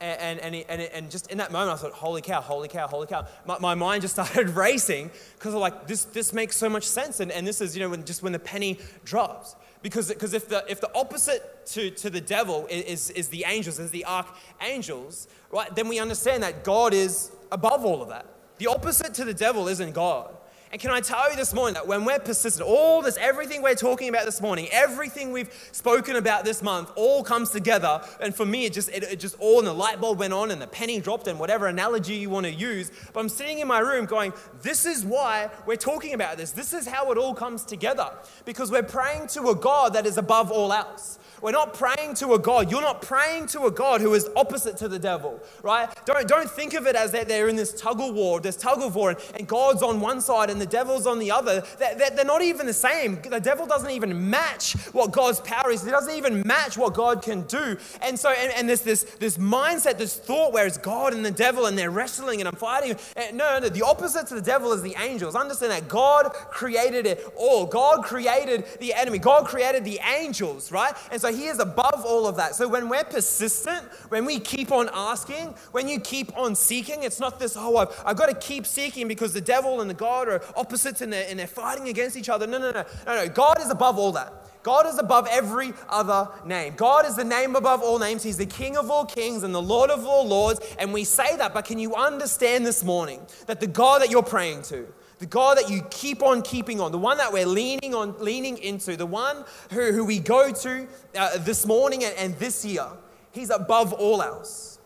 And, 0.00 0.40
and, 0.40 0.56
and, 0.68 0.82
and, 0.82 1.10
just 1.12 1.30
in 1.30 1.38
that 1.38 1.52
moment, 1.52 1.70
I 1.70 1.76
thought, 1.76 1.92
holy 1.92 2.22
cow, 2.22 2.40
holy 2.40 2.66
cow, 2.66 2.88
holy 2.88 3.06
cow. 3.06 3.24
My, 3.46 3.58
my 3.60 3.74
mind 3.76 4.02
just 4.02 4.14
started 4.20 4.50
racing 4.50 5.12
because 5.34 5.54
I'm 5.54 5.60
like, 5.60 5.86
this, 5.86 6.04
this 6.06 6.32
makes 6.32 6.56
so 6.56 6.68
much 6.68 6.84
sense. 6.84 7.20
And, 7.20 7.30
and 7.30 7.46
this 7.46 7.60
is, 7.60 7.76
you 7.76 7.82
know, 7.84 7.90
when, 7.90 8.04
just 8.04 8.20
when 8.20 8.32
the 8.32 8.40
penny 8.40 8.80
drops. 9.04 9.54
Because, 9.80 10.08
because 10.08 10.32
if, 10.32 10.48
the, 10.48 10.64
if 10.68 10.80
the 10.80 10.90
opposite 10.96 11.66
to, 11.66 11.90
to 11.90 12.10
the 12.10 12.20
devil 12.20 12.66
is, 12.68 13.10
is 13.10 13.28
the 13.28 13.44
angels, 13.46 13.78
is 13.78 13.92
the 13.92 14.04
archangels, 14.06 15.28
right, 15.52 15.72
then 15.76 15.86
we 15.86 16.00
understand 16.00 16.42
that 16.42 16.64
God 16.64 16.94
is 16.94 17.30
above 17.52 17.84
all 17.84 18.02
of 18.02 18.08
that. 18.08 18.26
The 18.58 18.66
opposite 18.68 19.14
to 19.14 19.24
the 19.24 19.34
devil 19.34 19.68
isn't 19.68 19.92
God. 19.92 20.34
And 20.72 20.80
can 20.80 20.90
I 20.90 21.00
tell 21.00 21.28
you 21.28 21.36
this 21.36 21.52
morning 21.52 21.74
that 21.74 21.86
when 21.86 22.06
we're 22.06 22.18
persistent, 22.18 22.66
all 22.66 23.02
this, 23.02 23.18
everything 23.18 23.60
we're 23.60 23.74
talking 23.74 24.08
about 24.08 24.24
this 24.24 24.40
morning, 24.40 24.68
everything 24.72 25.30
we've 25.30 25.52
spoken 25.70 26.16
about 26.16 26.46
this 26.46 26.62
month, 26.62 26.90
all 26.96 27.22
comes 27.22 27.50
together. 27.50 28.00
And 28.22 28.34
for 28.34 28.46
me, 28.46 28.64
it 28.64 28.72
just, 28.72 28.88
it, 28.88 29.02
it 29.02 29.20
just 29.20 29.36
all, 29.38 29.58
and 29.58 29.68
the 29.68 29.74
light 29.74 30.00
bulb 30.00 30.18
went 30.18 30.32
on, 30.32 30.50
and 30.50 30.62
the 30.62 30.66
penny 30.66 30.98
dropped, 30.98 31.26
and 31.26 31.38
whatever 31.38 31.66
analogy 31.66 32.14
you 32.14 32.30
want 32.30 32.46
to 32.46 32.52
use. 32.52 32.90
But 33.12 33.20
I'm 33.20 33.28
sitting 33.28 33.58
in 33.58 33.68
my 33.68 33.80
room 33.80 34.06
going, 34.06 34.32
this 34.62 34.86
is 34.86 35.04
why 35.04 35.50
we're 35.66 35.76
talking 35.76 36.14
about 36.14 36.38
this. 36.38 36.52
This 36.52 36.72
is 36.72 36.86
how 36.86 37.12
it 37.12 37.18
all 37.18 37.34
comes 37.34 37.66
together. 37.66 38.10
Because 38.46 38.70
we're 38.70 38.82
praying 38.82 39.26
to 39.28 39.50
a 39.50 39.54
God 39.54 39.92
that 39.92 40.06
is 40.06 40.16
above 40.16 40.50
all 40.50 40.72
else. 40.72 41.18
We're 41.42 41.50
not 41.50 41.74
praying 41.74 42.14
to 42.14 42.34
a 42.34 42.38
God. 42.38 42.70
You're 42.70 42.80
not 42.80 43.02
praying 43.02 43.48
to 43.48 43.66
a 43.66 43.70
God 43.70 44.00
who 44.00 44.14
is 44.14 44.30
opposite 44.36 44.76
to 44.78 44.88
the 44.88 44.98
devil, 44.98 45.40
right? 45.62 45.88
Don't, 46.06 46.26
don't 46.28 46.48
think 46.48 46.74
of 46.74 46.86
it 46.86 46.94
as 46.94 47.10
that 47.12 47.26
they're 47.26 47.48
in 47.48 47.56
this 47.56 47.74
tug 47.74 48.00
of 48.00 48.14
war, 48.14 48.40
this 48.40 48.56
tug 48.56 48.80
of 48.80 48.94
war, 48.94 49.10
and, 49.10 49.18
and 49.34 49.48
God's 49.48 49.82
on 49.82 50.00
one 50.00 50.20
side 50.20 50.50
and 50.50 50.60
the 50.60 50.66
devil's 50.66 51.04
on 51.04 51.18
the 51.18 51.32
other. 51.32 51.64
They're, 51.78 52.10
they're 52.10 52.24
not 52.24 52.42
even 52.42 52.66
the 52.66 52.72
same. 52.72 53.20
The 53.20 53.40
devil 53.40 53.66
doesn't 53.66 53.90
even 53.90 54.30
match 54.30 54.74
what 54.92 55.10
God's 55.10 55.40
power 55.40 55.70
is. 55.72 55.82
He 55.82 55.90
doesn't 55.90 56.14
even 56.14 56.46
match 56.46 56.78
what 56.78 56.94
God 56.94 57.22
can 57.22 57.42
do. 57.42 57.76
And 58.02 58.16
so, 58.16 58.30
and, 58.30 58.52
and 58.52 58.68
there's 58.68 58.82
this, 58.82 59.02
this 59.02 59.36
mindset, 59.36 59.98
this 59.98 60.16
thought 60.16 60.52
where 60.52 60.66
it's 60.66 60.78
God 60.78 61.12
and 61.12 61.24
the 61.24 61.32
devil 61.32 61.66
and 61.66 61.76
they're 61.76 61.90
wrestling 61.90 62.40
and 62.40 62.46
I'm 62.46 62.54
fighting. 62.54 62.96
And 63.16 63.36
no, 63.36 63.58
no, 63.58 63.68
the 63.68 63.82
opposite 63.84 64.28
to 64.28 64.34
the 64.34 64.42
devil 64.42 64.72
is 64.72 64.82
the 64.82 64.94
angels. 65.00 65.34
Understand 65.34 65.72
that 65.72 65.88
God 65.88 66.32
created 66.32 67.04
it 67.06 67.26
all. 67.36 67.66
God 67.66 68.04
created 68.04 68.64
the 68.78 68.94
enemy. 68.94 69.18
God 69.18 69.46
created 69.46 69.84
the 69.84 69.98
angels, 70.16 70.70
right? 70.70 70.94
And 71.10 71.20
so 71.20 71.31
he 71.32 71.46
is 71.46 71.58
above 71.58 72.04
all 72.04 72.26
of 72.26 72.36
that. 72.36 72.54
So 72.54 72.68
when 72.68 72.88
we're 72.88 73.04
persistent, 73.04 73.84
when 74.08 74.24
we 74.24 74.38
keep 74.38 74.70
on 74.70 74.88
asking, 74.92 75.54
when 75.72 75.88
you 75.88 76.00
keep 76.00 76.36
on 76.36 76.54
seeking, 76.54 77.02
it's 77.02 77.20
not 77.20 77.38
this, 77.38 77.56
oh, 77.56 77.76
I've, 77.76 78.02
I've 78.04 78.16
got 78.16 78.26
to 78.26 78.34
keep 78.34 78.66
seeking 78.66 79.08
because 79.08 79.32
the 79.32 79.40
devil 79.40 79.80
and 79.80 79.90
the 79.90 79.94
God 79.94 80.28
are 80.28 80.42
opposites 80.56 81.00
and 81.00 81.12
they're, 81.12 81.26
and 81.28 81.38
they're 81.38 81.46
fighting 81.46 81.88
against 81.88 82.16
each 82.16 82.28
other. 82.28 82.46
No, 82.46 82.58
no, 82.58 82.72
no, 82.72 82.84
no, 83.06 83.14
no. 83.24 83.28
God 83.28 83.60
is 83.60 83.70
above 83.70 83.98
all 83.98 84.12
that. 84.12 84.32
God 84.62 84.86
is 84.86 84.98
above 84.98 85.26
every 85.30 85.72
other 85.88 86.28
name. 86.44 86.74
God 86.76 87.04
is 87.04 87.16
the 87.16 87.24
name 87.24 87.56
above 87.56 87.82
all 87.82 87.98
names. 87.98 88.22
He's 88.22 88.36
the 88.36 88.46
King 88.46 88.76
of 88.76 88.90
all 88.90 89.04
kings 89.04 89.42
and 89.42 89.54
the 89.54 89.62
Lord 89.62 89.90
of 89.90 90.04
all 90.06 90.26
lords. 90.26 90.60
And 90.78 90.92
we 90.92 91.04
say 91.04 91.36
that, 91.36 91.52
but 91.52 91.64
can 91.64 91.78
you 91.78 91.94
understand 91.94 92.64
this 92.64 92.84
morning 92.84 93.20
that 93.46 93.58
the 93.58 93.66
God 93.66 94.02
that 94.02 94.10
you're 94.10 94.22
praying 94.22 94.62
to, 94.62 94.86
the 95.22 95.26
God 95.26 95.56
that 95.56 95.70
you 95.70 95.82
keep 95.88 96.20
on 96.20 96.42
keeping 96.42 96.80
on, 96.80 96.90
the 96.90 96.98
one 96.98 97.18
that 97.18 97.32
we're 97.32 97.46
leaning 97.46 97.94
on, 97.94 98.16
leaning 98.18 98.58
into, 98.58 98.96
the 98.96 99.06
one 99.06 99.44
who, 99.70 99.92
who 99.92 100.04
we 100.04 100.18
go 100.18 100.50
to 100.50 100.88
uh, 101.16 101.38
this 101.38 101.64
morning 101.64 102.02
and, 102.02 102.12
and 102.16 102.36
this 102.40 102.64
year, 102.64 102.88
He's 103.30 103.48
above 103.48 103.92
all 103.92 104.20
else. 104.20 104.80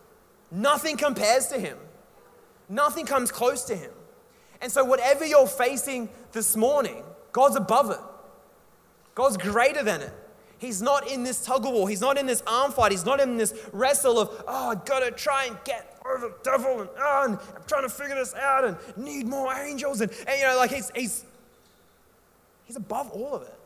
Nothing 0.50 0.98
compares 0.98 1.46
to 1.46 1.58
Him. 1.58 1.78
Nothing 2.68 3.06
comes 3.06 3.32
close 3.32 3.64
to 3.64 3.74
Him. 3.74 3.90
And 4.60 4.70
so, 4.70 4.84
whatever 4.84 5.24
you're 5.24 5.46
facing 5.46 6.10
this 6.32 6.54
morning, 6.54 7.02
God's 7.32 7.56
above 7.56 7.90
it. 7.90 8.00
God's 9.14 9.38
greater 9.38 9.82
than 9.82 10.02
it. 10.02 10.12
He's 10.58 10.82
not 10.82 11.10
in 11.10 11.22
this 11.22 11.46
tug 11.46 11.64
of 11.64 11.72
war. 11.72 11.88
He's 11.88 12.02
not 12.02 12.18
in 12.18 12.26
this 12.26 12.42
arm 12.46 12.72
fight. 12.72 12.92
He's 12.92 13.06
not 13.06 13.20
in 13.20 13.38
this 13.38 13.54
wrestle 13.72 14.18
of, 14.18 14.44
oh, 14.46 14.72
I've 14.72 14.84
got 14.84 15.00
to 15.00 15.12
try 15.12 15.46
and 15.46 15.56
get 15.64 15.95
over 16.14 16.28
the 16.28 16.34
devil 16.42 16.80
and, 16.80 16.90
oh, 16.98 17.22
and 17.26 17.38
I'm 17.54 17.62
trying 17.66 17.82
to 17.82 17.88
figure 17.88 18.14
this 18.14 18.34
out 18.34 18.64
and 18.64 18.76
need 18.96 19.26
more 19.26 19.52
angels. 19.52 20.00
And, 20.00 20.10
and 20.26 20.38
you 20.38 20.46
know, 20.46 20.56
like 20.56 20.70
he's, 20.70 20.90
he's, 20.94 21.24
he's 22.64 22.76
above 22.76 23.10
all 23.10 23.34
of 23.34 23.42
it. 23.42 23.58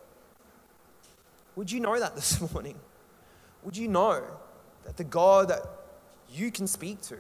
Would 1.57 1.71
you 1.71 1.81
know 1.81 1.99
that 1.99 2.15
this 2.15 2.41
morning? 2.53 2.77
Would 3.65 3.77
you 3.77 3.89
know 3.89 4.23
that 4.85 4.97
the 4.97 5.05
God 5.05 5.49
that 5.49 5.63
you 6.33 6.51
can 6.51 6.67
speak 6.67 7.03
to, 7.03 7.17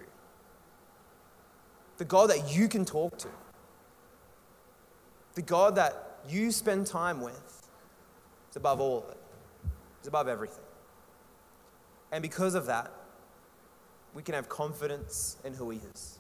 the 1.98 2.04
God 2.04 2.30
that 2.30 2.54
you 2.54 2.68
can 2.68 2.84
talk 2.84 3.18
to, 3.18 3.28
the 5.34 5.42
God 5.42 5.76
that 5.76 6.18
you 6.28 6.50
spend 6.50 6.86
time 6.86 7.20
with, 7.20 7.68
is 8.50 8.56
above 8.56 8.80
all 8.80 9.04
of. 9.08 9.16
It's 9.98 10.08
above 10.08 10.28
everything. 10.28 10.64
And 12.10 12.22
because 12.22 12.54
of 12.54 12.66
that, 12.66 12.90
we 14.14 14.22
can 14.22 14.34
have 14.34 14.48
confidence 14.48 15.36
in 15.44 15.54
who 15.54 15.70
He 15.70 15.80
is. 15.94 16.18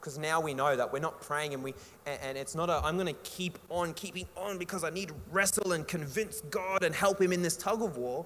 Because 0.00 0.18
now 0.18 0.40
we 0.40 0.54
know 0.54 0.76
that 0.76 0.92
we're 0.92 1.00
not 1.00 1.20
praying 1.20 1.54
and 1.54 1.62
we 1.62 1.74
and, 2.06 2.38
it's 2.38 2.54
not 2.54 2.70
a 2.70 2.80
I'm 2.84 2.96
gonna 2.96 3.12
keep 3.24 3.58
on 3.68 3.94
keeping 3.94 4.26
on 4.36 4.56
because 4.56 4.84
I 4.84 4.90
need 4.90 5.08
to 5.08 5.14
wrestle 5.32 5.72
and 5.72 5.86
convince 5.86 6.40
God 6.42 6.84
and 6.84 6.94
help 6.94 7.20
him 7.20 7.32
in 7.32 7.42
this 7.42 7.56
tug 7.56 7.82
of 7.82 7.96
war. 7.96 8.24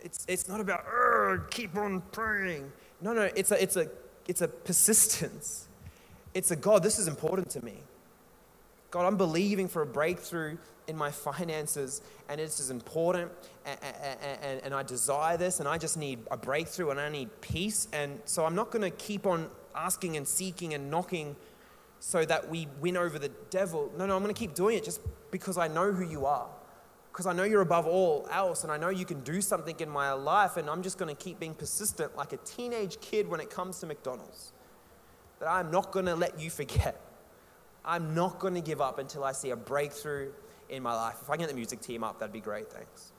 It's 0.00 0.24
it's 0.28 0.48
not 0.48 0.60
about 0.60 1.50
keep 1.50 1.76
on 1.76 2.00
praying. 2.12 2.72
No, 3.02 3.12
no, 3.12 3.28
it's 3.36 3.50
a 3.50 3.62
it's 3.62 3.76
a 3.76 3.88
it's 4.26 4.40
a 4.40 4.48
persistence. 4.48 5.68
It's 6.34 6.50
a 6.50 6.56
God, 6.56 6.82
this 6.82 6.98
is 6.98 7.08
important 7.08 7.50
to 7.50 7.64
me. 7.64 7.74
God, 8.92 9.06
I'm 9.06 9.16
believing 9.16 9.68
for 9.68 9.80
a 9.80 9.86
breakthrough 9.86 10.58
in 10.86 10.96
my 10.96 11.10
finances 11.10 12.02
and 12.28 12.38
it's 12.38 12.60
as 12.60 12.68
important 12.68 13.32
and, 13.64 13.78
and, 14.42 14.60
and, 14.64 14.74
I 14.74 14.82
desire 14.82 15.38
this 15.38 15.60
and 15.60 15.68
I 15.68 15.78
just 15.78 15.96
need 15.96 16.18
a 16.30 16.36
breakthrough 16.36 16.90
and 16.90 17.00
I 17.00 17.08
need 17.08 17.40
peace. 17.40 17.88
And 17.94 18.20
so 18.26 18.44
I'm 18.44 18.54
not 18.54 18.70
going 18.70 18.82
to 18.82 18.90
keep 18.90 19.26
on 19.26 19.48
asking 19.74 20.18
and 20.18 20.28
seeking 20.28 20.74
and 20.74 20.90
knocking 20.90 21.36
so 22.00 22.26
that 22.26 22.50
we 22.50 22.68
win 22.80 22.98
over 22.98 23.18
the 23.18 23.30
devil. 23.48 23.90
No, 23.96 24.04
no, 24.04 24.14
I'm 24.14 24.22
going 24.22 24.34
to 24.34 24.38
keep 24.38 24.54
doing 24.54 24.76
it 24.76 24.84
just 24.84 25.00
because 25.30 25.56
I 25.56 25.68
know 25.68 25.90
who 25.90 26.04
you 26.04 26.26
are. 26.26 26.48
Because 27.12 27.24
I 27.24 27.32
know 27.32 27.44
you're 27.44 27.62
above 27.62 27.86
all 27.86 28.28
else 28.30 28.62
and 28.62 28.70
I 28.70 28.76
know 28.76 28.90
you 28.90 29.06
can 29.06 29.20
do 29.20 29.40
something 29.40 29.76
in 29.80 29.88
my 29.88 30.12
life 30.12 30.58
and 30.58 30.68
I'm 30.68 30.82
just 30.82 30.98
going 30.98 31.14
to 31.14 31.22
keep 31.22 31.40
being 31.40 31.54
persistent 31.54 32.14
like 32.14 32.34
a 32.34 32.38
teenage 32.38 33.00
kid 33.00 33.26
when 33.26 33.40
it 33.40 33.48
comes 33.48 33.78
to 33.80 33.86
McDonald's. 33.86 34.52
That 35.40 35.48
I'm 35.48 35.70
not 35.70 35.92
going 35.92 36.06
to 36.06 36.14
let 36.14 36.38
you 36.38 36.50
forget. 36.50 37.00
I'm 37.84 38.14
not 38.14 38.38
going 38.38 38.54
to 38.54 38.60
give 38.60 38.80
up 38.80 38.98
until 38.98 39.24
I 39.24 39.32
see 39.32 39.50
a 39.50 39.56
breakthrough 39.56 40.30
in 40.68 40.82
my 40.82 40.94
life. 40.94 41.16
If 41.22 41.28
I 41.28 41.34
can 41.34 41.40
get 41.40 41.48
the 41.48 41.54
music 41.54 41.80
team 41.80 42.04
up, 42.04 42.18
that'd 42.18 42.32
be 42.32 42.40
great. 42.40 42.70
Thanks. 42.70 43.12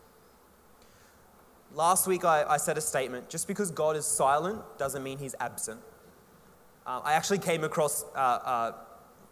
Last 1.74 2.08
week, 2.08 2.24
I, 2.24 2.44
I 2.44 2.58
said 2.58 2.78
a 2.78 2.82
statement 2.82 3.30
just 3.30 3.48
because 3.48 3.72
God 3.72 3.96
is 3.96 4.06
silent 4.06 4.62
doesn't 4.78 5.04
mean 5.04 5.18
he's 5.18 5.36
absent. 5.40 5.82
Uh, 6.86 7.02
I 7.04 7.14
actually 7.14 7.40
came 7.40 7.64
across 7.64 8.06
uh, 8.16 8.18
uh, 8.18 8.72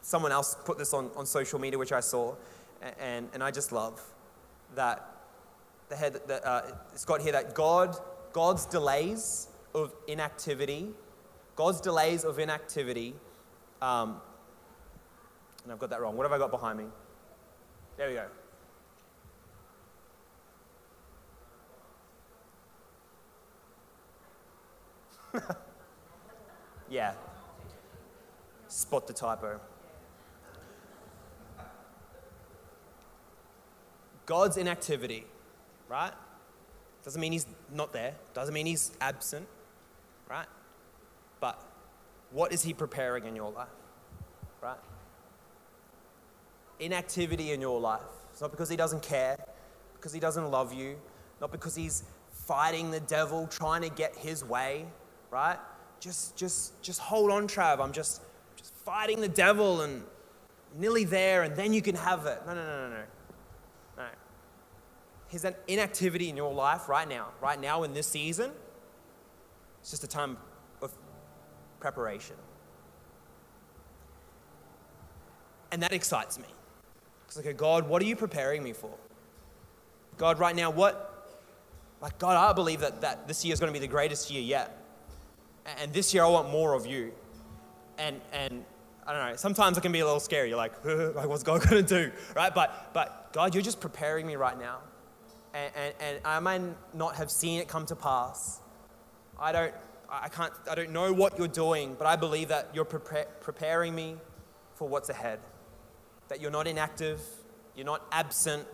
someone 0.02 0.32
else 0.32 0.58
put 0.66 0.78
this 0.78 0.94
on, 0.94 1.12
on 1.16 1.26
social 1.26 1.60
media, 1.60 1.78
which 1.78 1.92
I 1.92 2.00
saw, 2.00 2.36
and, 3.00 3.30
and 3.34 3.44
I 3.44 3.52
just 3.52 3.72
love 3.72 4.02
that 4.76 5.08
the 5.90 5.96
head, 5.96 6.20
that, 6.28 6.48
uh, 6.48 6.62
it's 6.94 7.06
got 7.06 7.22
here 7.22 7.34
that 7.34 7.54
God, 7.54 7.96
God's 8.34 8.66
delays 8.66 9.50
of 9.76 9.94
inactivity, 10.08 10.88
God's 11.56 11.82
delays 11.82 12.24
of 12.24 12.40
inactivity, 12.40 13.14
um, 13.82 14.22
and 15.64 15.72
I've 15.72 15.80
got 15.80 15.90
that 15.90 16.02
wrong. 16.02 16.18
What 16.18 16.24
have 16.24 16.32
I 16.32 16.38
got 16.38 16.52
behind 16.52 16.78
me? 16.78 16.86
There 17.98 18.10
we 18.10 18.16
go. 18.16 18.26
yeah. 26.90 27.14
Spot 28.68 29.06
the 29.08 29.14
typo. 29.14 29.60
God's 34.26 34.58
inactivity, 34.58 35.26
right? 35.90 36.14
Doesn't 37.04 37.20
mean 37.20 37.32
he's 37.32 37.48
not 37.74 37.92
there, 37.92 38.14
doesn't 38.34 38.54
mean 38.54 38.66
he's 38.66 38.92
absent, 39.02 39.48
right? 40.30 40.46
But 41.40 41.62
what 42.32 42.54
is 42.54 42.62
he 42.64 42.74
preparing 42.74 43.26
in 43.26 43.36
your 43.36 43.52
life, 43.52 43.68
right? 44.62 44.78
Inactivity 46.82 47.52
in 47.52 47.62
your 47.62 47.80
life. 47.80 48.02
It's 48.32 48.42
not 48.42 48.52
because 48.52 48.70
he 48.70 48.76
doesn't 48.76 49.04
care, 49.04 49.38
because 49.96 50.12
he 50.12 50.20
doesn't 50.20 50.50
love 50.50 50.74
you, 50.74 50.98
not 51.40 51.52
because 51.52 51.76
he's 51.76 52.04
fighting 52.32 52.92
the 52.92 53.00
devil, 53.00 53.48
trying 53.48 53.82
to 53.84 53.90
get 53.90 54.16
his 54.16 54.44
way, 54.44 54.86
right? 55.30 55.58
Just, 56.00 56.36
just, 56.36 56.82
just 56.82 57.00
hold 57.00 57.32
on, 57.32 57.48
Trav. 57.48 57.80
I'm 57.80 57.92
just, 57.92 58.22
just 58.56 58.74
fighting 58.74 59.22
the 59.22 59.30
devil 59.30 59.82
and 59.82 60.04
nearly 60.78 61.04
there, 61.04 61.44
and 61.44 61.56
then 61.56 61.74
you 61.74 61.82
can 61.82 61.96
have 61.96 62.26
it. 62.26 62.42
No, 62.46 62.54
no, 62.54 62.64
no, 62.66 62.90
no, 62.90 62.90
no. 62.90 63.04
No. 63.98 64.06
His 65.28 65.46
inactivity 65.68 66.30
in 66.30 66.38
your 66.38 66.54
life 66.54 66.90
right 66.90 67.08
now, 67.08 67.28
right 67.42 67.60
now 67.60 67.84
in 67.84 67.94
this 67.94 68.08
season, 68.08 68.52
it's 69.82 69.92
just 69.92 70.04
a 70.04 70.08
time 70.08 70.38
of 70.82 70.92
preparation. 71.80 72.36
And 75.72 75.82
that 75.84 75.94
excites 75.94 76.38
me. 76.38 76.48
It's 77.32 77.46
like, 77.46 77.56
God, 77.56 77.88
what 77.88 78.02
are 78.02 78.06
you 78.06 78.18
preparing 78.18 78.62
me 78.62 78.74
for? 78.74 78.92
God, 80.18 80.38
right 80.38 80.54
now, 80.54 80.70
what? 80.70 81.30
Like, 82.02 82.20
God, 82.20 82.36
I 82.36 82.52
believe 82.52 82.82
that, 82.82 83.00
that 83.00 83.26
this 83.26 83.46
year 83.46 83.54
is 83.54 83.60
going 83.62 83.74
to 83.74 83.80
be 83.80 83.80
the 83.80 83.90
greatest 83.90 84.30
year 84.30 84.42
yet. 84.42 84.84
And 85.80 85.94
this 85.94 86.14
year, 86.14 86.26
I 86.26 86.28
want 86.28 86.50
more 86.50 86.74
of 86.74 86.86
you. 86.86 87.14
And, 87.98 88.20
and 88.34 88.66
I 89.08 89.14
don't 89.14 89.30
know, 89.30 89.36
sometimes 89.38 89.78
it 89.78 89.82
can 89.82 89.94
be 89.94 90.02
a 90.02 90.06
little 90.06 90.20
scary. 90.20 90.50
You're 90.50 90.58
like, 90.58 90.74
like 90.86 91.30
what's 91.30 91.44
God 91.44 91.62
going 91.70 91.86
to 91.86 92.04
do? 92.04 92.12
Right? 92.36 92.54
But, 92.54 92.90
but 92.94 93.32
God, 93.32 93.56
you're 93.56 93.64
just 93.64 93.80
preparing 93.80 94.28
me 94.28 94.36
right 94.36 94.60
now. 94.60 94.80
And, 95.54 95.72
and, 95.74 95.94
and 96.02 96.20
I 96.26 96.38
might 96.42 96.64
not 96.94 97.16
have 97.16 97.32
seen 97.32 97.62
it 97.62 97.70
come 97.70 97.86
to 97.86 97.96
pass. 97.96 98.60
I 99.40 99.54
don't, 99.54 99.74
I 100.10 100.28
can't, 100.28 100.52
I 100.70 100.76
don't 100.76 100.92
know 100.92 101.14
what 101.14 101.38
you're 101.38 101.48
doing, 101.48 101.96
but 101.98 102.08
I 102.08 102.18
believe 102.18 102.50
that 102.50 102.72
you're 102.74 102.84
prepare, 102.84 103.28
preparing 103.40 103.96
me 103.96 104.18
for 104.76 104.86
what's 104.86 105.08
ahead 105.08 105.40
that 106.32 106.40
you're 106.40 106.50
not 106.50 106.66
inactive, 106.66 107.20
you're 107.76 107.86
not 107.86 108.08
absent, 108.10 108.66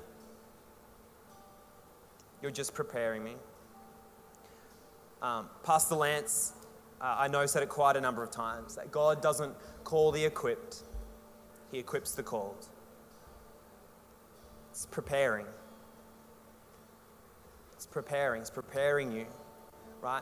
you're 2.39 2.51
just 2.51 2.75
preparing 2.75 3.23
me. 3.23 3.33
Um, 5.23 5.49
Pastor 5.63 5.95
Lance, 5.95 6.53
uh, 7.01 7.15
I 7.17 7.27
know, 7.27 7.43
said 7.47 7.63
it 7.63 7.69
quite 7.69 7.97
a 7.97 8.01
number 8.01 8.21
of 8.21 8.29
times 8.29 8.75
that 8.75 8.91
God 8.91 9.23
doesn't 9.23 9.55
call 9.83 10.11
the 10.11 10.23
equipped, 10.23 10.83
He 11.71 11.79
equips 11.79 12.11
the 12.11 12.21
called. 12.21 12.67
It's 14.69 14.85
preparing. 14.85 15.47
It's 17.73 17.87
preparing. 17.87 18.41
It's 18.41 18.51
preparing 18.51 19.11
you, 19.11 19.25
right? 19.99 20.21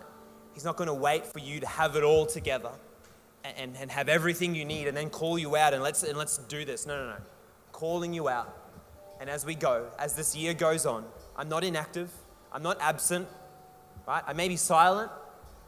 He's 0.53 0.63
not 0.63 0.77
going 0.77 0.87
to 0.87 0.93
wait 0.93 1.25
for 1.25 1.39
you 1.39 1.59
to 1.59 1.67
have 1.67 1.97
it 1.97 2.03
all 2.03 2.25
together 2.25 2.71
and, 3.57 3.75
and 3.77 3.91
have 3.91 4.09
everything 4.09 4.55
you 4.55 4.65
need 4.65 4.87
and 4.87 4.95
then 4.95 5.09
call 5.09 5.37
you 5.37 5.55
out 5.55 5.73
and 5.73 5.83
let's, 5.83 6.03
and 6.03 6.17
let's 6.17 6.37
do 6.37 6.65
this. 6.65 6.85
No, 6.85 6.97
no, 6.97 7.11
no. 7.11 7.17
Calling 7.71 8.13
you 8.13 8.29
out. 8.29 8.55
And 9.19 9.29
as 9.29 9.45
we 9.45 9.55
go, 9.55 9.87
as 9.97 10.15
this 10.15 10.35
year 10.35 10.53
goes 10.53 10.85
on, 10.85 11.05
I'm 11.37 11.49
not 11.49 11.63
inactive, 11.63 12.11
I'm 12.51 12.63
not 12.63 12.77
absent, 12.81 13.27
right? 14.07 14.23
I 14.25 14.33
may 14.33 14.47
be 14.47 14.57
silent, 14.57 15.11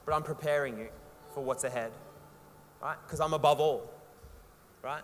but 0.05 0.13
I'm 0.13 0.23
preparing 0.23 0.77
you 0.77 0.87
for 1.33 1.43
what's 1.43 1.63
ahead, 1.63 1.91
right? 2.81 2.97
Because 3.05 3.19
I'm 3.19 3.33
above 3.33 3.59
all, 3.59 3.89
right? 4.83 5.01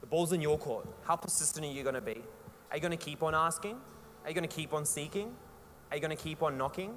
The 0.00 0.06
ball's 0.06 0.32
in 0.32 0.40
your 0.40 0.58
court. 0.58 0.86
How 1.04 1.16
persistent 1.16 1.66
are 1.66 1.70
you 1.70 1.82
going 1.82 1.94
to 1.94 2.00
be? 2.00 2.22
Are 2.70 2.76
you 2.76 2.80
going 2.80 2.96
to 2.96 3.04
keep 3.04 3.22
on 3.22 3.34
asking? 3.34 3.76
Are 4.24 4.28
you 4.28 4.34
going 4.34 4.48
to 4.48 4.54
keep 4.54 4.72
on 4.72 4.84
seeking? 4.84 5.34
Are 5.90 5.96
you 5.96 6.00
going 6.00 6.16
to 6.16 6.22
keep 6.22 6.42
on 6.42 6.58
knocking? 6.58 6.90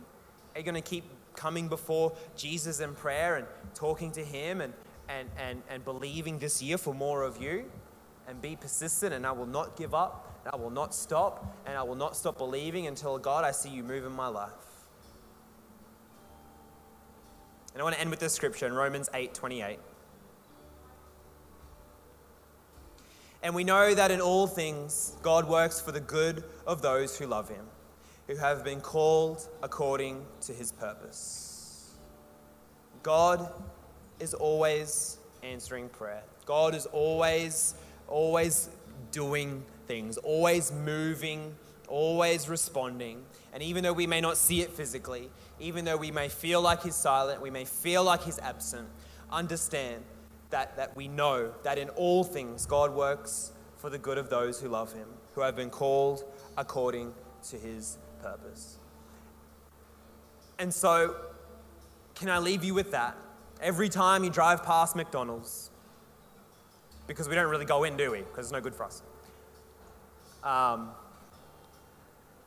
Are 0.56 0.60
you 0.60 0.64
going 0.64 0.76
to 0.76 0.82
keep 0.82 1.04
coming 1.40 1.70
before 1.70 2.12
Jesus 2.36 2.82
in 2.82 2.94
prayer 2.94 3.38
and 3.38 3.48
talking 3.74 4.12
to 4.12 4.24
Him 4.24 4.60
and, 4.60 4.74
and, 5.08 5.30
and, 5.38 5.64
and 5.70 5.86
believing 5.86 6.38
this 6.38 6.62
year 6.62 6.78
for 6.78 6.94
more 6.94 7.24
of 7.24 7.42
you 7.42 7.64
and 8.28 8.42
be 8.42 8.58
persistent 8.58 9.14
and 9.14 9.26
I 9.26 9.32
will 9.32 9.46
not 9.46 9.78
give 9.78 9.96
up. 9.96 10.26
I 10.52 10.56
will 10.56 10.70
not 10.72 10.96
stop, 10.96 11.58
and 11.66 11.78
I 11.78 11.84
will 11.84 11.96
not 11.96 12.16
stop 12.16 12.38
believing 12.38 12.88
until, 12.88 13.18
God, 13.20 13.44
I 13.44 13.52
see 13.52 13.70
you 13.70 13.84
move 13.84 14.06
in 14.06 14.14
my 14.14 14.28
life. 14.28 14.52
And 17.74 17.82
I 17.82 17.84
want 17.84 17.96
to 17.96 18.02
end 18.02 18.10
with 18.10 18.20
this 18.20 18.34
scripture 18.34 18.66
in 18.66 18.74
Romans 18.74 19.10
8 19.14 19.34
28. 19.34 19.80
And 23.42 23.56
we 23.56 23.64
know 23.64 23.94
that 23.94 24.12
in 24.12 24.22
all 24.22 24.48
things, 24.48 25.16
God 25.22 25.48
works 25.48 25.80
for 25.80 25.92
the 25.92 26.02
good 26.02 26.44
of 26.68 26.82
those 26.82 27.18
who 27.18 27.26
love 27.26 27.48
him, 27.48 27.66
who 28.30 28.36
have 28.36 28.64
been 28.64 28.80
called 28.80 29.50
according 29.64 30.24
to 30.40 30.54
his 30.54 30.72
purpose. 30.72 31.96
God 33.02 33.52
is 34.20 34.36
always 34.36 35.18
answering 35.42 35.90
prayer. 35.90 36.22
God 36.46 36.76
is 36.76 36.86
always, 36.86 37.74
always 38.08 38.70
doing 39.12 39.64
things, 39.88 40.18
always 40.18 40.72
moving, 40.72 41.56
always 41.88 42.48
responding. 42.48 43.24
And 43.52 43.64
even 43.64 43.84
though 43.84 43.94
we 43.94 44.06
may 44.06 44.22
not 44.22 44.38
see 44.38 44.62
it 44.62 44.70
physically, 44.70 45.32
even 45.60 45.84
though 45.84 45.98
we 45.98 46.12
may 46.12 46.30
feel 46.30 46.62
like 46.62 46.84
He's 46.84 46.94
silent, 46.94 47.42
we 47.42 47.50
may 47.50 47.66
feel 47.66 48.04
like 48.04 48.22
He's 48.22 48.38
absent, 48.38 48.88
understand 49.32 50.04
that, 50.52 50.78
that 50.78 50.96
we 50.96 51.08
know 51.08 51.52
that 51.64 51.80
in 51.80 51.90
all 51.90 52.24
things 52.24 52.68
God 52.68 52.94
works 52.94 53.54
for 53.78 53.90
the 53.90 53.98
good 53.98 54.20
of 54.20 54.30
those 54.30 54.62
who 54.62 54.70
love 54.70 54.94
Him, 54.94 55.08
who 55.34 55.42
have 55.42 55.56
been 55.56 55.72
called 55.72 56.24
according 56.58 57.12
to 57.50 57.58
His 57.58 57.98
purpose. 58.22 58.78
And 60.58 60.74
so, 60.74 61.16
can 62.16 62.30
I 62.30 62.40
leave 62.40 62.64
you 62.64 62.74
with 62.74 62.92
that? 62.92 63.16
Every 63.62 63.90
time 63.90 64.24
you 64.24 64.30
drive 64.30 64.64
past 64.64 64.96
McDonald's, 64.96 65.70
because 67.08 67.28
we 67.28 67.36
don't 67.36 67.50
really 67.50 67.66
go 67.66 67.84
in, 67.84 67.98
do 67.98 68.12
we? 68.12 68.20
Because 68.20 68.46
it's 68.46 68.54
no 68.54 68.62
good 68.62 68.76
for 68.76 68.84
us. 68.84 69.02
Um, 70.44 70.92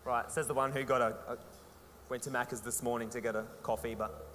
right, 0.05 0.31
says 0.31 0.47
the 0.47 0.55
one 0.55 0.73
who 0.73 0.83
got 0.85 1.01
a, 1.01 1.15
a 1.29 1.39
went 2.09 2.23
to 2.23 2.31
Macca's 2.31 2.61
this 2.61 2.83
morning 2.83 3.09
to 3.11 3.21
get 3.21 3.35
a 3.35 3.45
coffee, 3.63 3.95
but 3.95 4.27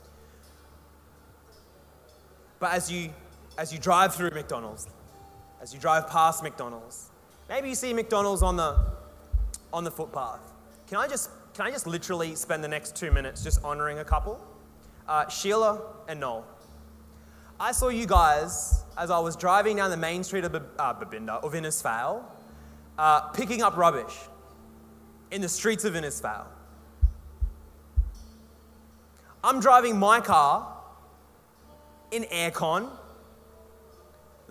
but 2.59 2.71
as 2.71 2.91
you 2.91 3.11
as 3.57 3.71
you 3.71 3.79
drive 3.79 4.15
through 4.15 4.31
McDonald's, 4.31 4.87
as 5.61 5.73
you 5.73 5.79
drive 5.79 6.07
past 6.09 6.43
McDonald's, 6.43 7.09
maybe 7.49 7.69
you 7.69 7.75
see 7.75 7.93
McDonald's 7.93 8.41
on 8.41 8.55
the 8.55 8.77
on 9.71 9.83
the 9.83 9.91
footpath. 9.91 10.41
Can 10.87 10.97
I 10.97 11.07
just 11.07 11.29
can 11.53 11.65
I 11.65 11.71
just 11.71 11.85
literally 11.85 12.35
spend 12.35 12.63
the 12.63 12.67
next 12.67 12.95
two 12.95 13.11
minutes 13.11 13.43
just 13.43 13.63
honoring 13.63 13.99
a 13.99 14.05
couple? 14.05 14.39
Uh, 15.07 15.27
Sheila 15.27 15.81
and 16.07 16.19
Noel. 16.19 16.45
I 17.59 17.71
saw 17.71 17.89
you 17.89 18.05
guys 18.05 18.83
as 18.97 19.09
I 19.09 19.19
was 19.19 19.35
driving 19.35 19.77
down 19.77 19.89
the 19.89 19.97
main 19.97 20.23
street 20.23 20.45
of 20.45 20.53
uh, 20.55 20.93
Babinda, 20.93 21.43
of 21.43 21.53
Innisfail, 21.53 22.23
uh, 22.97 23.21
picking 23.29 23.63
up 23.63 23.75
rubbish 23.75 24.15
in 25.31 25.41
the 25.41 25.49
streets 25.49 25.83
of 25.83 25.93
Innisfail. 25.93 26.45
I'm 29.43 29.59
driving 29.59 29.97
my 29.97 30.21
car 30.21 30.73
in 32.11 32.23
aircon, 32.25 32.89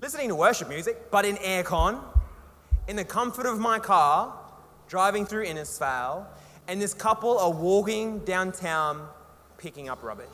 listening 0.02 0.28
to 0.28 0.34
worship 0.34 0.68
music, 0.68 1.10
but 1.10 1.24
in 1.24 1.36
aircon, 1.36 2.02
in 2.88 2.96
the 2.96 3.04
comfort 3.04 3.46
of 3.46 3.58
my 3.58 3.78
car, 3.78 4.34
driving 4.88 5.26
through 5.26 5.46
Innisfail, 5.46 6.26
and 6.68 6.80
this 6.80 6.94
couple 6.94 7.38
are 7.38 7.50
walking 7.50 8.20
downtown 8.20 9.08
picking 9.58 9.88
up 9.88 10.02
rubbish. 10.02 10.26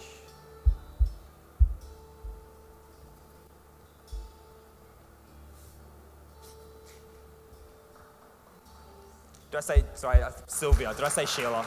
Did 9.51 9.59
I 9.59 9.61
say, 9.61 9.85
sorry, 9.93 10.25
Sylvia? 10.47 10.95
Did 10.95 11.05
I 11.05 11.09
say 11.11 11.27
Sheila? 11.27 11.67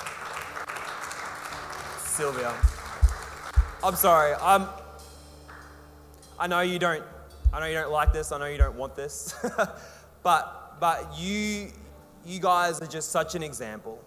Sylvia. 2.00 2.52
I'm 3.84 3.96
sorry. 3.96 4.34
Um, 4.34 4.68
I 6.40 6.48
know 6.48 6.62
you 6.62 6.80
don't. 6.80 7.04
I 7.54 7.60
know 7.60 7.68
you 7.68 7.76
don't 7.76 7.92
like 7.92 8.12
this. 8.12 8.32
I 8.32 8.40
know 8.40 8.48
you 8.48 8.58
don't 8.58 8.76
want 8.76 8.96
this. 8.96 9.36
but 10.24 10.78
but 10.80 11.16
you 11.20 11.72
you 12.26 12.40
guys 12.40 12.82
are 12.82 12.88
just 12.88 13.12
such 13.12 13.36
an 13.36 13.44
example. 13.44 14.00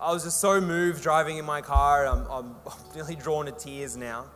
I 0.00 0.12
was 0.12 0.24
just 0.24 0.40
so 0.40 0.60
moved 0.60 1.02
driving 1.02 1.38
in 1.38 1.44
my 1.44 1.60
car. 1.60 2.06
I'm, 2.06 2.26
I'm 2.30 2.56
nearly 2.94 3.16
drawn 3.16 3.46
to 3.46 3.52
tears 3.52 3.96
now 3.96 4.26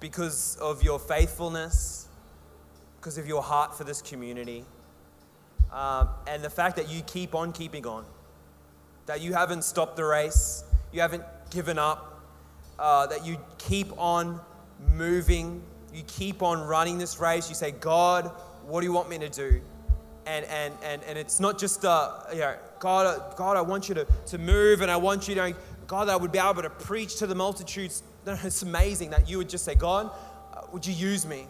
because 0.00 0.56
of 0.60 0.82
your 0.82 0.98
faithfulness, 0.98 2.08
because 2.96 3.18
of 3.18 3.26
your 3.26 3.42
heart 3.42 3.76
for 3.76 3.84
this 3.84 4.00
community 4.00 4.64
um, 5.74 6.08
and 6.28 6.42
the 6.42 6.50
fact 6.50 6.76
that 6.76 6.88
you 6.88 7.02
keep 7.02 7.34
on 7.34 7.52
keeping 7.52 7.84
on, 7.84 8.04
that 9.06 9.20
you 9.20 9.32
haven't 9.32 9.64
stopped 9.64 9.96
the 9.96 10.04
race, 10.04 10.62
you 10.92 11.00
haven't 11.00 11.24
given 11.50 11.78
up, 11.78 12.22
uh, 12.78 13.06
that 13.08 13.26
you 13.26 13.38
keep 13.58 13.92
on 13.98 14.40
moving, 14.94 15.62
you 15.92 16.04
keep 16.06 16.42
on 16.42 16.62
running 16.62 16.96
this 16.96 17.18
race. 17.18 17.48
You 17.48 17.56
say, 17.56 17.72
God, 17.72 18.30
what 18.66 18.80
do 18.80 18.86
you 18.86 18.92
want 18.92 19.08
me 19.08 19.18
to 19.18 19.28
do? 19.28 19.60
And, 20.26 20.44
and, 20.46 20.74
and, 20.82 21.02
and 21.04 21.18
it's 21.18 21.38
not 21.38 21.58
just, 21.58 21.84
uh, 21.84 22.20
you 22.32 22.40
know, 22.40 22.56
God, 22.78 23.36
God, 23.36 23.56
I 23.56 23.60
want 23.60 23.88
you 23.88 23.94
to, 23.94 24.06
to 24.26 24.38
move 24.38 24.80
and 24.80 24.90
I 24.90 24.96
want 24.96 25.28
you 25.28 25.34
to, 25.34 25.54
God, 25.86 26.08
I 26.08 26.16
would 26.16 26.32
be 26.32 26.38
able 26.38 26.62
to 26.62 26.70
preach 26.70 27.16
to 27.16 27.26
the 27.26 27.34
multitudes. 27.34 28.02
It's 28.26 28.62
amazing 28.62 29.10
that 29.10 29.28
you 29.28 29.36
would 29.36 29.50
just 29.50 29.66
say, 29.66 29.74
God, 29.74 30.10
uh, 30.54 30.62
would 30.72 30.86
you 30.86 30.94
use 30.94 31.26
me? 31.26 31.46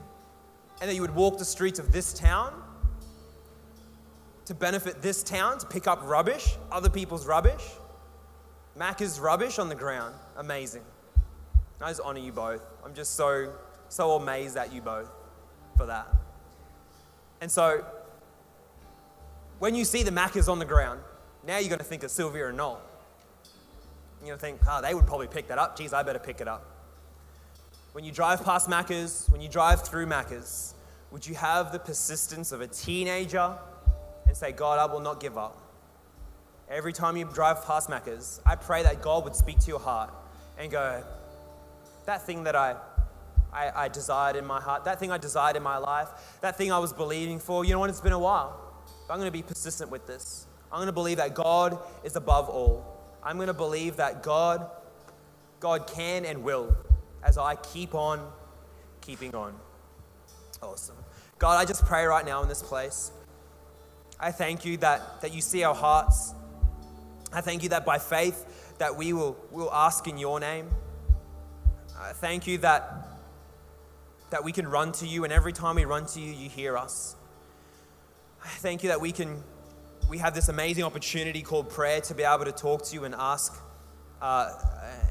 And 0.81 0.91
that 0.91 0.95
you 0.95 1.03
would 1.03 1.15
walk 1.15 1.39
the 1.39 1.45
streets 1.45 1.79
of 1.79 1.93
this 1.93 2.13
town 2.13 2.53
to 4.47 4.55
benefit 4.55 5.01
this 5.01 5.23
town, 5.23 5.59
to 5.59 5.67
pick 5.67 5.87
up 5.87 6.01
rubbish, 6.05 6.57
other 6.71 6.91
people's 6.91 7.27
rubbish. 7.27 7.63
Macca's 8.79 9.21
rubbish 9.21 9.59
on 9.59 9.69
the 9.69 9.75
ground. 9.75 10.15
Amazing. 10.37 10.83
I 11.81 11.91
just 11.91 12.01
honor 12.01 12.19
you 12.19 12.33
both. 12.33 12.63
I'm 12.85 12.95
just 12.95 13.15
so, 13.15 13.53
so 13.89 14.13
amazed 14.13 14.57
at 14.57 14.73
you 14.73 14.81
both 14.81 15.11
for 15.77 15.87
that. 15.87 16.07
And 17.41 17.51
so, 17.51 17.85
when 19.59 19.75
you 19.75 19.85
see 19.85 20.03
the 20.03 20.11
Macca's 20.11 20.49
on 20.49 20.59
the 20.59 20.65
ground, 20.65 21.01
now 21.47 21.59
you're 21.59 21.69
going 21.69 21.79
to 21.79 21.85
think 21.85 22.03
of 22.03 22.11
Sylvia 22.11 22.49
and 22.49 22.57
Noel. 22.57 22.81
You're 24.21 24.29
going 24.29 24.39
to 24.39 24.41
think, 24.41 24.61
oh, 24.69 24.81
they 24.81 24.95
would 24.95 25.07
probably 25.07 25.27
pick 25.27 25.49
that 25.49 25.59
up. 25.59 25.77
Geez, 25.77 25.93
I 25.93 26.03
better 26.03 26.19
pick 26.19 26.41
it 26.41 26.49
up. 26.49 26.65
When 27.93 28.05
you 28.05 28.11
drive 28.11 28.45
past 28.45 28.69
Macca's, 28.69 29.29
when 29.31 29.41
you 29.41 29.49
drive 29.49 29.87
through 29.87 30.07
Macca's, 30.07 30.75
would 31.11 31.27
you 31.27 31.35
have 31.35 31.71
the 31.71 31.79
persistence 31.79 32.51
of 32.51 32.61
a 32.61 32.67
teenager 32.67 33.57
and 34.27 34.37
say, 34.37 34.51
God, 34.51 34.79
I 34.79 34.93
will 34.93 35.01
not 35.01 35.21
give 35.21 35.39
up. 35.39 35.61
Every 36.69 36.93
time 36.93 37.17
you 37.17 37.25
drive 37.27 37.65
past 37.65 37.89
Macca's, 37.89 38.41
I 38.45 38.57
pray 38.57 38.83
that 38.83 39.03
God 39.03 39.23
would 39.25 39.37
speak 39.37 39.61
to 39.61 39.69
your 39.69 39.79
heart 39.79 40.13
and 40.59 40.73
go, 40.73 41.05
that 42.07 42.27
thing 42.27 42.45
that 42.45 42.57
I, 42.57 42.77
I, 43.53 43.85
I 43.85 43.89
desired 43.89 44.37
in 44.37 44.47
my 44.47 44.61
heart, 44.61 44.85
that 44.87 44.99
thing 44.99 45.13
I 45.13 45.19
desired 45.19 45.57
in 45.57 45.63
my 45.63 45.77
life, 45.77 46.09
that 46.41 46.57
thing 46.57 46.73
I 46.73 46.79
was 46.79 46.93
believing 46.93 47.39
for, 47.39 47.65
you 47.65 47.73
know 47.73 47.79
what, 47.79 47.91
it's 47.91 48.01
been 48.01 48.13
a 48.13 48.19
while. 48.19 48.59
But 49.07 49.15
I'm 49.15 49.21
going 49.21 49.29
to 49.29 49.37
be 49.37 49.43
persistent 49.43 49.91
with 49.91 50.07
this. 50.07 50.47
I'm 50.73 50.79
going 50.79 50.87
to 50.87 50.93
believe 50.93 51.19
that 51.19 51.35
God 51.35 51.79
is 52.03 52.17
above 52.17 52.49
all. 52.49 52.85
I'm 53.23 53.37
going 53.37 53.49
to 53.49 53.55
believe 53.55 53.97
that 53.97 54.23
God, 54.23 54.69
God 55.61 55.87
can 55.87 56.25
and 56.25 56.43
will 56.43 56.77
as 57.23 57.39
I 57.39 57.57
keep 57.57 57.95
on 57.95 58.27
keeping 59.01 59.35
on. 59.35 59.55
Awesome. 60.63 60.97
God, 61.39 61.61
I 61.61 61.65
just 61.65 61.85
pray 61.85 62.05
right 62.05 62.25
now 62.25 62.43
in 62.43 62.49
this 62.49 62.63
place 62.63 63.13
I 64.19 64.31
thank 64.31 64.65
you 64.65 64.77
that, 64.79 65.21
that 65.23 65.35
you 65.35 65.41
see 65.41 65.65
our 65.65 65.75
hearts. 65.75 66.33
I 67.33 67.41
thank 67.41 67.63
you 67.63 67.71
that 67.71 67.85
by 67.85 67.99
faith 67.99 68.75
that 68.79 68.97
we 68.97 69.13
will, 69.13 69.37
will 69.51 69.73
ask 69.73 70.07
in 70.07 70.19
your 70.19 70.41
name. 70.41 70.71
I 71.99 72.13
thank 72.13 72.47
you 72.47 72.59
that, 72.59 73.07
that 74.31 74.45
we 74.45 74.53
can 74.53 74.67
run 74.67 74.93
to 74.93 75.07
you, 75.07 75.25
and 75.25 75.33
every 75.33 75.53
time 75.53 75.77
we 75.77 75.85
run 75.85 76.07
to 76.07 76.21
you, 76.21 76.33
you 76.33 76.49
hear 76.49 76.77
us. 76.77 77.17
Thank 78.45 78.83
you 78.83 78.91
that 78.91 79.01
we 79.01 79.11
can 79.11 79.43
we 80.09 80.19
have 80.19 80.35
this 80.35 80.49
amazing 80.51 80.85
opportunity 80.85 81.41
called 81.41 81.71
prayer 81.71 82.01
to 82.03 82.15
be 82.15 82.25
able 82.25 82.45
to 82.45 82.53
talk 82.53 82.85
to 82.85 82.95
you 82.95 83.05
and 83.05 83.15
ask 83.15 83.59
uh, 84.21 84.53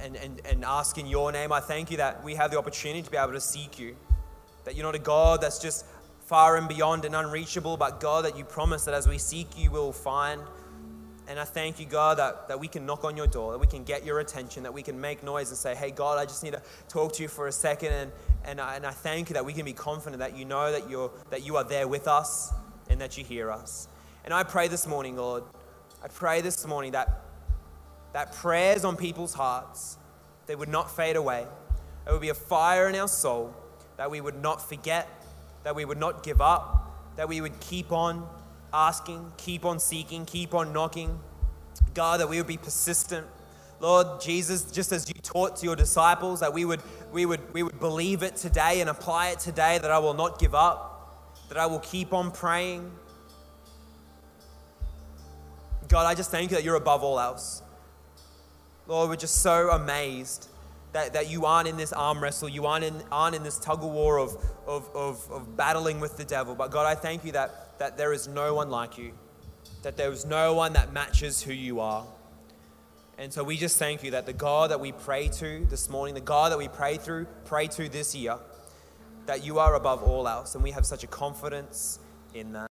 and, 0.01 0.15
and, 0.15 0.41
and 0.45 0.63
ask 0.63 0.99
in 0.99 1.07
your 1.07 1.31
name. 1.31 1.51
I 1.51 1.59
thank 1.59 1.89
you 1.89 1.97
that 1.97 2.23
we 2.23 2.35
have 2.35 2.51
the 2.51 2.59
opportunity 2.59 3.01
to 3.01 3.09
be 3.09 3.17
able 3.17 3.33
to 3.33 3.41
seek 3.41 3.79
you. 3.79 3.95
That 4.65 4.75
you're 4.75 4.85
not 4.85 4.95
a 4.95 4.99
God 4.99 5.41
that's 5.41 5.59
just 5.59 5.85
far 6.25 6.57
and 6.57 6.67
beyond 6.67 7.05
and 7.05 7.15
unreachable, 7.15 7.75
but 7.75 7.99
God, 7.99 8.25
that 8.25 8.37
you 8.37 8.43
promise 8.43 8.85
that 8.85 8.93
as 8.93 9.07
we 9.07 9.17
seek 9.17 9.57
you, 9.57 9.71
we'll 9.71 9.91
find. 9.91 10.41
And 11.27 11.39
I 11.39 11.43
thank 11.43 11.79
you, 11.79 11.85
God, 11.85 12.17
that, 12.17 12.47
that 12.49 12.59
we 12.59 12.67
can 12.67 12.85
knock 12.85 13.03
on 13.03 13.17
your 13.17 13.27
door, 13.27 13.53
that 13.53 13.59
we 13.59 13.67
can 13.67 13.83
get 13.83 14.05
your 14.05 14.19
attention, 14.19 14.63
that 14.63 14.73
we 14.73 14.83
can 14.83 14.99
make 14.99 15.23
noise 15.23 15.49
and 15.49 15.57
say, 15.57 15.73
hey, 15.73 15.89
God, 15.89 16.19
I 16.19 16.25
just 16.25 16.43
need 16.43 16.53
to 16.53 16.61
talk 16.87 17.13
to 17.13 17.23
you 17.23 17.29
for 17.29 17.47
a 17.47 17.51
second. 17.51 17.93
And, 17.93 18.11
and, 18.45 18.61
I, 18.61 18.75
and 18.75 18.85
I 18.85 18.91
thank 18.91 19.29
you 19.29 19.33
that 19.33 19.45
we 19.45 19.53
can 19.53 19.65
be 19.65 19.73
confident 19.73 20.19
that 20.19 20.37
you 20.37 20.45
know 20.45 20.71
that, 20.71 20.89
you're, 20.89 21.11
that 21.29 21.45
you 21.45 21.57
are 21.57 21.63
there 21.63 21.87
with 21.87 22.07
us 22.07 22.53
and 22.93 23.01
that 23.01 23.17
you 23.17 23.25
hear 23.25 23.51
us. 23.51 23.89
And 24.23 24.33
I 24.33 24.43
pray 24.43 24.69
this 24.69 24.87
morning, 24.87 25.17
Lord, 25.17 25.43
I 26.01 26.07
pray 26.07 26.39
this 26.39 26.65
morning 26.65 26.93
that, 26.93 27.23
that 28.13 28.33
prayers 28.33 28.85
on 28.85 28.95
people's 28.95 29.33
hearts, 29.33 29.97
they 30.45 30.55
would 30.55 30.69
not 30.69 30.95
fade 30.95 31.17
away. 31.17 31.45
There 32.05 32.13
would 32.13 32.21
be 32.21 32.29
a 32.29 32.33
fire 32.33 32.87
in 32.87 32.95
our 32.95 33.07
soul, 33.07 33.53
that 33.97 34.09
we 34.09 34.21
would 34.21 34.41
not 34.41 34.61
forget 34.61 35.09
that 35.63 35.75
we 35.75 35.85
would 35.85 35.97
not 35.97 36.23
give 36.23 36.41
up, 36.41 37.15
that 37.15 37.27
we 37.27 37.41
would 37.41 37.59
keep 37.59 37.91
on, 37.91 38.27
asking, 38.73 39.31
keep 39.37 39.65
on 39.65 39.79
seeking, 39.79 40.25
keep 40.25 40.53
on 40.53 40.73
knocking. 40.73 41.19
God, 41.93 42.19
that 42.19 42.29
we 42.29 42.37
would 42.37 42.47
be 42.47 42.57
persistent. 42.57 43.25
Lord 43.79 44.21
Jesus, 44.21 44.63
just 44.71 44.91
as 44.91 45.07
you 45.07 45.15
taught 45.21 45.57
to 45.57 45.65
your 45.65 45.75
disciples, 45.75 46.39
that 46.41 46.53
we 46.53 46.65
would, 46.65 46.81
we 47.11 47.25
would, 47.25 47.53
we 47.53 47.63
would 47.63 47.79
believe 47.79 48.23
it 48.23 48.35
today 48.35 48.81
and 48.81 48.89
apply 48.89 49.29
it 49.29 49.39
today, 49.39 49.77
that 49.77 49.91
I 49.91 49.99
will 49.99 50.13
not 50.13 50.39
give 50.39 50.55
up, 50.55 50.92
that 51.53 51.59
I 51.59 51.67
will 51.67 51.79
keep 51.79 52.13
on 52.13 52.31
praying. 52.31 52.91
God, 55.87 56.07
I 56.07 56.15
just 56.15 56.31
thank 56.31 56.49
you 56.49 56.57
that 56.57 56.63
you're 56.63 56.77
above 56.77 57.03
all 57.03 57.19
else. 57.19 57.61
Lord, 58.87 59.09
we're 59.09 59.17
just 59.17 59.41
so 59.41 59.69
amazed 59.69 60.47
that, 60.93 61.13
that 61.13 61.29
you 61.29 61.45
aren't 61.45 61.67
in 61.67 61.77
this 61.77 61.93
arm 61.93 62.23
wrestle, 62.23 62.49
you 62.49 62.65
aren't 62.65 62.85
in, 62.85 63.03
aren't 63.11 63.35
in 63.35 63.43
this 63.43 63.59
tug 63.59 63.83
of 63.83 63.91
war 63.91 64.17
of, 64.17 64.35
of, 64.65 64.89
of, 64.95 65.29
of 65.29 65.55
battling 65.55 65.99
with 65.99 66.17
the 66.17 66.25
devil. 66.25 66.55
But 66.55 66.71
God, 66.71 66.87
I 66.87 66.95
thank 66.95 67.23
you 67.23 67.33
that, 67.33 67.77
that 67.77 67.97
there 67.97 68.13
is 68.13 68.27
no 68.27 68.55
one 68.55 68.71
like 68.71 68.97
you, 68.97 69.11
that 69.83 69.95
there 69.95 70.11
is 70.11 70.25
no 70.25 70.55
one 70.55 70.73
that 70.73 70.91
matches 70.91 71.43
who 71.43 71.53
you 71.53 71.79
are. 71.81 72.03
And 73.19 73.31
so 73.31 73.43
we 73.43 73.57
just 73.57 73.77
thank 73.77 74.03
you 74.03 74.09
that 74.11 74.25
the 74.25 74.33
God 74.33 74.71
that 74.71 74.79
we 74.79 74.91
pray 74.91 75.27
to 75.27 75.67
this 75.69 75.87
morning, 75.87 76.15
the 76.15 76.21
God 76.21 76.51
that 76.51 76.57
we 76.57 76.67
pray 76.67 76.97
through, 76.97 77.27
pray 77.45 77.67
to 77.67 77.89
this 77.89 78.15
year, 78.15 78.39
that 79.25 79.43
you 79.43 79.59
are 79.59 79.75
above 79.75 80.03
all 80.03 80.27
else. 80.27 80.55
And 80.55 80.63
we 80.63 80.71
have 80.71 80.85
such 80.85 81.03
a 81.03 81.07
confidence 81.07 81.99
in 82.33 82.53
that. 82.53 82.61